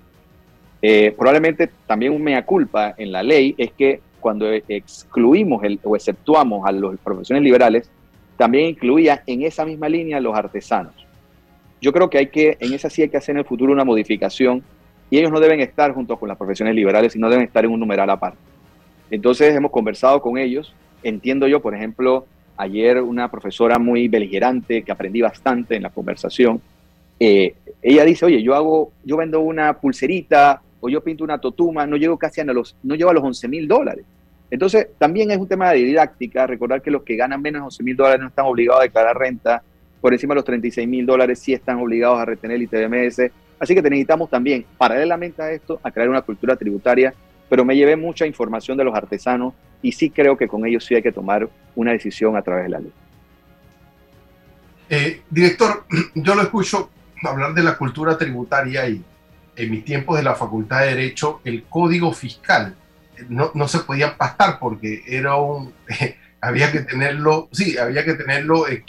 Eh, 0.81 1.12
probablemente 1.16 1.68
también 1.87 2.12
un 2.12 2.22
mea 2.22 2.45
culpa 2.45 2.95
en 2.97 3.11
la 3.11 3.22
ley 3.22 3.55
es 3.59 3.72
que 3.72 4.01
cuando 4.20 4.51
excluimos 4.51 5.62
o 5.85 5.97
exceptuamos 5.97 6.66
a 6.66 6.72
los 6.72 6.99
profesiones 6.99 7.43
liberales, 7.43 7.91
también 8.37 8.66
incluía 8.66 9.22
en 9.26 9.43
esa 9.43 9.64
misma 9.64 9.89
línea 9.89 10.20
los 10.20 10.37
artesanos. 10.37 10.95
Yo 11.81 11.93
creo 11.93 12.11
que 12.11 12.18
hay 12.18 12.26
que, 12.29 12.57
en 12.61 12.72
esa 12.72 12.91
sí 12.91 13.03
hay 13.03 13.09
que 13.09 13.16
hacer 13.16 13.35
en 13.35 13.41
el 13.41 13.45
futuro 13.45 13.72
una 13.72 13.85
modificación 13.85 14.62
y 15.11 15.18
ellos 15.18 15.31
no 15.31 15.41
deben 15.41 15.61
estar 15.61 15.93
junto 15.93 16.16
con 16.16 16.29
las 16.29 16.37
profesiones 16.37 16.74
liberales, 16.74 17.12
sino 17.12 17.31
deben 17.31 17.45
estar 17.45 17.64
en 17.64 17.70
un 17.70 17.81
numeral 17.81 18.11
aparte. 18.11 18.39
Entonces 19.11 19.55
hemos 19.55 19.70
conversado 19.70 20.20
con 20.20 20.39
ellos. 20.39 20.74
Entiendo 21.03 21.47
yo, 21.47 21.61
por 21.61 21.74
ejemplo, 21.74 22.26
ayer 22.57 23.01
una 23.01 23.31
profesora 23.31 23.79
muy 23.79 24.09
beligerante 24.09 24.83
que 24.83 24.93
aprendí 24.93 25.20
bastante 25.20 25.76
en 25.76 25.83
la 25.83 25.91
conversación. 25.91 26.61
Eh, 27.20 27.55
ella 27.81 28.05
dice, 28.05 28.26
oye, 28.26 28.43
yo 28.43 28.55
hago, 28.55 28.93
yo 29.05 29.16
vendo 29.16 29.41
una 29.41 29.74
pulserita 29.74 30.61
o 30.81 30.89
yo 30.89 31.03
pinto 31.03 31.24
una 31.24 31.39
totuma, 31.39 31.87
no 31.87 31.97
llego 31.97 32.18
casi 32.18 32.41
a 32.41 32.45
los, 32.45 32.76
no 32.83 32.95
llego 32.95 33.11
a 33.11 33.14
los 33.14 33.24
11 33.24 33.49
mil 33.49 33.68
dólares. 33.68 34.05
Entonces, 34.51 34.89
también 34.99 35.31
es 35.31 35.39
un 35.39 35.49
tema 35.49 35.70
de 35.72 35.79
didáctica, 35.79 36.47
recordar 36.47 36.81
que 36.81 36.91
los 36.91 37.03
que 37.03 37.16
ganan 37.16 37.43
menos 37.43 37.61
de 37.61 37.64
11 37.64 37.83
mil 37.83 37.97
dólares 37.97 38.20
no 38.20 38.29
están 38.29 38.47
obligados 38.47 38.81
a 38.81 38.85
declarar 38.85 39.18
renta, 39.18 39.62
por 40.01 40.12
encima 40.12 40.33
de 40.33 40.37
los 40.37 40.45
36 40.45 40.89
mil 40.89 41.05
dólares 41.05 41.41
sí 41.41 41.53
están 41.53 41.79
obligados 41.81 42.20
a 42.20 42.24
retener 42.24 42.57
el 42.57 42.62
ITBMS, 42.62 43.31
Así 43.59 43.74
que 43.74 43.83
necesitamos 43.83 44.31
también, 44.31 44.64
paralelamente 44.76 45.43
a 45.43 45.51
esto, 45.51 45.81
a 45.83 45.91
crear 45.91 46.09
una 46.09 46.22
cultura 46.22 46.57
tributaria, 46.57 47.12
pero 47.49 47.64
me 47.64 47.76
llevé 47.76 47.97
mucha 47.97 48.26
información 48.26 48.79
de 48.79 48.85
los 48.85 48.95
artesanos 48.95 49.55
y 49.83 49.93
sí 49.93 50.11
creo 50.11 50.37
que 50.37 50.49
con 50.49 50.64
ellos 50.66 50.85
sí 50.85 50.95
hay 50.95 51.03
que 51.03 51.12
tomar 51.12 51.49
una 51.74 51.93
decisión 51.93 52.37
a 52.37 52.43
través 52.43 52.64
de 52.64 52.70
la 52.70 52.81
ley. 52.81 52.93
Eh, 54.91 55.22
director, 55.29 55.85
yo 56.14 56.35
lo 56.35 56.43
escucho 56.43 56.91
hablar 57.22 57.53
de 57.53 57.62
la 57.62 57.76
cultura 57.76 58.16
tributaria 58.16 58.89
y 58.89 59.03
en 59.59 59.71
mis 59.71 59.85
tiempos 59.85 60.17
de 60.17 60.23
la 60.23 60.35
Facultad 60.35 60.81
de 60.81 60.95
Derecho, 60.95 61.41
el 61.45 61.65
código 61.65 62.13
fiscal 62.13 62.75
no, 63.29 63.51
no 63.55 63.69
se 63.69 63.81
podía 63.81 64.17
pastar 64.17 64.59
porque 64.59 65.03
era 65.07 65.37
un... 65.37 65.73
había 66.41 66.71
que 66.71 66.81
tenerlo, 66.81 67.49
sí, 67.51 67.77
había 67.77 68.05
que 68.05 68.15
tenerlo, 68.15 68.69
eh, 68.69 68.85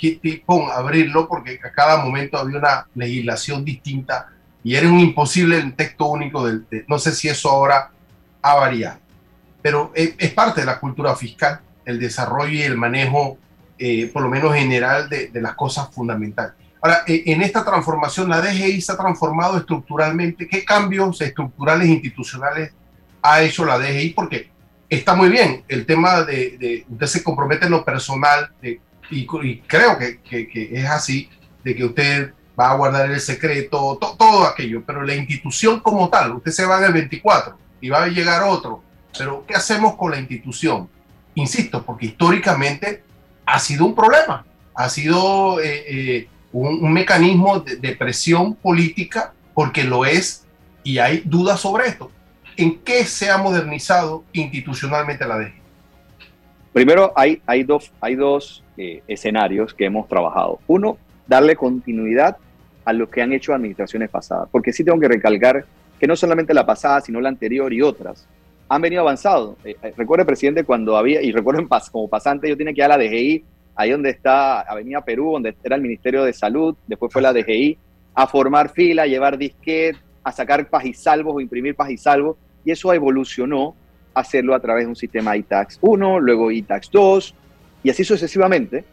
pon, 0.46 0.70
abrirlo, 0.72 1.28
porque 1.28 1.60
a 1.64 1.72
cada 1.72 1.98
momento 1.98 2.38
había 2.38 2.60
una 2.60 2.88
legislación 2.94 3.66
distinta 3.66 4.28
y 4.64 4.76
era 4.76 4.88
un 4.88 5.00
imposible 5.00 5.58
el 5.58 5.74
texto 5.74 6.06
único. 6.06 6.46
Del, 6.46 6.66
no 6.88 7.00
sé 7.00 7.12
si 7.12 7.28
eso 7.28 7.50
ahora 7.50 7.90
ha 8.42 8.54
variado, 8.54 9.00
pero 9.64 9.92
es, 9.96 10.32
parte 10.34 10.62
de 10.62 10.68
la 10.68 10.80
cultura 10.80 11.16
fiscal, 11.16 11.60
el 11.86 12.00
desarrollo 12.00 12.54
y 12.54 12.62
el 12.62 12.78
manejo, 12.78 13.40
eh, 13.80 14.12
por 14.14 14.22
lo 14.22 14.30
menos 14.30 14.54
general, 14.54 15.10
de, 15.10 15.30
de, 15.30 15.42
las 15.42 15.56
cosas 15.56 15.90
fundamentales. 15.92 16.54
Ahora, 16.82 17.04
eh, 17.08 17.24
en 17.26 17.42
esta 17.42 17.66
transformación, 17.66 18.30
la 18.30 18.42
DGI 18.42 18.82
se 18.82 18.92
ha 18.92 18.98
transformado 18.98 19.58
estructuralmente. 19.58 20.48
¿Qué 20.48 20.64
cambios 20.64 21.20
estructurales 21.22 21.88
e 21.88 21.92
institucionales 21.92 22.72
ha 23.22 23.42
hecho 23.42 23.66
la 23.66 23.78
DGI? 23.78 24.10
Porque 24.12 24.50
está 24.90 25.16
muy 25.16 25.30
bien 25.30 25.64
el 25.68 25.86
tema 25.86 26.24
de, 26.24 26.58
de 26.58 26.86
usted 26.90 27.08
se 27.08 27.24
compromete 27.24 27.66
en 27.66 27.72
lo 27.72 27.86
personal, 27.86 28.52
y, 28.62 28.80
y, 29.12 29.60
creo 29.68 29.98
que, 29.98 30.20
que, 30.22 30.48
que 30.48 30.70
es 30.72 30.90
así, 30.90 31.30
de 31.64 31.76
que 31.76 31.86
usted 31.86 32.34
va 32.60 32.72
a 32.72 32.76
guardar 32.76 33.10
el 33.10 33.20
secreto, 33.20 33.98
todo 34.00 34.46
aquello, 34.46 34.84
pero 34.86 35.04
la 35.04 35.16
institución 35.16 35.80
como 35.80 36.10
tal, 36.10 36.34
usted 36.34 36.52
se 36.52 36.66
va 36.66 36.80
en 36.80 36.86
el 36.86 36.94
24 36.94 37.58
y 37.82 37.90
va 37.90 38.04
a 38.04 38.08
llegar 38.08 38.44
otro, 38.44 38.84
pero 39.18 39.46
¿qué 39.48 39.56
hacemos 39.56 39.96
con 39.96 40.12
la 40.12 40.20
institución? 40.20 40.90
Insisto, 41.36 41.86
porque 41.86 42.08
históricamente 42.08 43.04
ha 43.46 43.60
sido 43.60 43.86
un 43.86 43.96
problema. 43.96 44.46
ha 44.76 44.90
sido 44.90 45.60
eh, 45.60 45.84
eh, 45.88 46.28
un, 46.52 46.92
mecanismo 46.92 47.60
de, 47.60 47.96
presión 47.96 48.56
política 48.56 49.34
porque 49.54 49.84
lo 49.84 50.06
es 50.06 50.46
y 50.84 50.98
hay 51.00 51.22
dudas 51.26 51.60
sobre 51.60 51.88
esto. 51.88 52.12
¿En 52.58 52.80
qué 52.80 53.06
se 53.06 53.30
ha 53.30 53.38
modernizado 53.38 54.24
institucionalmente 54.34 55.26
la 55.26 55.38
DG? 55.38 55.54
Primero, 56.74 57.14
hay, 57.16 57.42
hay 57.46 57.64
dos, 57.64 57.92
hay 58.02 58.16
dos 58.16 58.64
eh, 58.78 59.02
escenarios 59.08 59.74
que 59.74 59.86
hemos 59.86 60.08
trabajado. 60.08 60.60
Uno, 60.68 60.98
darle 61.28 61.56
continuidad 61.56 62.38
a 62.86 62.94
lo 62.94 63.10
que 63.10 63.22
han 63.22 63.34
hecho 63.34 63.54
administraciones 63.54 64.10
pasadas, 64.10 64.50
porque 64.52 64.74
sí 64.74 64.84
tengo 64.84 65.00
que 65.00 65.08
recalcar 65.08 65.66
que 66.00 66.08
no 66.08 66.16
solamente 66.16 66.54
la 66.54 66.66
pasada, 66.66 67.02
sino 67.02 67.22
la 67.22 67.30
anterior 67.30 67.72
y 67.74 67.82
otras 67.82 68.28
han 68.70 68.82
venido 68.82 69.02
avanzando. 69.02 69.58
Eh, 69.64 69.76
eh, 69.82 70.26
presidente, 70.26 70.64
cuando 70.64 70.96
había, 70.96 71.22
y 71.22 71.32
recuerdo 71.32 71.68
como 71.92 72.08
pasante, 72.08 72.48
yo 72.48 72.56
tenía 72.56 72.74
que 72.74 72.82
ir 72.82 72.86
a 72.86 72.88
la 72.88 72.98
DGI, 72.98 73.44
ahí 73.80 73.92
donde 73.92 74.10
está 74.10 74.60
Avenida 74.60 75.00
Perú, 75.00 75.32
donde 75.32 75.56
era 75.64 75.78
el 75.78 75.82
Ministerio 75.82 76.26
de 76.26 76.34
Salud, 76.34 76.76
después 76.86 77.14
fue 77.14 77.22
la 77.22 77.32
DGI, 77.32 77.78
a 78.14 78.28
formar 78.28 78.74
fila, 78.74 79.04
a 79.04 79.08
llevar 79.08 79.38
disquet, 79.38 79.96
a 80.22 80.34
sacar 80.34 80.70
pajisalvos 80.70 81.34
o 81.34 81.40
imprimir 81.40 81.76
pajisalvos, 81.76 82.36
y 82.66 82.72
eso 82.72 82.94
evolucionó 82.94 83.76
a 84.14 84.20
hacerlo 84.20 84.54
a 84.54 84.60
través 84.60 84.84
de 84.84 84.90
un 84.90 84.98
sistema 84.98 85.38
ITAX 85.38 85.78
1, 85.80 86.20
luego 86.20 86.52
ITAX 86.52 86.92
2, 86.92 87.36
y 87.84 87.90
así 87.90 88.04
sucesivamente, 88.04 88.84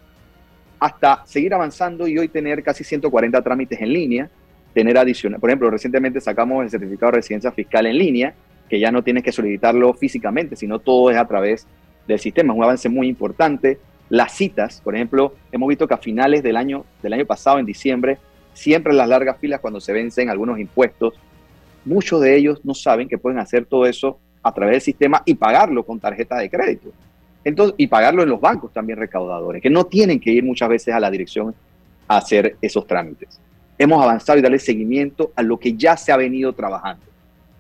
hasta 0.79 1.27
seguir 1.27 1.53
avanzando 1.53 2.07
y 2.07 2.17
hoy 2.17 2.29
tener 2.29 2.63
casi 2.63 2.85
140 2.85 3.43
trámites 3.43 3.81
en 3.81 3.93
línea, 3.93 4.31
tener. 4.73 4.95
Por 5.41 5.51
ejemplo, 5.51 5.69
recientemente 5.69 6.21
sacamos 6.21 6.63
el 6.63 6.71
certificado 6.71 7.11
de 7.11 7.17
residencia 7.17 7.51
fiscal 7.51 7.87
en 7.87 7.99
línea, 7.99 8.35
que 8.71 8.79
ya 8.79 8.93
no 8.93 9.03
tienes 9.03 9.25
que 9.25 9.33
solicitarlo 9.33 9.95
físicamente, 9.95 10.55
sino 10.55 10.79
todo 10.79 11.11
es 11.11 11.17
a 11.17 11.27
través 11.27 11.67
del 12.07 12.21
sistema. 12.21 12.53
Es 12.53 12.57
un 12.59 12.63
avance 12.63 12.89
muy 12.89 13.09
importante. 13.09 13.81
Las 14.09 14.33
citas, 14.33 14.81
por 14.83 14.95
ejemplo, 14.95 15.35
hemos 15.51 15.69
visto 15.69 15.89
que 15.89 15.95
a 15.95 15.99
finales 15.99 16.43
del 16.43 16.57
año, 16.57 16.85
del 17.03 17.13
año 17.15 17.27
pasado, 17.27 17.59
en 17.59 17.67
diciembre, 17.67 18.19
siempre 18.55 18.93
las 18.95 19.09
largas 19.09 19.39
filas 19.39 19.61
cuando 19.61 19.81
se 19.81 19.93
vencen 19.93 20.31
algunos 20.31 20.59
impuestos, 20.59 21.15
muchos 21.85 22.21
de 22.21 22.37
ellos 22.37 22.61
no 22.65 22.75
saben 22.75 23.09
que 23.09 23.19
pueden 23.19 23.39
hacer 23.39 23.67
todo 23.67 23.87
eso 23.87 24.19
a 24.43 24.53
través 24.53 24.75
del 24.75 24.81
sistema 24.81 25.23
y 25.25 25.35
pagarlo 25.35 25.85
con 25.85 25.99
tarjeta 25.99 26.37
de 26.37 26.49
crédito. 26.49 26.93
Entonces, 27.45 27.75
y 27.79 27.87
pagarlo 27.89 28.23
en 28.23 28.29
los 28.29 28.41
bancos 28.41 28.73
también 28.73 28.99
recaudadores, 28.99 29.63
que 29.63 29.71
no 29.71 29.87
tienen 29.87 30.21
que 30.21 30.31
ir 30.31 30.45
muchas 30.45 30.69
veces 30.69 30.95
a 30.95 31.01
la 31.01 31.11
dirección 31.11 31.55
a 32.09 32.19
hacer 32.19 32.57
esos 32.61 32.87
trámites. 32.87 33.41
Hemos 33.79 34.03
avanzado 34.03 34.39
y 34.39 34.43
darle 34.43 34.59
seguimiento 34.59 35.33
a 35.37 35.43
lo 35.43 35.59
que 35.59 35.75
ya 35.75 35.97
se 35.97 36.13
ha 36.13 36.17
venido 36.17 36.53
trabajando. 36.53 37.05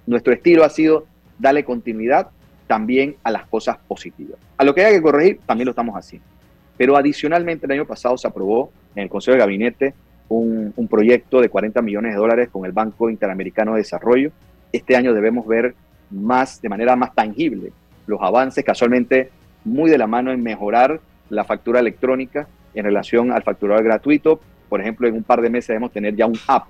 Nuestro 0.06 0.32
estilo 0.32 0.64
ha 0.64 0.70
sido 0.70 1.06
darle 1.38 1.64
continuidad 1.64 2.28
también 2.66 3.16
a 3.22 3.30
las 3.30 3.46
cosas 3.46 3.78
positivas. 3.86 4.38
A 4.56 4.64
lo 4.64 4.74
que 4.74 4.84
haya 4.84 4.96
que 4.96 5.02
corregir, 5.02 5.40
también 5.46 5.66
lo 5.66 5.70
estamos 5.70 5.94
haciendo. 5.94 6.35
Pero 6.76 6.96
adicionalmente, 6.96 7.66
el 7.66 7.72
año 7.72 7.86
pasado 7.86 8.16
se 8.18 8.26
aprobó 8.26 8.70
en 8.94 9.04
el 9.04 9.08
Consejo 9.08 9.34
de 9.34 9.40
Gabinete 9.40 9.94
un, 10.28 10.72
proyecto 10.90 11.40
de 11.40 11.48
40 11.48 11.82
millones 11.82 12.12
de 12.12 12.18
dólares 12.18 12.48
con 12.50 12.64
el 12.64 12.72
Banco 12.72 13.10
Interamericano 13.10 13.72
de 13.72 13.78
Desarrollo. 13.78 14.30
Este 14.72 14.96
año 14.96 15.14
debemos 15.14 15.46
ver 15.46 15.74
más, 16.10 16.60
de 16.60 16.68
manera 16.68 16.96
más 16.96 17.14
tangible, 17.14 17.72
los 18.06 18.20
avances, 18.22 18.64
casualmente 18.64 19.30
muy 19.64 19.90
de 19.90 19.98
la 19.98 20.06
mano 20.06 20.30
en 20.30 20.42
mejorar 20.42 21.00
la 21.28 21.44
factura 21.44 21.80
electrónica 21.80 22.46
en 22.74 22.84
relación 22.84 23.32
al 23.32 23.42
facturador 23.42 23.84
gratuito. 23.84 24.40
Por 24.68 24.80
ejemplo, 24.80 25.08
en 25.08 25.14
un 25.14 25.22
par 25.22 25.40
de 25.40 25.50
meses 25.50 25.68
debemos 25.68 25.92
tener 25.92 26.14
ya 26.14 26.26
un 26.26 26.38
app 26.46 26.66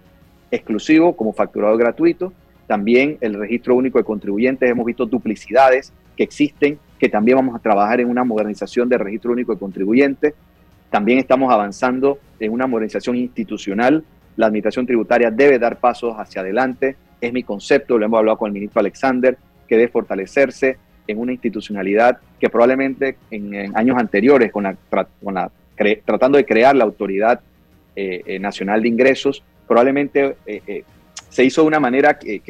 exclusivo 0.50 1.16
como 1.16 1.32
facturador 1.32 1.78
gratuito 1.78 2.32
también 2.66 3.18
el 3.20 3.34
registro 3.34 3.74
único 3.76 3.98
de 3.98 4.04
contribuyentes, 4.04 4.68
hemos 4.68 4.86
visto 4.86 5.07
duplicidades 5.07 5.92
que 6.16 6.24
existen, 6.24 6.78
que 6.99 7.09
también 7.09 7.36
vamos 7.36 7.55
a 7.55 7.59
trabajar 7.59 8.01
en 8.01 8.09
una 8.09 8.24
modernización 8.24 8.88
del 8.88 9.01
registro 9.01 9.32
único 9.32 9.53
de 9.53 9.59
contribuyentes. 9.59 10.34
También 10.90 11.18
estamos 11.18 11.53
avanzando 11.53 12.18
en 12.40 12.53
una 12.53 12.66
modernización 12.66 13.16
institucional. 13.16 14.05
La 14.36 14.47
administración 14.47 14.86
tributaria 14.86 15.30
debe 15.30 15.59
dar 15.59 15.78
pasos 15.78 16.14
hacia 16.18 16.40
adelante. 16.40 16.97
Es 17.20 17.32
mi 17.32 17.42
concepto, 17.42 17.99
lo 17.99 18.05
hemos 18.05 18.18
hablado 18.18 18.38
con 18.38 18.49
el 18.49 18.55
ministro 18.55 18.80
Alexander, 18.80 19.36
que 19.68 19.76
debe 19.76 19.88
fortalecerse 19.88 20.78
en 21.07 21.18
una 21.18 21.32
institucionalidad 21.32 22.18
que 22.40 22.49
probablemente 22.49 23.16
en, 23.30 23.76
años 23.76 23.97
anteriores, 23.99 24.53
con 24.53 24.66
tratando 26.05 26.38
de 26.38 26.44
crear 26.44 26.74
la 26.74 26.84
Autoridad 26.84 27.40
eh, 27.94 28.22
eh, 28.26 28.38
Nacional 28.38 28.82
de 28.82 28.88
Ingresos, 28.88 29.42
probablemente 29.66 30.36
eh, 30.47 30.84
se 31.28 31.44
hizo 31.44 31.62
de 31.62 31.68
una 31.68 31.80
manera 31.80 32.18
que, 32.18 32.42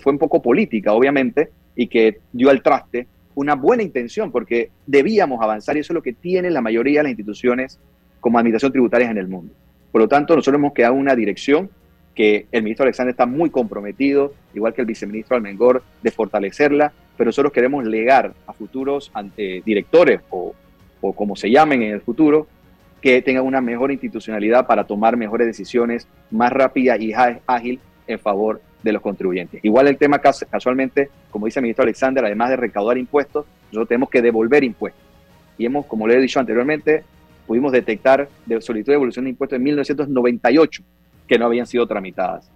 fue 0.00 0.12
un 0.12 0.18
poco 0.18 0.42
política, 0.42 0.92
obviamente, 0.92 1.50
y 1.76 1.86
que 1.86 2.18
dio 2.32 2.50
al 2.50 2.62
traste 2.62 3.06
una 3.34 3.54
buena 3.54 3.82
intención, 3.82 4.30
porque 4.30 4.70
debíamos 4.86 5.42
avanzar 5.42 5.76
y 5.76 5.80
eso 5.80 5.92
es 5.92 5.94
lo 5.94 6.02
que 6.02 6.12
tienen 6.12 6.54
la 6.54 6.60
mayoría 6.60 7.00
de 7.00 7.04
las 7.04 7.10
instituciones 7.10 7.78
como 8.20 8.38
administración 8.38 8.72
tributaria 8.72 9.10
en 9.10 9.18
el 9.18 9.28
mundo. 9.28 9.52
Por 9.92 10.00
lo 10.00 10.08
tanto, 10.08 10.34
nosotros 10.34 10.58
hemos 10.58 10.72
creado 10.72 10.94
una 10.94 11.14
dirección 11.14 11.70
que 12.14 12.46
el 12.52 12.62
ministro 12.62 12.84
Alexander 12.84 13.10
está 13.10 13.26
muy 13.26 13.50
comprometido, 13.50 14.34
igual 14.54 14.72
que 14.72 14.80
el 14.80 14.86
viceministro 14.86 15.36
Almengor, 15.36 15.82
de 16.02 16.10
fortalecerla, 16.10 16.92
pero 17.16 17.28
nosotros 17.28 17.52
queremos 17.52 17.84
legar 17.84 18.34
a 18.46 18.52
futuros 18.52 19.10
ante 19.14 19.62
directores 19.64 20.20
o, 20.30 20.54
o 21.00 21.12
como 21.12 21.36
se 21.36 21.50
llamen 21.50 21.82
en 21.82 21.92
el 21.92 22.00
futuro, 22.00 22.46
que 23.00 23.20
tengan 23.20 23.44
una 23.44 23.60
mejor 23.60 23.92
institucionalidad 23.92 24.66
para 24.66 24.84
tomar 24.84 25.16
mejores 25.16 25.46
decisiones 25.46 26.08
más 26.30 26.50
rápida 26.52 26.96
y 26.96 27.12
ágil 27.46 27.80
en 28.06 28.18
favor 28.18 28.60
de 28.82 28.92
los 28.92 29.02
contribuyentes. 29.02 29.64
Igual 29.64 29.88
el 29.88 29.96
tema 29.96 30.18
casualmente, 30.18 31.08
como 31.30 31.46
dice 31.46 31.58
el 31.58 31.64
ministro 31.64 31.84
Alexander, 31.84 32.24
además 32.24 32.50
de 32.50 32.56
recaudar 32.56 32.98
impuestos, 32.98 33.46
nosotros 33.66 33.88
tenemos 33.88 34.10
que 34.10 34.22
devolver 34.22 34.62
impuestos. 34.62 35.02
Y 35.56 35.66
hemos, 35.66 35.86
como 35.86 36.06
le 36.06 36.16
he 36.16 36.20
dicho 36.20 36.38
anteriormente, 36.38 37.04
pudimos 37.46 37.72
detectar 37.72 38.28
de 38.46 38.60
solicitud 38.60 38.92
de 38.92 38.96
devolución 38.96 39.24
de 39.24 39.30
impuestos 39.30 39.56
en 39.56 39.62
1998 39.62 40.82
que 41.26 41.38
no 41.38 41.46
habían 41.46 41.66
sido 41.66 41.86
tramitadas. 41.86 42.50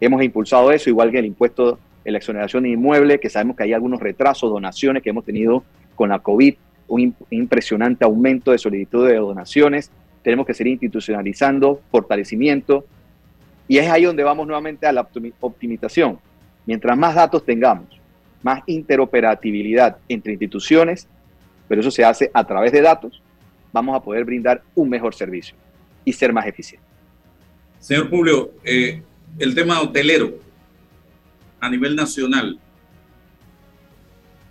Hemos 0.00 0.22
impulsado 0.22 0.72
eso, 0.72 0.90
igual 0.90 1.12
que 1.12 1.18
el 1.18 1.26
impuesto 1.26 1.78
de 2.04 2.10
la 2.10 2.18
exoneración 2.18 2.64
de 2.64 2.70
inmueble, 2.70 3.20
que 3.20 3.30
sabemos 3.30 3.56
que 3.56 3.62
hay 3.62 3.72
algunos 3.72 4.00
retrasos, 4.00 4.50
donaciones 4.50 5.02
que 5.02 5.10
hemos 5.10 5.24
tenido 5.24 5.62
con 5.94 6.08
la 6.08 6.18
COVID, 6.18 6.54
un 6.88 7.14
impresionante 7.30 8.04
aumento 8.04 8.50
de 8.50 8.58
solicitud 8.58 9.06
de 9.06 9.16
donaciones. 9.16 9.90
Tenemos 10.22 10.46
que 10.46 10.54
seguir 10.54 10.72
institucionalizando, 10.72 11.80
fortalecimiento, 11.90 12.84
y 13.72 13.78
es 13.78 13.88
ahí 13.88 14.04
donde 14.04 14.22
vamos 14.22 14.46
nuevamente 14.46 14.86
a 14.86 14.92
la 14.92 15.08
optimización. 15.40 16.18
Mientras 16.66 16.94
más 16.94 17.14
datos 17.14 17.42
tengamos, 17.42 17.86
más 18.42 18.62
interoperabilidad 18.66 19.96
entre 20.10 20.32
instituciones, 20.32 21.08
pero 21.68 21.80
eso 21.80 21.90
se 21.90 22.04
hace 22.04 22.30
a 22.34 22.46
través 22.46 22.70
de 22.70 22.82
datos, 22.82 23.22
vamos 23.72 23.96
a 23.96 24.02
poder 24.02 24.26
brindar 24.26 24.62
un 24.74 24.90
mejor 24.90 25.14
servicio 25.14 25.56
y 26.04 26.12
ser 26.12 26.34
más 26.34 26.46
eficientes. 26.46 26.86
Señor 27.78 28.10
Publio, 28.10 28.50
eh, 28.62 29.02
el 29.38 29.54
tema 29.54 29.80
hotelero 29.80 30.34
a 31.58 31.70
nivel 31.70 31.96
nacional, 31.96 32.58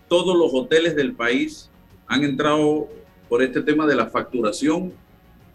todos 0.07 0.35
los 0.35 0.51
hoteles 0.51 0.95
del 0.95 1.13
país 1.13 1.69
han 2.07 2.23
entrado 2.23 2.89
por 3.29 3.43
este 3.43 3.61
tema 3.61 3.85
de 3.85 3.93
la 3.93 4.07
facturación 4.07 4.91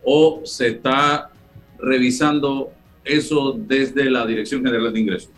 o 0.04 0.42
se 0.44 0.68
está 0.68 1.32
revisando 1.80 2.70
eso 3.06 3.52
desde 3.56 4.10
la 4.10 4.26
Dirección 4.26 4.64
General 4.64 4.92
de 4.92 5.00
Ingresos? 5.00 5.30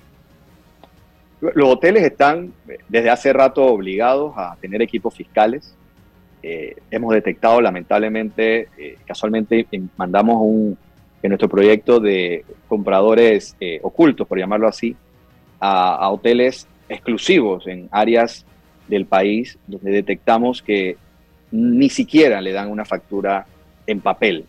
Los 1.41 1.69
hoteles 1.69 2.03
están 2.03 2.53
desde 2.89 3.11
hace 3.11 3.33
rato 3.33 3.65
obligados 3.65 4.35
a 4.37 4.57
tener 4.61 4.83
equipos 4.83 5.15
fiscales. 5.15 5.75
Eh, 6.43 6.77
hemos 6.91 7.15
detectado 7.15 7.61
lamentablemente, 7.61 8.69
eh, 8.77 8.99
casualmente 9.07 9.67
mandamos 9.97 10.37
un, 10.41 10.77
en 11.23 11.29
nuestro 11.29 11.49
proyecto 11.49 12.01
de 12.01 12.45
compradores 12.67 13.57
eh, 13.61 13.79
ocultos, 13.83 14.27
por 14.27 14.39
llamarlo 14.39 14.67
así, 14.67 14.97
a, 15.61 15.95
a, 15.95 16.11
hoteles 16.11 16.67
exclusivos 16.89 17.67
en 17.67 17.89
áreas 17.91 18.45
del 18.89 19.07
país 19.07 19.59
donde 19.67 19.91
detectamos 19.91 20.63
que 20.63 20.97
ni 21.51 21.89
siquiera 21.89 22.41
le 22.41 22.53
dan 22.53 22.71
una 22.71 22.85
factura 22.85 23.47
en 23.87 24.01
papel 24.01 24.45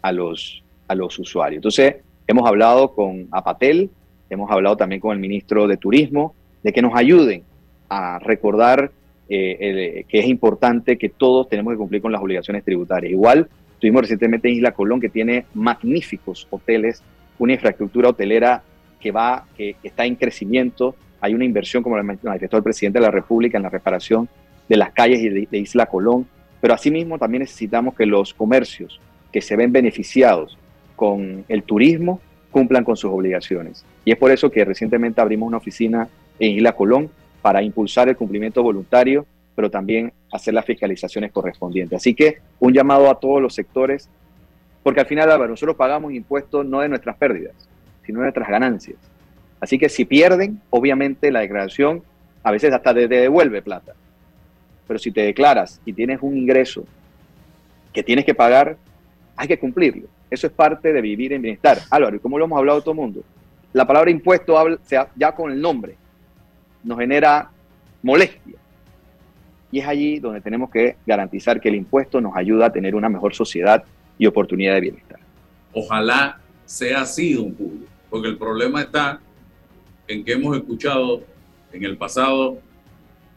a 0.00 0.12
los, 0.12 0.62
a 0.88 0.94
los 0.94 1.18
usuarios. 1.18 1.58
Entonces, 1.58 1.96
Hemos 2.26 2.48
hablado 2.48 2.94
con 2.94 3.28
Apatel, 3.30 3.90
hemos 4.30 4.50
hablado 4.50 4.76
también 4.76 5.00
con 5.00 5.12
el 5.12 5.18
ministro 5.18 5.66
de 5.66 5.76
Turismo, 5.76 6.34
de 6.62 6.72
que 6.72 6.82
nos 6.82 6.94
ayuden 6.94 7.42
a 7.88 8.18
recordar 8.18 8.90
eh, 9.28 10.04
que 10.08 10.18
es 10.18 10.26
importante 10.26 10.98
que 10.98 11.08
todos 11.08 11.48
tenemos 11.48 11.72
que 11.72 11.78
cumplir 11.78 12.02
con 12.02 12.12
las 12.12 12.22
obligaciones 12.22 12.64
tributarias. 12.64 13.12
Igual, 13.12 13.48
tuvimos 13.80 14.02
recientemente 14.02 14.48
en 14.48 14.54
Isla 14.56 14.72
Colón, 14.72 15.00
que 15.00 15.08
tiene 15.08 15.46
magníficos 15.54 16.46
hoteles, 16.50 17.02
una 17.38 17.54
infraestructura 17.54 18.10
hotelera 18.10 18.62
que 19.00 19.10
va, 19.10 19.46
que, 19.56 19.76
está 19.82 20.04
en 20.04 20.16
crecimiento. 20.16 20.94
Hay 21.20 21.34
una 21.34 21.44
inversión, 21.44 21.82
como 21.82 21.96
lo 21.96 22.04
manifestó 22.04 22.56
el 22.56 22.62
presidente 22.62 22.98
de 22.98 23.04
la 23.04 23.10
República, 23.10 23.56
en 23.56 23.64
la 23.64 23.70
reparación 23.70 24.28
de 24.68 24.76
las 24.76 24.92
calles 24.92 25.50
de 25.50 25.58
Isla 25.58 25.86
Colón. 25.86 26.26
Pero 26.60 26.74
asimismo 26.74 27.18
también 27.18 27.40
necesitamos 27.40 27.94
que 27.94 28.06
los 28.06 28.32
comercios 28.32 29.00
que 29.32 29.40
se 29.40 29.56
ven 29.56 29.72
beneficiados 29.72 30.56
con 31.02 31.44
el 31.48 31.64
turismo 31.64 32.20
cumplan 32.52 32.84
con 32.84 32.96
sus 32.96 33.10
obligaciones. 33.10 33.84
Y 34.04 34.12
es 34.12 34.16
por 34.16 34.30
eso 34.30 34.52
que 34.52 34.64
recientemente 34.64 35.20
abrimos 35.20 35.48
una 35.48 35.56
oficina 35.56 36.08
en 36.38 36.52
Isla 36.52 36.76
Colón 36.76 37.10
para 37.40 37.60
impulsar 37.60 38.08
el 38.08 38.16
cumplimiento 38.16 38.62
voluntario, 38.62 39.26
pero 39.56 39.68
también 39.68 40.12
hacer 40.30 40.54
las 40.54 40.64
fiscalizaciones 40.64 41.32
correspondientes. 41.32 41.96
Así 41.96 42.14
que 42.14 42.38
un 42.60 42.72
llamado 42.72 43.10
a 43.10 43.18
todos 43.18 43.42
los 43.42 43.52
sectores 43.52 44.08
Porque 44.84 45.00
al 45.00 45.06
final, 45.06 45.28
Álvaro, 45.28 45.50
nosotros 45.50 45.76
pagamos 45.76 46.12
impuestos 46.12 46.64
no 46.64 46.78
de 46.78 46.88
nuestras 46.88 47.16
pérdidas, 47.16 47.54
sino 48.06 48.20
de 48.20 48.26
nuestras 48.26 48.48
ganancias. 48.48 48.98
Así 49.60 49.78
que 49.78 49.88
si 49.88 50.04
pierden, 50.04 50.60
obviamente 50.70 51.32
la 51.32 51.40
declaración 51.40 52.04
a 52.44 52.52
veces 52.52 52.72
hasta 52.72 52.94
te 52.94 53.08
devuelve 53.08 53.60
plata. 53.60 53.92
Pero 54.86 55.00
si 55.00 55.10
te 55.10 55.22
declaras 55.22 55.80
y 55.84 55.92
tienes 55.92 56.20
un 56.22 56.36
ingreso 56.36 56.84
que 57.92 58.04
tienes 58.04 58.24
que 58.24 58.34
pagar, 58.34 58.76
hay 59.36 59.48
que 59.48 59.58
cumplirlo. 59.58 60.06
Eso 60.32 60.46
es 60.46 60.52
parte 60.54 60.94
de 60.94 61.02
vivir 61.02 61.34
en 61.34 61.42
bienestar. 61.42 61.80
Álvaro, 61.90 62.16
y 62.16 62.18
como 62.18 62.38
lo 62.38 62.46
hemos 62.46 62.58
hablado 62.58 62.80
todo 62.80 62.92
el 62.92 62.96
mundo, 62.96 63.22
la 63.74 63.86
palabra 63.86 64.10
impuesto 64.10 64.56
habla, 64.56 64.78
ya 65.14 65.34
con 65.34 65.52
el 65.52 65.60
nombre 65.60 65.94
nos 66.82 66.98
genera 66.98 67.50
molestia. 68.02 68.56
Y 69.70 69.80
es 69.80 69.86
allí 69.86 70.20
donde 70.20 70.40
tenemos 70.40 70.70
que 70.70 70.96
garantizar 71.06 71.60
que 71.60 71.68
el 71.68 71.74
impuesto 71.74 72.18
nos 72.18 72.34
ayuda 72.34 72.66
a 72.66 72.72
tener 72.72 72.94
una 72.94 73.10
mejor 73.10 73.34
sociedad 73.34 73.84
y 74.16 74.24
oportunidad 74.24 74.72
de 74.72 74.80
bienestar. 74.80 75.20
Ojalá 75.74 76.40
sea 76.64 77.02
así, 77.02 77.34
don 77.34 77.54
Julio, 77.54 77.86
porque 78.08 78.28
el 78.28 78.38
problema 78.38 78.80
está 78.80 79.20
en 80.08 80.24
que 80.24 80.32
hemos 80.32 80.56
escuchado 80.56 81.24
en 81.74 81.84
el 81.84 81.98
pasado 81.98 82.56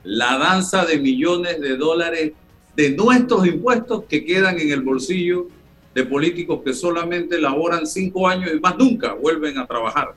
la 0.05 0.37
danza 0.37 0.85
de 0.85 0.97
millones 0.97 1.59
de 1.59 1.75
dólares 1.75 2.31
de 2.77 2.91
nuestros 2.91 3.45
impuestos 3.45 4.05
que 4.05 4.23
quedan 4.23 4.57
en 4.59 4.71
el 4.71 4.81
bolsillo 4.81 5.47
de 5.95 6.03
políticos 6.03 6.59
que 6.63 6.73
solamente 6.73 7.39
laboran 7.39 7.87
cinco 7.87 8.27
años 8.27 8.51
y 8.53 8.59
más 8.59 8.77
nunca 8.77 9.13
vuelven 9.13 9.57
a 9.57 9.65
trabajar. 9.65 10.13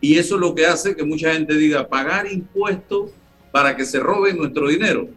Y 0.00 0.16
eso 0.16 0.36
es 0.36 0.40
lo 0.40 0.54
que 0.54 0.64
hace 0.64 0.94
que 0.94 1.02
mucha 1.02 1.34
gente 1.34 1.56
diga 1.56 1.88
pagar 1.88 2.30
impuestos 2.30 3.10
para 3.50 3.76
que 3.76 3.84
se 3.84 3.98
roben 3.98 4.38
nuestro 4.38 4.68
dinero. 4.68 5.08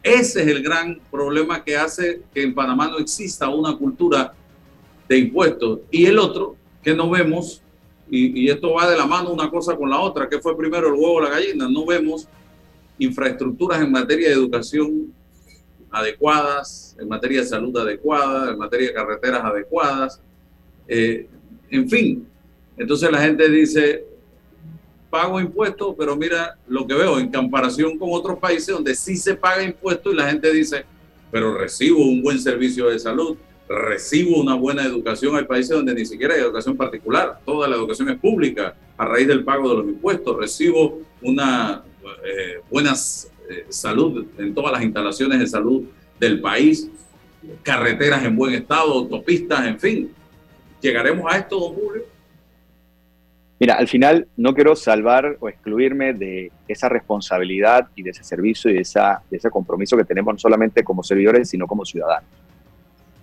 Ese 0.00 0.42
es 0.42 0.46
el 0.46 0.62
gran 0.62 1.00
problema 1.10 1.64
que 1.64 1.76
hace 1.76 2.22
que 2.32 2.42
en 2.42 2.54
Panamá 2.54 2.86
no 2.88 2.98
exista 2.98 3.48
una 3.48 3.76
cultura 3.76 4.32
de 5.08 5.18
impuestos. 5.18 5.80
Y 5.90 6.06
el 6.06 6.16
otro, 6.16 6.54
que 6.80 6.94
no 6.94 7.10
vemos, 7.10 7.60
y, 8.08 8.48
esto 8.48 8.74
va 8.74 8.88
de 8.88 8.96
la 8.96 9.06
mano 9.06 9.32
una 9.32 9.50
cosa 9.50 9.76
con 9.76 9.90
la 9.90 9.98
otra, 9.98 10.28
que 10.28 10.38
fue 10.38 10.56
primero 10.56 10.86
el 10.86 10.94
huevo 10.94 11.14
o 11.14 11.20
la 11.20 11.30
gallina, 11.30 11.68
no 11.68 11.84
vemos 11.84 12.28
infraestructuras 12.96 13.80
en 13.80 13.90
materia 13.90 14.28
de 14.28 14.34
educación 14.34 15.12
adecuadas, 15.90 16.96
en 16.98 17.08
materia 17.08 17.40
de 17.40 17.46
salud 17.46 17.76
adecuada, 17.76 18.50
en 18.50 18.58
materia 18.58 18.88
de 18.88 18.94
carreteras 18.94 19.44
adecuadas, 19.44 20.20
eh, 20.86 21.26
en 21.70 21.88
fin. 21.88 22.26
Entonces 22.76 23.10
la 23.10 23.20
gente 23.20 23.48
dice, 23.48 24.04
pago 25.10 25.40
impuestos, 25.40 25.94
pero 25.98 26.16
mira 26.16 26.56
lo 26.66 26.86
que 26.86 26.94
veo 26.94 27.18
en 27.18 27.30
comparación 27.30 27.98
con 27.98 28.10
otros 28.12 28.38
países 28.38 28.68
donde 28.68 28.94
sí 28.94 29.16
se 29.16 29.34
paga 29.34 29.62
impuestos 29.62 30.12
y 30.12 30.16
la 30.16 30.28
gente 30.28 30.52
dice, 30.52 30.84
pero 31.30 31.56
recibo 31.56 31.98
un 32.02 32.22
buen 32.22 32.38
servicio 32.38 32.88
de 32.88 32.98
salud, 32.98 33.36
recibo 33.68 34.40
una 34.40 34.54
buena 34.54 34.84
educación. 34.84 35.36
Hay 35.36 35.44
países 35.44 35.70
donde 35.70 35.94
ni 35.94 36.06
siquiera 36.06 36.34
hay 36.34 36.40
educación 36.40 36.76
particular, 36.76 37.40
toda 37.44 37.68
la 37.68 37.76
educación 37.76 38.08
es 38.10 38.18
pública 38.18 38.74
a 38.96 39.04
raíz 39.04 39.28
del 39.28 39.44
pago 39.44 39.68
de 39.70 39.76
los 39.76 39.86
impuestos, 39.86 40.36
recibo 40.36 41.00
una 41.22 41.82
eh, 42.24 42.60
buena 42.70 42.94
eh, 43.48 43.66
salud 43.68 44.26
en 44.38 44.54
todas 44.54 44.72
las 44.72 44.82
instalaciones 44.82 45.38
de 45.38 45.46
salud 45.46 45.84
del 46.20 46.40
país, 46.40 46.90
carreteras 47.62 48.24
en 48.24 48.36
buen 48.36 48.54
estado, 48.54 48.92
autopistas, 48.92 49.66
en 49.66 49.78
fin. 49.78 50.12
¿Llegaremos 50.80 51.32
a 51.32 51.38
esto, 51.38 51.58
don 51.58 51.74
Julio? 51.74 52.02
Mira, 53.60 53.74
al 53.74 53.88
final 53.88 54.28
no 54.36 54.54
quiero 54.54 54.76
salvar 54.76 55.36
o 55.40 55.48
excluirme 55.48 56.12
de 56.12 56.52
esa 56.68 56.88
responsabilidad 56.88 57.88
y 57.96 58.02
de 58.02 58.10
ese 58.10 58.22
servicio 58.22 58.70
y 58.70 58.74
de, 58.74 58.86
de 59.30 59.36
ese 59.36 59.50
compromiso 59.50 59.96
que 59.96 60.04
tenemos 60.04 60.34
no 60.34 60.38
solamente 60.38 60.84
como 60.84 61.02
servidores, 61.02 61.48
sino 61.48 61.66
como 61.66 61.84
ciudadanos. 61.84 62.28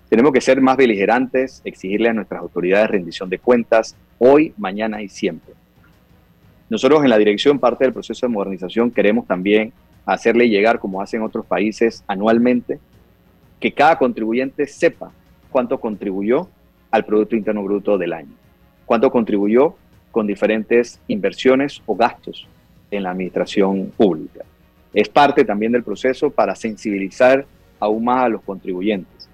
Tenemos 0.10 0.34
que 0.34 0.42
ser 0.42 0.60
más 0.60 0.76
beligerantes, 0.76 1.62
exigirle 1.64 2.10
a 2.10 2.14
nuestras 2.14 2.42
autoridades 2.42 2.90
rendición 2.90 3.30
de 3.30 3.40
cuentas 3.40 3.96
hoy, 4.18 4.54
mañana 4.58 5.02
y 5.02 5.08
siempre. 5.08 5.54
Nosotros 6.70 7.04
en 7.04 7.10
la 7.10 7.18
dirección, 7.18 7.60
parte 7.60 7.86
del 7.86 7.94
proceso 7.94 8.26
de 8.26 8.34
modernización, 8.34 8.92
queremos 8.92 9.26
también 9.28 9.72
hacerle 10.06 10.50
llegar, 10.50 10.80
como 10.80 11.02
hacen 11.02 11.22
otros 11.22 11.46
países 11.46 12.04
anualmente, 12.08 12.80
que 13.60 13.72
cada 13.72 13.98
contribuyente 13.98 14.68
sepa 14.68 15.12
cuánto 15.50 15.80
contribuyó 15.80 16.48
al 16.92 17.06
Producto 17.06 17.36
Interno 17.36 17.64
Bruto 17.64 17.98
del 17.98 18.14
año, 18.14 18.34
cuánto 18.86 19.10
contribuyó 19.12 19.76
con 20.12 20.28
diferentes 20.28 21.00
inversiones 21.08 21.82
o 21.86 21.96
gastos 21.96 22.48
en 22.92 23.04
la 23.04 23.12
administración 23.12 23.92
pública. 23.98 24.46
Es 24.94 25.10
parte 25.10 25.44
también 25.44 25.72
del 25.72 25.84
proceso 25.84 26.30
para 26.30 26.56
sensibilizar 26.56 27.46
aún 27.80 28.06
más 28.06 28.24
a 28.24 28.30
los 28.30 28.42
contribuyentes. 28.42 29.30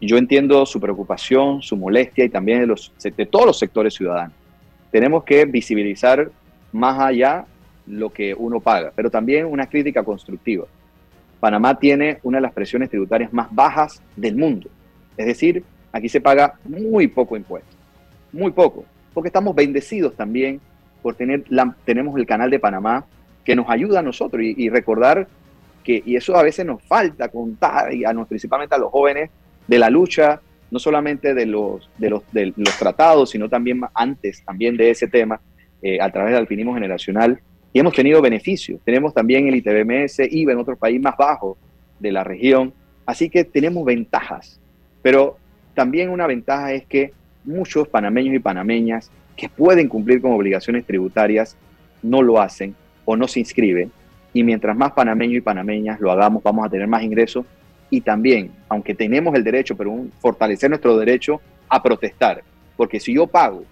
Yo 0.00 0.16
entiendo 0.16 0.66
su 0.66 0.80
preocupación, 0.80 1.62
su 1.62 1.76
molestia 1.76 2.24
y 2.24 2.28
también 2.28 2.66
de, 2.66 3.10
de 3.10 3.26
todos 3.26 3.46
los 3.46 3.58
sectores 3.58 3.94
ciudadanos. 3.94 4.36
Tenemos 4.90 5.24
que 5.24 5.44
visibilizar 5.44 6.30
más 6.72 6.98
allá 6.98 7.46
lo 7.86 8.10
que 8.10 8.34
uno 8.34 8.60
paga, 8.60 8.92
pero 8.94 9.10
también 9.10 9.46
una 9.46 9.66
crítica 9.66 10.02
constructiva. 10.02 10.66
Panamá 11.40 11.78
tiene 11.78 12.18
una 12.22 12.38
de 12.38 12.42
las 12.42 12.52
presiones 12.52 12.90
tributarias 12.90 13.32
más 13.32 13.48
bajas 13.50 14.02
del 14.16 14.36
mundo. 14.36 14.70
Es 15.16 15.26
decir, 15.26 15.62
aquí 15.92 16.08
se 16.08 16.20
paga 16.20 16.54
muy 16.64 17.08
poco 17.08 17.36
impuesto, 17.36 17.76
muy 18.32 18.50
poco 18.52 18.84
porque 19.14 19.28
estamos 19.28 19.54
bendecidos 19.54 20.14
también 20.16 20.60
por 21.00 21.14
tener, 21.14 21.44
tenemos 21.84 22.18
el 22.18 22.26
canal 22.26 22.50
de 22.50 22.58
Panamá 22.58 23.06
que 23.44 23.54
nos 23.54 23.70
ayuda 23.70 24.00
a 24.00 24.02
nosotros 24.02 24.42
y, 24.42 24.68
recordar 24.68 25.28
que, 25.84 26.02
y 26.04 26.16
eso 26.16 26.34
a 26.34 26.42
veces 26.42 26.66
nos 26.66 26.82
falta 26.82 27.28
contar, 27.28 27.94
y 27.94 28.04
a 28.04 28.12
nos, 28.12 28.26
principalmente 28.26 28.74
a 28.74 28.78
los 28.78 28.90
jóvenes, 28.90 29.30
de 29.66 29.78
la 29.78 29.90
lucha, 29.90 30.40
no 30.70 30.78
solamente 30.78 31.34
de 31.34 31.46
los, 31.46 31.88
de 31.98 32.10
los, 32.10 32.22
de 32.32 32.52
los 32.56 32.78
tratados, 32.78 33.30
sino 33.30 33.48
también 33.48 33.82
antes 33.94 34.42
también 34.44 34.76
de 34.76 34.90
ese 34.90 35.08
tema, 35.08 35.40
eh, 35.82 36.00
a 36.00 36.10
través 36.10 36.32
del 36.32 36.40
alpinismo 36.40 36.74
generacional, 36.74 37.38
y 37.74 37.80
hemos 37.80 37.92
tenido 37.92 38.22
beneficios. 38.22 38.80
Tenemos 38.84 39.12
también 39.12 39.48
el 39.48 39.56
ITBMS, 39.56 40.20
IVA 40.30 40.52
en 40.52 40.58
otro 40.58 40.76
país 40.76 41.02
más 41.02 41.16
bajo 41.16 41.58
de 41.98 42.12
la 42.12 42.22
región, 42.22 42.72
así 43.04 43.28
que 43.28 43.44
tenemos 43.44 43.84
ventajas, 43.84 44.60
pero 45.02 45.36
también 45.74 46.08
una 46.08 46.28
ventaja 46.28 46.72
es 46.72 46.86
que 46.86 47.12
muchos 47.44 47.88
panameños 47.88 48.34
y 48.34 48.38
panameñas 48.38 49.10
que 49.36 49.48
pueden 49.48 49.88
cumplir 49.88 50.22
con 50.22 50.32
obligaciones 50.32 50.86
tributarias 50.86 51.56
no 52.00 52.22
lo 52.22 52.40
hacen 52.40 52.76
o 53.04 53.16
no 53.16 53.26
se 53.26 53.40
inscriben. 53.40 53.90
Y 54.32 54.44
mientras 54.44 54.76
más 54.76 54.92
panameños 54.92 55.38
y 55.38 55.40
panameñas 55.40 55.98
lo 56.00 56.12
hagamos, 56.12 56.44
vamos 56.44 56.64
a 56.64 56.68
tener 56.68 56.86
más 56.86 57.02
ingresos 57.02 57.44
y 57.90 58.00
también, 58.00 58.52
aunque 58.68 58.94
tenemos 58.94 59.34
el 59.34 59.42
derecho, 59.42 59.76
pero 59.76 60.06
fortalecer 60.20 60.70
nuestro 60.70 60.96
derecho 60.96 61.40
a 61.68 61.82
protestar. 61.82 62.42
Porque 62.76 63.00
si 63.00 63.14
yo 63.14 63.26
pago, 63.26 63.64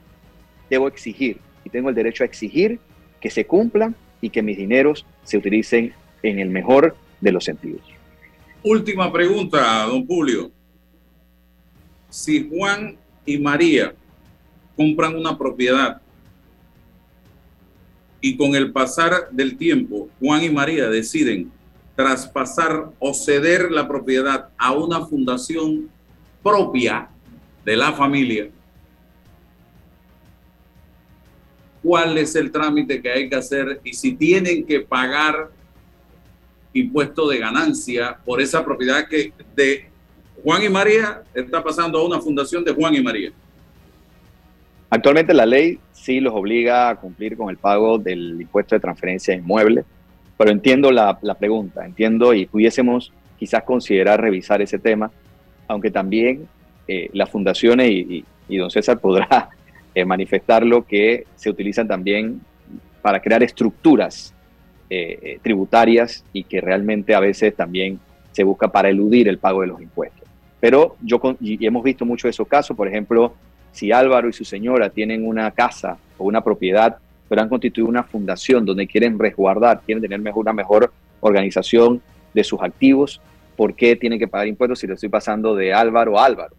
debo 0.68 0.88
exigir 0.88 1.38
y 1.64 1.70
tengo 1.70 1.88
el 1.88 1.94
derecho 1.94 2.24
a 2.24 2.26
exigir 2.26 2.80
que 3.22 3.30
se 3.30 3.46
cumplan 3.46 3.94
y 4.20 4.28
que 4.28 4.42
mis 4.42 4.58
dineros 4.58 5.06
se 5.22 5.38
utilicen 5.38 5.94
en 6.22 6.38
el 6.40 6.50
mejor 6.50 6.96
de 7.20 7.32
los 7.32 7.44
sentidos. 7.44 7.80
Última 8.62 9.12
pregunta, 9.12 9.84
don 9.86 10.06
Julio. 10.06 10.50
Si 12.10 12.48
Juan 12.50 12.96
y 13.24 13.38
María 13.38 13.94
compran 14.76 15.16
una 15.16 15.38
propiedad 15.38 16.00
y 18.20 18.36
con 18.36 18.54
el 18.54 18.72
pasar 18.72 19.30
del 19.30 19.56
tiempo 19.56 20.08
Juan 20.20 20.44
y 20.44 20.50
María 20.50 20.88
deciden 20.88 21.50
traspasar 21.96 22.90
o 22.98 23.14
ceder 23.14 23.70
la 23.70 23.88
propiedad 23.88 24.48
a 24.56 24.72
una 24.72 25.06
fundación 25.06 25.88
propia 26.42 27.08
de 27.64 27.76
la 27.76 27.92
familia, 27.92 28.48
cuál 31.82 32.16
es 32.18 32.34
el 32.36 32.50
trámite 32.50 33.02
que 33.02 33.10
hay 33.10 33.28
que 33.28 33.36
hacer 33.36 33.80
y 33.84 33.92
si 33.92 34.12
tienen 34.12 34.64
que 34.64 34.80
pagar 34.80 35.50
impuesto 36.72 37.28
de 37.28 37.38
ganancia 37.38 38.16
por 38.24 38.40
esa 38.40 38.64
propiedad 38.64 39.06
que 39.08 39.32
de 39.54 39.86
Juan 40.42 40.62
y 40.62 40.68
María 40.68 41.22
está 41.34 41.62
pasando 41.62 41.98
a 41.98 42.06
una 42.06 42.20
fundación 42.20 42.64
de 42.64 42.72
Juan 42.72 42.94
y 42.94 43.02
María. 43.02 43.32
Actualmente 44.90 45.32
la 45.32 45.46
ley 45.46 45.78
sí 45.92 46.20
los 46.20 46.34
obliga 46.34 46.90
a 46.90 46.96
cumplir 46.96 47.36
con 47.36 47.48
el 47.48 47.56
pago 47.56 47.98
del 47.98 48.40
impuesto 48.40 48.74
de 48.74 48.80
transferencia 48.80 49.32
de 49.32 49.40
inmueble, 49.40 49.84
pero 50.36 50.50
entiendo 50.50 50.90
la, 50.90 51.18
pregunta, 51.38 51.86
entiendo 51.86 52.34
y 52.34 52.46
pudiésemos 52.46 53.12
quizás 53.38 53.62
considerar 53.62 54.20
revisar 54.20 54.60
ese 54.60 54.78
tema, 54.78 55.10
aunque 55.68 55.90
también 55.90 56.48
eh, 56.88 57.08
las 57.12 57.30
fundaciones, 57.30 57.90
y, 57.90 58.24
don 58.48 58.70
César 58.70 58.98
podrá 58.98 59.48
eh, 59.94 60.04
manifestarlo, 60.04 60.86
que 60.86 61.26
se 61.36 61.50
utilizan 61.50 61.88
también 61.88 62.40
para 63.00 63.20
crear 63.20 63.42
estructuras 63.42 64.34
eh, 64.88 65.38
tributarias 65.42 66.24
y 66.32 66.44
que 66.44 66.60
realmente 66.60 67.14
a 67.14 67.20
veces 67.20 67.54
también 67.54 67.98
se 68.32 68.44
busca 68.44 68.68
para 68.68 68.88
eludir 68.88 69.28
el 69.28 69.38
pago 69.38 69.62
de 69.62 69.68
los 69.68 69.80
impuestos. 69.80 70.28
Pero 70.60 70.96
yo, 71.02 71.20
y 71.40 71.64
hemos 71.66 71.82
visto 71.82 72.04
muchos 72.04 72.24
de 72.24 72.30
esos 72.30 72.46
casos, 72.46 72.76
por 72.76 72.88
ejemplo, 72.88 73.34
si 73.72 73.90
Álvaro 73.90 74.28
y 74.28 74.32
su 74.32 74.44
señora 74.44 74.90
tienen 74.90 75.26
una 75.26 75.50
casa 75.50 75.98
o 76.18 76.24
una 76.24 76.42
propiedad, 76.42 76.98
pero 77.28 77.42
han 77.42 77.48
constituido 77.48 77.88
una 77.88 78.04
fundación 78.04 78.64
donde 78.64 78.86
quieren 78.86 79.18
resguardar, 79.18 79.80
quieren 79.84 80.02
tener 80.02 80.20
mejor, 80.20 80.42
una 80.42 80.52
mejor 80.52 80.92
organización 81.20 82.02
de 82.34 82.44
sus 82.44 82.60
activos, 82.62 83.20
¿por 83.56 83.74
qué 83.74 83.96
tienen 83.96 84.18
que 84.18 84.28
pagar 84.28 84.46
impuestos 84.46 84.80
si 84.80 84.86
le 84.86 84.94
estoy 84.94 85.08
pasando 85.08 85.54
de 85.54 85.72
Álvaro 85.72 86.18
a 86.18 86.24
Álvaro? 86.24 86.54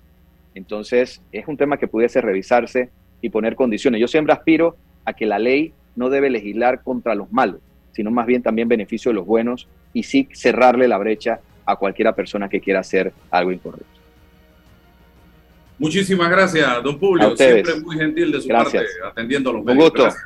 Entonces, 0.56 1.22
es 1.32 1.48
un 1.48 1.58
tema 1.58 1.78
que 1.78 1.88
pudiese 1.88 2.22
revisarse 2.22 2.90
y 3.24 3.30
poner 3.30 3.56
condiciones. 3.56 4.00
Yo 4.02 4.08
siempre 4.08 4.34
aspiro 4.34 4.76
a 5.06 5.14
que 5.14 5.26
la 5.26 5.40
ley 5.40 5.74
no 5.96 6.10
debe 6.10 6.30
legislar 6.30 6.84
contra 6.84 7.16
los 7.16 7.32
malos, 7.32 7.62
sino 7.94 8.12
más 8.12 8.28
bien 8.28 8.44
también 8.44 8.68
beneficio 8.68 9.10
de 9.10 9.16
los 9.16 9.26
buenos 9.26 9.68
y 9.94 10.04
sí 10.04 10.28
cerrarle 10.34 10.88
la 10.88 10.98
brecha 10.98 11.40
a 11.66 11.78
cualquiera 11.78 12.14
persona 12.14 12.50
que 12.50 12.60
quiera 12.60 12.82
hacer 12.82 13.14
algo 13.32 13.54
incorrecto. 13.54 13.88
Muchísimas 15.80 16.30
gracias, 16.30 16.84
don 16.84 17.00
Publio. 17.00 17.36
Siempre 17.36 17.80
muy 17.80 17.98
gentil 17.98 18.32
de 18.32 18.42
su 18.42 18.48
parte 18.50 18.82
atendiendo 19.06 19.50
a 19.50 19.54
los 19.54 19.64
medios. 19.64 19.84
Un 19.84 19.90
gusto. 19.90 20.18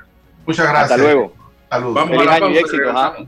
Muchas 0.46 0.68
gracias. 0.68 0.92
Hasta 0.92 0.98
luego. 0.98 1.34
Saludos. 1.70 1.94
Vamos 1.94 2.18
a 2.20 2.24
la 2.26 2.40
pausa 2.40 2.60
éxito, 2.60 3.28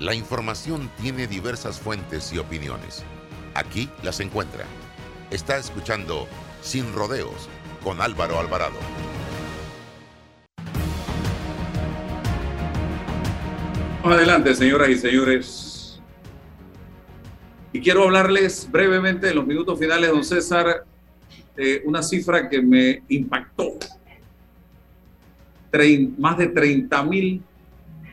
La 0.00 0.14
información 0.14 0.90
tiene 1.02 1.26
diversas 1.26 1.78
fuentes 1.78 2.32
y 2.32 2.38
opiniones. 2.38 3.04
Aquí 3.52 3.90
las 4.02 4.20
encuentra. 4.20 4.64
Está 5.30 5.58
escuchando 5.58 6.26
Sin 6.62 6.94
Rodeos 6.94 7.50
con 7.84 8.00
Álvaro 8.00 8.40
Alvarado. 8.40 8.78
Adelante, 14.02 14.54
señoras 14.54 14.88
y 14.88 14.96
señores. 14.96 16.00
Y 17.74 17.80
quiero 17.82 18.04
hablarles 18.04 18.70
brevemente 18.70 19.28
en 19.28 19.36
los 19.36 19.46
minutos 19.46 19.78
finales, 19.78 20.08
don 20.08 20.24
César, 20.24 20.86
de 21.54 21.82
una 21.84 22.02
cifra 22.02 22.48
que 22.48 22.62
me 22.62 23.02
impactó. 23.10 23.74
más 26.16 26.38
de 26.38 26.46
30 26.46 27.02
mil 27.02 27.42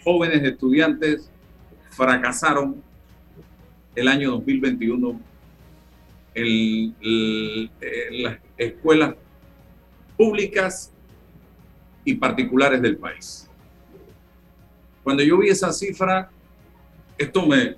jóvenes 0.03 0.43
estudiantes 0.43 1.31
fracasaron 1.97 2.83
el 3.95 4.07
año 4.07 4.29
2021 4.29 5.19
en, 6.35 7.71
las 8.21 8.37
escuelas 8.55 9.15
públicas 10.15 10.93
y 12.05 12.13
particulares 12.13 12.79
del 12.83 12.97
país. 12.97 13.49
Cuando 15.03 15.23
yo 15.23 15.39
vi 15.39 15.49
esa 15.49 15.73
cifra, 15.73 16.29
esto 17.17 17.47
me, 17.47 17.75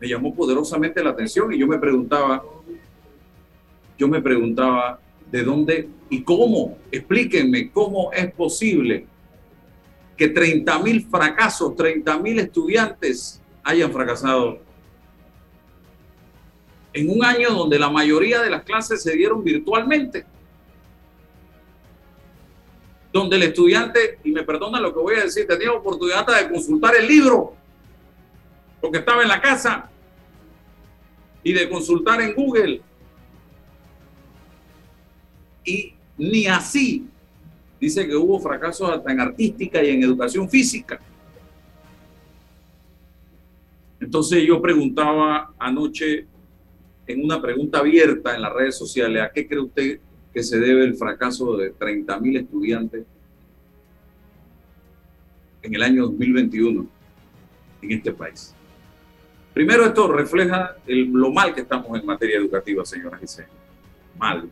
me 0.00 0.08
llamó 0.08 0.34
poderosamente 0.34 1.04
la 1.04 1.10
atención 1.10 1.52
y 1.52 1.58
yo 1.58 1.66
me 1.66 1.78
preguntaba, 1.78 2.42
yo 3.98 4.08
me 4.08 4.22
preguntaba 4.22 4.98
de 5.30 5.44
dónde 5.44 5.88
y 6.08 6.22
cómo, 6.22 6.78
explíquenme 6.90 7.70
cómo 7.70 8.10
es 8.12 8.32
posible 8.32 9.11
que 10.22 10.28
30 10.28 10.78
mil 10.78 11.04
fracasos, 11.08 11.74
30 11.74 12.16
mil 12.18 12.38
estudiantes 12.38 13.42
hayan 13.64 13.90
fracasado 13.90 14.60
en 16.92 17.10
un 17.10 17.24
año 17.24 17.50
donde 17.50 17.76
la 17.76 17.90
mayoría 17.90 18.40
de 18.40 18.48
las 18.48 18.62
clases 18.62 19.02
se 19.02 19.16
dieron 19.16 19.42
virtualmente. 19.42 20.24
Donde 23.12 23.34
el 23.34 23.42
estudiante, 23.42 24.20
y 24.22 24.30
me 24.30 24.44
perdona 24.44 24.78
lo 24.78 24.94
que 24.94 25.00
voy 25.00 25.16
a 25.16 25.24
decir, 25.24 25.44
tenía 25.48 25.72
oportunidad 25.72 26.24
de 26.24 26.52
consultar 26.52 26.94
el 26.94 27.08
libro, 27.08 27.56
porque 28.80 28.98
estaba 28.98 29.22
en 29.22 29.28
la 29.28 29.40
casa, 29.40 29.90
y 31.42 31.52
de 31.52 31.68
consultar 31.68 32.20
en 32.20 32.32
Google. 32.32 32.80
Y 35.64 35.96
ni 36.16 36.46
así 36.46 37.08
dice 37.82 38.06
que 38.06 38.14
hubo 38.14 38.38
fracasos 38.38 38.88
hasta 38.88 39.10
en 39.10 39.18
artística 39.18 39.82
y 39.82 39.90
en 39.90 40.04
educación 40.04 40.48
física. 40.48 41.00
Entonces 43.98 44.44
yo 44.46 44.62
preguntaba 44.62 45.52
anoche 45.58 46.26
en 47.08 47.24
una 47.24 47.42
pregunta 47.42 47.80
abierta 47.80 48.36
en 48.36 48.42
las 48.42 48.52
redes 48.52 48.78
sociales, 48.78 49.20
¿a 49.20 49.32
qué 49.32 49.48
cree 49.48 49.58
usted 49.58 49.98
que 50.32 50.44
se 50.44 50.60
debe 50.60 50.84
el 50.84 50.94
fracaso 50.94 51.56
de 51.56 51.70
30 51.70 52.20
mil 52.20 52.36
estudiantes 52.36 53.04
en 55.62 55.74
el 55.74 55.82
año 55.82 56.04
2021 56.04 56.86
en 57.82 57.90
este 57.90 58.12
país? 58.12 58.54
Primero, 59.52 59.84
esto 59.86 60.06
refleja 60.06 60.76
lo 60.86 61.32
mal 61.32 61.52
que 61.52 61.62
estamos 61.62 61.98
en 61.98 62.06
materia 62.06 62.36
educativa, 62.36 62.84
señoras 62.84 63.20
y 63.24 63.26
señores. 63.26 63.56
Mal. 64.16 64.48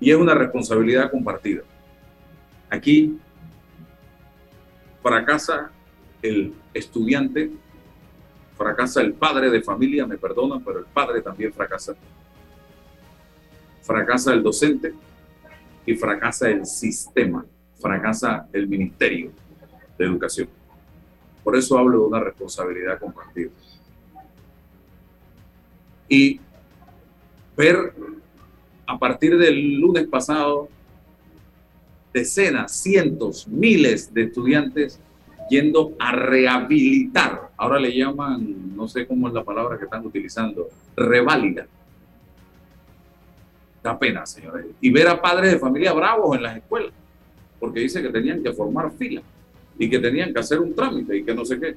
Y 0.00 0.10
es 0.10 0.16
una 0.16 0.34
responsabilidad 0.34 1.12
compartida. 1.12 1.62
Aquí 2.70 3.18
fracasa 5.02 5.72
el 6.22 6.54
estudiante, 6.72 7.50
fracasa 8.56 9.00
el 9.00 9.14
padre 9.14 9.50
de 9.50 9.60
familia, 9.60 10.06
me 10.06 10.16
perdonan, 10.16 10.62
pero 10.62 10.78
el 10.78 10.84
padre 10.84 11.20
también 11.20 11.52
fracasa. 11.52 11.96
Fracasa 13.82 14.32
el 14.32 14.42
docente 14.42 14.94
y 15.84 15.94
fracasa 15.94 16.48
el 16.48 16.64
sistema, 16.64 17.44
fracasa 17.80 18.46
el 18.52 18.68
Ministerio 18.68 19.32
de 19.98 20.04
Educación. 20.04 20.48
Por 21.42 21.56
eso 21.56 21.76
hablo 21.76 22.00
de 22.00 22.06
una 22.06 22.20
responsabilidad 22.20 23.00
compartida. 23.00 23.50
Y 26.08 26.38
ver 27.56 27.94
a 28.86 28.98
partir 28.98 29.38
del 29.38 29.80
lunes 29.80 30.06
pasado 30.06 30.68
decenas, 32.12 32.72
cientos, 32.72 33.46
miles 33.48 34.12
de 34.12 34.24
estudiantes 34.24 35.00
yendo 35.50 35.94
a 35.98 36.12
rehabilitar. 36.12 37.50
Ahora 37.56 37.78
le 37.78 37.94
llaman, 37.94 38.76
no 38.76 38.88
sé 38.88 39.06
cómo 39.06 39.28
es 39.28 39.34
la 39.34 39.44
palabra 39.44 39.76
que 39.76 39.84
están 39.84 40.06
utilizando, 40.06 40.68
reválida. 40.96 41.66
Da 43.82 43.98
pena, 43.98 44.24
señores. 44.26 44.66
Y 44.80 44.90
ver 44.90 45.08
a 45.08 45.20
padres 45.20 45.52
de 45.52 45.58
familia 45.58 45.92
bravos 45.92 46.36
en 46.36 46.44
las 46.44 46.56
escuelas, 46.56 46.92
porque 47.58 47.80
dice 47.80 48.00
que 48.00 48.10
tenían 48.10 48.42
que 48.42 48.52
formar 48.52 48.92
fila 48.92 49.22
y 49.78 49.90
que 49.90 49.98
tenían 49.98 50.32
que 50.32 50.38
hacer 50.38 50.60
un 50.60 50.74
trámite 50.74 51.16
y 51.16 51.24
que 51.24 51.34
no 51.34 51.44
sé 51.44 51.58
qué. 51.58 51.76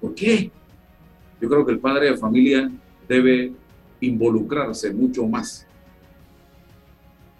¿Por 0.00 0.14
qué? 0.14 0.50
Yo 1.40 1.48
creo 1.48 1.64
que 1.64 1.72
el 1.72 1.78
padre 1.78 2.10
de 2.10 2.16
familia 2.16 2.70
debe 3.08 3.52
involucrarse 4.00 4.92
mucho 4.92 5.26
más 5.26 5.66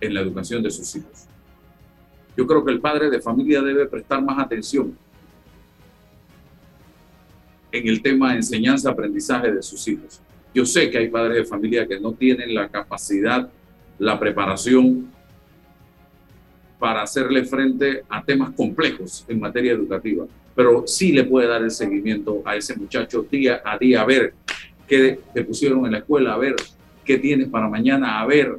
en 0.01 0.15
la 0.15 0.21
educación 0.21 0.63
de 0.63 0.71
sus 0.71 0.95
hijos. 0.97 1.27
Yo 2.37 2.47
creo 2.47 2.65
que 2.65 2.73
el 2.73 2.81
padre 2.81 3.11
de 3.11 3.21
familia 3.21 3.61
debe 3.61 3.87
prestar 3.87 4.23
más 4.23 4.39
atención 4.39 4.97
en 7.71 7.89
el 7.89 8.03
tema 8.03 8.31
de 8.31 8.37
enseñanza-aprendizaje 8.37 9.53
de 9.53 9.63
sus 9.63 9.87
hijos. 9.89 10.21
Yo 10.55 10.67
sé 10.67 10.91
que 10.91 10.99
hay 10.99 11.09
padres 11.09 11.39
de 11.39 11.45
familia 11.45 11.87
que 11.87 11.99
no 11.99 12.13
tienen 12.13 12.55
la 12.55 12.69
capacidad, 12.69 13.49
la 13.99 14.19
preparación 14.19 15.11
para 16.79 17.03
hacerle 17.03 17.45
frente 17.45 18.03
a 18.09 18.23
temas 18.23 18.51
complejos 18.51 19.25
en 19.29 19.41
materia 19.41 19.73
educativa, 19.73 20.27
pero 20.55 20.85
sí 20.87 21.13
le 21.13 21.25
puede 21.25 21.47
dar 21.47 21.63
el 21.63 21.71
seguimiento 21.71 22.43
a 22.45 22.57
ese 22.57 22.77
muchacho 22.77 23.25
día 23.31 23.63
a 23.65 23.79
día, 23.79 24.03
a 24.03 24.05
ver 24.05 24.35
qué 24.87 25.21
te 25.33 25.45
pusieron 25.45 25.87
en 25.87 25.93
la 25.93 25.99
escuela, 25.99 26.35
a 26.35 26.39
ver 26.39 26.57
qué 27.05 27.19
tienes 27.19 27.49
para 27.49 27.69
mañana, 27.69 28.21
a 28.21 28.27
ver, 28.27 28.59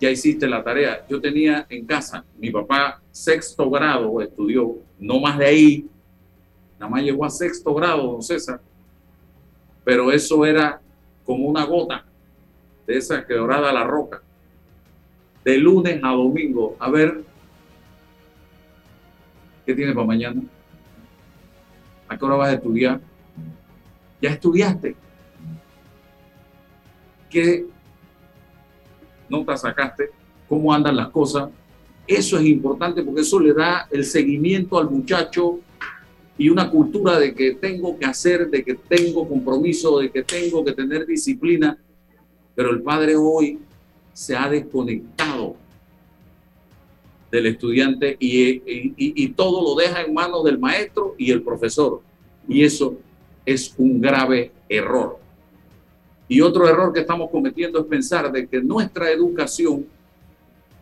ya 0.00 0.10
hiciste 0.10 0.46
la 0.46 0.62
tarea. 0.62 1.04
Yo 1.08 1.20
tenía 1.20 1.66
en 1.68 1.84
casa, 1.84 2.24
mi 2.38 2.50
papá 2.50 3.00
sexto 3.10 3.68
grado 3.70 4.20
estudió, 4.20 4.76
no 4.98 5.20
más 5.20 5.38
de 5.38 5.46
ahí, 5.46 5.86
nada 6.78 6.90
más 6.90 7.02
llegó 7.02 7.24
a 7.24 7.30
sexto 7.30 7.74
grado, 7.74 8.12
don 8.12 8.22
César, 8.22 8.60
pero 9.84 10.12
eso 10.12 10.44
era 10.46 10.80
como 11.24 11.46
una 11.46 11.64
gota 11.64 12.04
de 12.86 12.96
esa 12.96 13.26
quebrada 13.26 13.72
la 13.72 13.84
roca. 13.84 14.22
De 15.44 15.56
lunes 15.56 16.00
a 16.02 16.10
domingo, 16.10 16.76
a 16.78 16.90
ver, 16.90 17.22
¿qué 19.64 19.74
tiene 19.74 19.94
para 19.94 20.06
mañana? 20.06 20.42
¿A 22.06 22.16
qué 22.16 22.24
hora 22.24 22.36
vas 22.36 22.48
a 22.50 22.54
estudiar? 22.54 23.00
¿Ya 24.20 24.30
estudiaste? 24.30 24.96
¿Qué 27.30 27.66
notas 29.30 29.62
sacaste? 29.62 30.10
¿Cómo 30.48 30.72
andan 30.72 30.96
las 30.96 31.08
cosas? 31.08 31.50
Eso 32.06 32.38
es 32.38 32.46
importante 32.46 33.02
porque 33.02 33.20
eso 33.20 33.38
le 33.38 33.52
da 33.52 33.86
el 33.90 34.04
seguimiento 34.04 34.78
al 34.78 34.90
muchacho 34.90 35.60
y 36.38 36.48
una 36.48 36.70
cultura 36.70 37.18
de 37.18 37.34
que 37.34 37.54
tengo 37.54 37.98
que 37.98 38.06
hacer, 38.06 38.48
de 38.48 38.64
que 38.64 38.74
tengo 38.74 39.28
compromiso, 39.28 39.98
de 39.98 40.10
que 40.10 40.22
tengo 40.22 40.64
que 40.64 40.72
tener 40.72 41.04
disciplina. 41.04 41.76
Pero 42.54 42.70
el 42.70 42.80
padre 42.80 43.16
hoy 43.16 43.58
se 44.12 44.36
ha 44.36 44.48
desconectado 44.48 45.56
del 47.30 47.46
estudiante 47.46 48.16
y, 48.18 48.62
y, 48.96 49.28
todo 49.28 49.62
lo 49.62 49.80
deja 49.80 50.02
en 50.02 50.14
manos 50.14 50.44
del 50.44 50.58
maestro 50.58 51.14
y 51.18 51.30
el 51.30 51.42
profesor. 51.42 52.00
Y 52.48 52.64
eso 52.64 52.96
es 53.44 53.74
un 53.76 54.00
grave 54.00 54.50
error. 54.68 55.18
Y 56.28 56.40
otro 56.42 56.68
error 56.68 56.92
que 56.92 57.00
estamos 57.00 57.30
cometiendo 57.30 57.80
es 57.80 57.86
pensar 57.86 58.30
de 58.30 58.46
que 58.46 58.60
nuestra 58.60 59.10
educación 59.10 59.86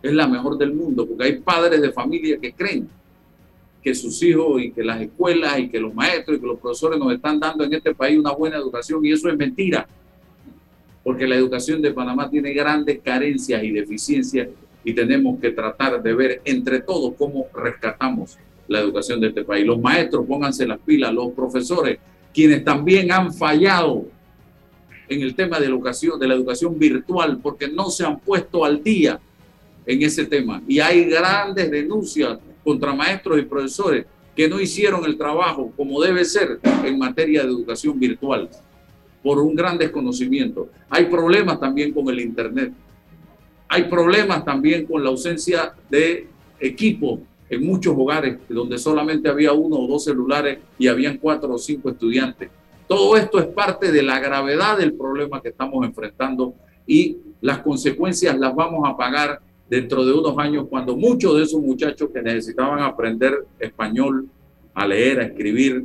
es 0.03 0.12
la 0.12 0.26
mejor 0.26 0.59
del 0.59 0.74
mundo, 0.74 1.07
porque 1.07 1.24
hay 1.24 1.38
padres 1.38 1.80
de 1.80 1.92
familia 1.92 2.38
que 2.38 2.53
creen 2.53 2.88
que 3.82 3.94
sus 3.94 4.20
hijos 4.24 4.61
y 4.61 4.72
que 4.72 4.82
las 4.82 5.01
escuelas 5.01 5.61
y 5.61 5.68
que 5.68 5.78
los 5.78 5.94
maestros 5.94 6.36
y 6.36 6.40
que 6.40 6.47
los 6.47 6.59
profesores 6.59 6.99
nos 6.99 7.12
están 7.12 7.38
dando 7.38 7.62
en 7.62 7.72
este 7.72 7.94
país 7.94 8.18
una 8.18 8.32
buena 8.32 8.57
educación 8.57 9.05
y 9.07 9.12
eso 9.12 9.28
es 9.28 9.36
mentira, 9.36 9.86
porque 11.05 11.26
la 11.26 11.36
educación 11.36 11.80
de 11.80 11.92
Panamá 11.92 12.28
tiene 12.28 12.53
grandes 12.53 12.99
carencias 12.99 13.62
y 13.62 13.70
deficiencias 13.70 14.49
y 14.82 14.92
tenemos 14.92 15.38
que 15.40 15.51
tratar 15.51 16.03
de 16.03 16.14
ver 16.14 16.42
entre 16.44 16.80
todos 16.80 17.14
cómo 17.16 17.47
rescatamos 17.55 18.36
la 18.66 18.80
educación 18.80 19.20
de 19.20 19.28
este 19.28 19.44
país. 19.44 19.64
Los 19.64 19.80
maestros, 19.80 20.26
pónganse 20.26 20.66
las 20.66 20.78
pilas, 20.80 21.12
los 21.12 21.32
profesores, 21.32 21.99
quienes 22.34 22.64
también 22.64 23.12
han 23.12 23.32
fallado 23.32 24.07
en 25.09 25.20
el 25.22 25.34
tema 25.34 25.61
de 25.61 25.66
educación, 25.66 26.18
de 26.18 26.28
la 26.28 26.34
educación 26.34 26.78
virtual, 26.78 27.38
porque 27.42 27.68
no 27.68 27.90
se 27.90 28.04
han 28.04 28.18
puesto 28.18 28.64
al 28.64 28.82
día 28.82 29.20
en 29.84 30.02
ese 30.02 30.26
tema. 30.26 30.62
Y 30.66 30.80
hay 30.80 31.04
grandes 31.04 31.70
denuncias 31.70 32.38
contra 32.64 32.92
maestros 32.94 33.38
y 33.38 33.42
profesores 33.42 34.07
que 34.34 34.48
no 34.48 34.61
hicieron 34.61 35.04
el 35.04 35.16
trabajo 35.16 35.72
como 35.76 36.00
debe 36.02 36.24
ser 36.24 36.61
en 36.84 36.98
materia 36.98 37.42
de 37.42 37.48
educación 37.48 37.98
virtual 37.98 38.50
por 39.22 39.38
un 39.38 39.54
gran 39.54 39.78
desconocimiento. 39.78 40.68
Hay 40.90 41.07
problemas 41.07 41.59
también 41.59 41.92
con 41.92 42.09
el 42.09 42.20
Internet. 42.20 42.72
Hay 43.68 43.84
problemas 43.84 44.44
también 44.44 44.84
con 44.86 45.02
la 45.02 45.11
ausencia 45.11 45.72
de 45.90 46.28
equipo 46.61 47.20
en 47.48 47.64
muchos 47.64 47.94
hogares 47.96 48.38
donde 48.48 48.78
solamente 48.78 49.28
había 49.28 49.52
uno 49.52 49.76
o 49.76 49.86
dos 49.86 50.04
celulares 50.04 50.59
y 50.78 50.86
habían 50.86 51.18
cuatro 51.18 51.54
o 51.54 51.59
cinco 51.59 51.90
estudiantes. 51.90 52.50
Todo 52.87 53.16
esto 53.16 53.39
es 53.41 53.47
parte 53.47 53.91
de 53.91 54.03
la 54.03 54.20
gravedad 54.20 54.78
del 54.78 54.95
problema 54.95 55.43
que 55.43 55.49
estamos 55.49 55.84
enfrentando 55.84 56.55
y 56.87 57.18
las 57.41 57.59
consecuencias 57.59 58.39
las 58.39 58.55
vamos 58.55 58.89
a 58.89 58.97
pagar 58.97 59.41
dentro 59.68 60.05
de 60.05 60.12
unos 60.12 60.39
años 60.39 60.66
cuando 60.70 60.97
muchos 60.97 61.37
de 61.37 61.43
esos 61.43 61.61
muchachos 61.61 62.11
que 62.14 62.22
necesitaban 62.22 62.80
aprender 62.80 63.45
español, 63.59 64.28
a 64.72 64.87
leer, 64.87 65.20
a 65.20 65.24
escribir, 65.24 65.84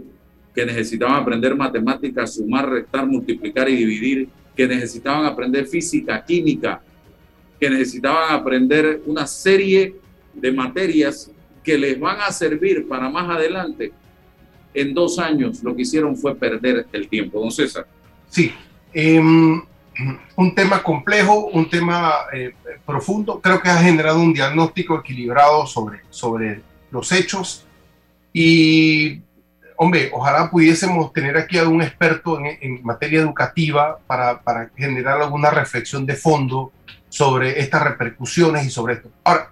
que 0.54 0.66
necesitaban 0.66 1.22
aprender 1.22 1.56
matemáticas, 1.56 2.36
sumar, 2.36 2.70
restar, 2.70 3.08
multiplicar 3.08 3.68
y 3.68 3.76
dividir, 3.76 4.30
que 4.56 4.68
necesitaban 4.68 5.26
aprender 5.26 5.66
física, 5.66 6.24
química, 6.24 6.82
que 7.60 7.70
necesitaban 7.70 8.34
aprender 8.34 9.02
una 9.06 9.26
serie 9.26 9.96
de 10.34 10.52
materias 10.52 11.32
que 11.64 11.78
les 11.78 12.00
van 12.00 12.20
a 12.22 12.32
servir 12.32 12.88
para 12.88 13.10
más 13.10 13.30
adelante, 13.30 13.92
en 14.74 14.94
dos 14.94 15.20
años 15.20 15.64
lo 15.64 15.76
que 15.76 15.84
hicieron 15.84 16.16
fue 16.16 16.36
perder 16.36 16.86
el 16.92 17.08
tiempo. 17.08 17.40
Don 17.40 17.52
César. 17.52 17.86
Sí. 18.30 18.54
Em, 18.94 19.62
un 20.36 20.56
tema 20.56 20.82
complejo, 20.82 21.48
un 21.48 21.70
tema 21.70 22.12
eh, 22.34 22.54
profundo. 22.86 23.40
Creo 23.42 23.62
que 23.62 23.70
ha 23.70 23.78
generado 23.78 24.20
un 24.20 24.34
diagnóstico 24.34 25.00
equilibrado 25.00 25.66
sobre, 25.66 26.02
sobre 26.10 26.62
los 26.92 27.12
hechos. 27.12 27.66
Y, 28.34 29.22
hombre, 29.78 30.10
ojalá 30.14 30.50
pudiésemos 30.50 31.12
tener 31.14 31.38
aquí 31.38 31.58
a 31.58 31.68
un 31.68 31.82
experto 31.82 32.40
en, 32.40 32.82
materia 32.84 33.22
educativa 33.22 34.00
para, 34.08 34.42
para, 34.42 34.72
generar 34.76 35.22
alguna 35.22 35.50
reflexión 35.50 36.06
de 36.06 36.16
fondo 36.16 36.72
sobre 37.10 37.60
estas 37.60 37.84
repercusiones 37.84 38.66
y 38.66 38.70
sobre 38.70 38.96
esto. 38.96 39.10
Ahora, 39.24 39.52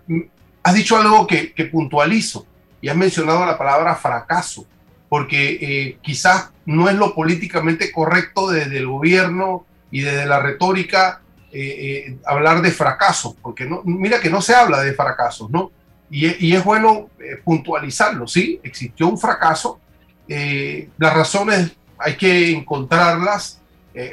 has 0.64 0.74
dicho 0.74 0.98
algo 0.98 1.28
que, 1.28 1.54
que 1.54 1.66
puntualizo 1.66 2.46
y 2.82 2.88
has 2.88 2.96
mencionado 2.96 3.46
la 3.46 3.58
palabra 3.58 3.96
fracaso, 3.96 4.66
porque 5.10 5.58
eh, 5.60 5.98
quizás 6.02 6.52
no 6.66 6.88
es 6.88 6.96
lo 6.96 7.16
políticamente 7.16 7.92
correcto 7.92 8.50
desde 8.50 8.78
el 8.78 8.88
gobierno 8.88 9.66
y 9.92 10.02
desde 10.02 10.28
la 10.28 10.40
retórica 10.40 11.22
eh, 11.52 12.06
eh, 12.08 12.18
hablar 12.28 12.62
de 12.62 12.70
fracasos, 12.70 13.36
porque 13.42 13.66
no, 13.66 13.82
mira 13.84 14.20
que 14.20 14.30
no 14.30 14.40
se 14.40 14.54
habla 14.54 14.82
de 14.82 14.94
fracasos, 14.94 15.50
¿no? 15.50 15.72
Y, 16.12 16.56
es 16.56 16.64
bueno 16.64 17.10
puntualizarlo, 17.44 18.28
¿sí? 18.28 18.60
Existió 18.64 19.08
un 19.08 19.20
fracaso, 19.20 19.80
las 20.28 21.14
razones 21.14 21.72
hay 22.00 22.16
que 22.18 22.50
encontrarlas, 22.50 23.62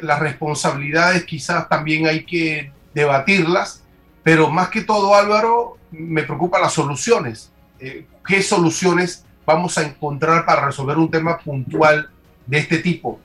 las 0.02 0.20
responsabilidades 0.20 1.24
quizás 1.24 1.66
también 1.70 2.06
hay 2.06 2.26
que 2.26 2.70
debatirlas, 2.92 3.82
pero 4.22 4.50
más 4.50 4.68
que 4.68 4.82
todo 4.82 5.14
Álvaro, 5.14 5.78
me 5.90 6.22
preocupa 6.24 6.60
las 6.60 6.74
soluciones. 6.74 7.50
¿Qué 7.78 8.42
soluciones 8.42 9.24
vamos 9.46 9.78
a 9.78 9.82
encontrar 9.82 10.44
para 10.44 10.66
resolver 10.66 10.98
un 10.98 11.10
tema 11.10 11.38
puntual 11.38 12.10
de 12.46 12.58
este 12.58 12.78
tipo? 12.78 13.20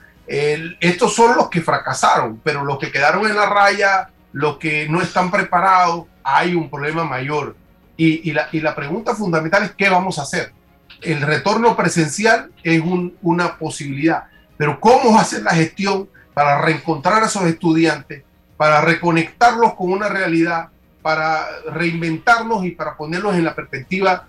estos 0.80 1.14
son 1.14 1.36
los 1.36 1.50
que 1.50 1.60
fracasaron, 1.60 2.40
pero 2.42 2.64
los 2.64 2.80
que 2.80 2.90
quedaron 2.90 3.28
en 3.28 3.36
la 3.36 3.48
raya, 3.48 4.10
los 4.32 4.58
que 4.60 4.88
no 4.88 5.02
están 5.02 5.30
preparados, 5.30 6.06
hay 6.24 6.56
un 6.56 6.70
problema 6.70 7.04
mayor. 7.04 7.58
Y, 7.98 8.32
la, 8.32 8.74
pregunta 8.74 9.14
fundamental 9.14 9.64
es, 9.64 9.72
¿qué 9.72 9.90
vamos 9.90 10.20
a 10.20 10.22
hacer? 10.22 10.54
El 11.02 11.20
retorno 11.20 11.76
presencial 11.76 12.50
es 12.64 12.82
una 13.22 13.58
posibilidad, 13.58 14.24
pero 14.56 14.80
¿cómo 14.80 15.20
hacer 15.20 15.44
la 15.44 15.52
gestión 15.52 16.08
para 16.34 16.62
reencontrar 16.62 17.24
a 17.24 17.26
esos 17.26 17.44
estudiantes, 17.44 18.24
para 18.56 18.80
reconectarlos 18.80 19.74
con 19.74 19.92
una 19.92 20.08
realidad, 20.08 20.70
para 21.02 21.46
reinventarnos 21.70 22.64
y 22.64 22.72
para 22.72 22.96
ponerlos 22.96 23.36
en 23.36 23.44
la 23.44 23.54
perspectiva 23.54 24.28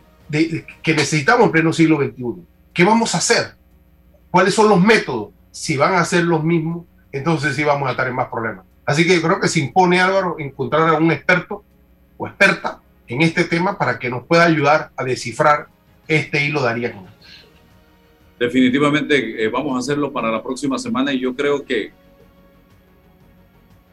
que 0.82 0.94
necesitamos 0.94 1.46
en 1.46 1.52
pleno 1.52 1.72
siglo 1.72 1.98
XXI? 1.98 2.42
¿Qué 2.72 2.84
vamos 2.84 3.14
a 3.14 3.18
hacer? 3.18 3.54
¿Cuáles 4.30 4.54
son 4.54 4.68
los 4.68 4.80
métodos? 4.80 5.30
si 5.52 5.76
van 5.76 5.94
a 5.94 6.04
ser 6.04 6.24
los 6.24 6.42
mismos, 6.42 6.86
entonces 7.12 7.54
sí 7.54 7.62
vamos 7.62 7.86
a 7.86 7.92
estar 7.92 8.08
en 8.08 8.16
más 8.16 8.28
problemas. 8.28 8.64
Así 8.84 9.06
que 9.06 9.14
yo 9.14 9.22
creo 9.22 9.38
que 9.38 9.48
se 9.48 9.60
impone, 9.60 10.00
Álvaro, 10.00 10.36
encontrar 10.38 10.88
a 10.88 10.98
un 10.98 11.12
experto 11.12 11.62
o 12.16 12.26
experta 12.26 12.80
en 13.06 13.20
este 13.20 13.44
tema 13.44 13.78
para 13.78 13.98
que 13.98 14.10
nos 14.10 14.24
pueda 14.24 14.44
ayudar 14.44 14.90
a 14.96 15.04
descifrar 15.04 15.68
este 16.08 16.44
hilo 16.44 16.62
de 16.62 16.70
Ariadna. 16.70 17.14
Definitivamente 18.38 19.44
eh, 19.44 19.48
vamos 19.48 19.76
a 19.76 19.78
hacerlo 19.78 20.10
para 20.10 20.32
la 20.32 20.42
próxima 20.42 20.78
semana 20.78 21.12
y 21.12 21.20
yo 21.20 21.36
creo 21.36 21.64
que 21.64 21.92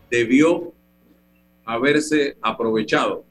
debió 0.10 0.74
haberse 1.66 2.38
aprovechado 2.42 3.26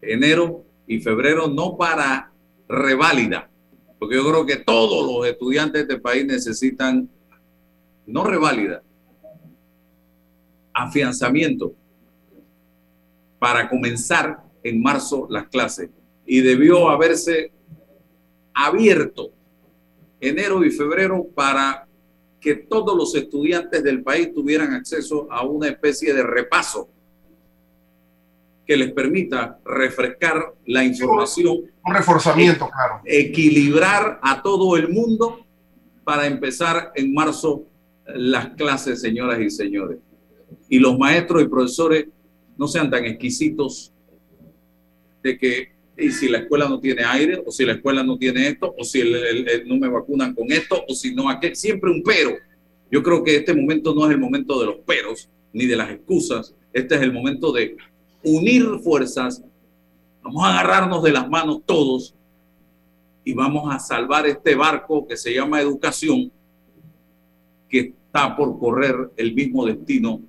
enero 0.00 0.61
y 0.86 1.00
febrero 1.00 1.48
no 1.48 1.76
para 1.76 2.32
reválida, 2.68 3.50
Porque 3.98 4.16
yo 4.16 4.28
creo 4.28 4.46
que 4.46 4.56
todos 4.56 5.06
los 5.06 5.26
estudiantes 5.28 5.86
de 5.86 5.94
este 5.94 6.02
país 6.02 6.26
necesitan, 6.26 7.08
no 8.06 8.24
reválida, 8.24 8.82
afianzamiento 10.72 11.74
para 13.38 13.68
comenzar 13.68 14.42
en 14.62 14.82
marzo 14.82 15.26
las 15.30 15.48
clases. 15.48 15.90
Y 16.26 16.40
debió 16.40 16.88
haberse 16.88 17.52
abierto 18.54 19.32
enero 20.20 20.64
y 20.64 20.70
febrero 20.70 21.26
para 21.34 21.86
que 22.40 22.54
todos 22.54 22.96
los 22.96 23.14
estudiantes 23.14 23.82
del 23.82 24.02
país 24.02 24.32
tuvieran 24.32 24.72
acceso 24.74 25.28
a 25.30 25.44
una 25.44 25.68
especie 25.68 26.12
de 26.14 26.22
repaso 26.22 26.88
que 28.72 28.78
les 28.78 28.92
permita 28.92 29.58
refrescar 29.66 30.54
la 30.64 30.82
información. 30.82 31.58
Un 31.84 31.94
reforzamiento, 31.94 32.70
claro. 32.70 33.02
Equilibrar 33.04 34.18
a 34.22 34.40
todo 34.40 34.78
el 34.78 34.88
mundo 34.88 35.44
para 36.04 36.26
empezar 36.26 36.90
en 36.94 37.12
marzo 37.12 37.66
las 38.06 38.54
clases, 38.54 39.02
señoras 39.02 39.40
y 39.40 39.50
señores. 39.50 39.98
Y 40.70 40.78
los 40.78 40.96
maestros 40.96 41.42
y 41.42 41.48
profesores 41.48 42.06
no 42.56 42.66
sean 42.66 42.90
tan 42.90 43.04
exquisitos 43.04 43.92
de 45.22 45.36
que 45.36 45.72
y 45.98 46.10
si 46.10 46.30
la 46.30 46.38
escuela 46.38 46.66
no 46.66 46.80
tiene 46.80 47.04
aire, 47.04 47.42
o 47.44 47.50
si 47.52 47.66
la 47.66 47.72
escuela 47.72 48.02
no 48.02 48.16
tiene 48.16 48.48
esto, 48.48 48.74
o 48.78 48.84
si 48.84 49.02
no 49.66 49.76
me 49.76 49.88
vacunan 49.88 50.34
con 50.34 50.50
esto, 50.50 50.82
o 50.88 50.94
si 50.94 51.14
no 51.14 51.28
aquel, 51.28 51.54
siempre 51.54 51.90
un 51.90 52.02
pero. 52.02 52.38
Yo 52.90 53.02
creo 53.02 53.22
que 53.22 53.36
este 53.36 53.52
momento 53.52 53.94
no 53.94 54.06
es 54.06 54.12
el 54.12 54.18
momento 54.18 54.58
de 54.58 54.64
los 54.64 54.76
peros 54.76 55.28
ni 55.52 55.66
de 55.66 55.76
las 55.76 55.90
excusas, 55.90 56.54
este 56.72 56.94
es 56.94 57.02
el 57.02 57.12
momento 57.12 57.52
de 57.52 57.76
unir 58.24 58.78
fuerzas, 58.82 59.42
vamos 60.22 60.44
a 60.44 60.50
agarrarnos 60.50 61.02
de 61.02 61.12
las 61.12 61.28
manos 61.28 61.62
todos 61.64 62.14
y 63.24 63.34
vamos 63.34 63.74
a 63.74 63.78
salvar 63.78 64.26
este 64.26 64.54
barco 64.54 65.06
que 65.06 65.16
se 65.16 65.34
llama 65.34 65.60
educación, 65.60 66.30
que 67.68 67.80
está 67.80 68.36
por 68.36 68.58
correr 68.58 69.10
el 69.16 69.34
mismo 69.34 69.64
destino 69.66 70.20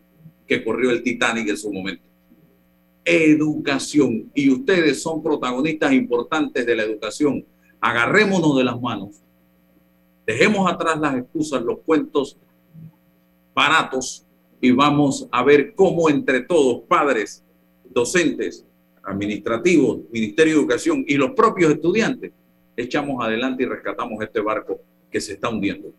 que 0.47 0.63
corrió 0.63 0.91
el 0.91 1.03
Titanic 1.03 1.49
en 1.49 1.57
su 1.57 1.71
momento. 1.71 2.03
Educación. 3.05 4.31
Y 4.33 4.49
ustedes 4.49 5.01
son 5.01 5.21
protagonistas 5.21 5.91
importantes 5.93 6.65
de 6.65 6.75
la 6.75 6.83
educación. 6.83 7.45
Agarrémonos 7.81 8.57
de 8.57 8.63
las 8.63 8.79
manos. 8.79 9.21
Dejemos 10.25 10.71
atrás 10.71 10.99
las 10.99 11.15
excusas, 11.15 11.61
los 11.63 11.79
cuentos 11.79 12.37
baratos 13.53 14.25
y 14.61 14.71
vamos 14.71 15.27
a 15.31 15.43
ver 15.43 15.75
cómo 15.75 16.09
entre 16.09 16.41
todos, 16.41 16.83
padres, 16.87 17.43
docentes, 17.93 18.65
administrativos, 19.03 20.01
Ministerio 20.11 20.53
de 20.53 20.59
Educación 20.59 21.03
y 21.07 21.15
los 21.15 21.31
propios 21.31 21.71
estudiantes, 21.73 22.31
echamos 22.75 23.23
adelante 23.23 23.63
y 23.63 23.65
rescatamos 23.65 24.21
este 24.21 24.39
barco 24.39 24.81
que 25.11 25.21
se 25.21 25.33
está 25.33 25.49
hundiendo. 25.49 25.93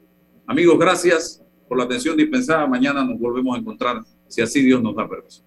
Amigos, 0.47 0.79
gracias 0.79 1.43
por 1.69 1.79
la 1.79 1.85
atención 1.85 2.17
dispensada. 2.17 2.67
Mañana 2.67 3.05
nos 3.05 3.19
volvemos 3.19 3.57
a 3.57 3.61
encontrar, 3.61 4.03
si 4.29 4.43
así 4.43 4.63
Dios 4.63 4.83
nos 4.83 4.95
da 4.97 5.09
permiso. 5.09 5.43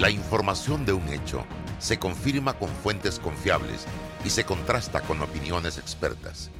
La 0.00 0.10
información 0.10 0.84
de 0.84 0.92
un 0.92 1.08
hecho 1.08 1.44
se 1.78 1.98
confirma 1.98 2.58
con 2.58 2.68
fuentes 2.68 3.18
confiables 3.18 3.86
y 4.24 4.30
se 4.30 4.44
contrasta 4.44 5.00
con 5.02 5.22
opiniones 5.22 5.78
expertas. 5.78 6.50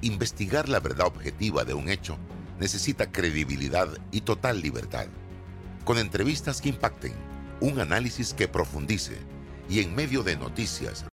Investigar 0.00 0.68
la 0.68 0.80
verdad 0.80 1.06
objetiva 1.06 1.64
de 1.64 1.74
un 1.74 1.88
hecho 1.88 2.16
necesita 2.58 3.10
credibilidad 3.10 3.88
y 4.10 4.22
total 4.22 4.60
libertad. 4.60 5.06
Con 5.84 5.98
entrevistas 5.98 6.60
que 6.60 6.68
impacten, 6.68 7.12
un 7.62 7.78
análisis 7.78 8.34
que 8.34 8.48
profundice 8.48 9.16
y 9.70 9.80
en 9.80 9.94
medio 9.94 10.24
de 10.24 10.36
noticias, 10.36 11.06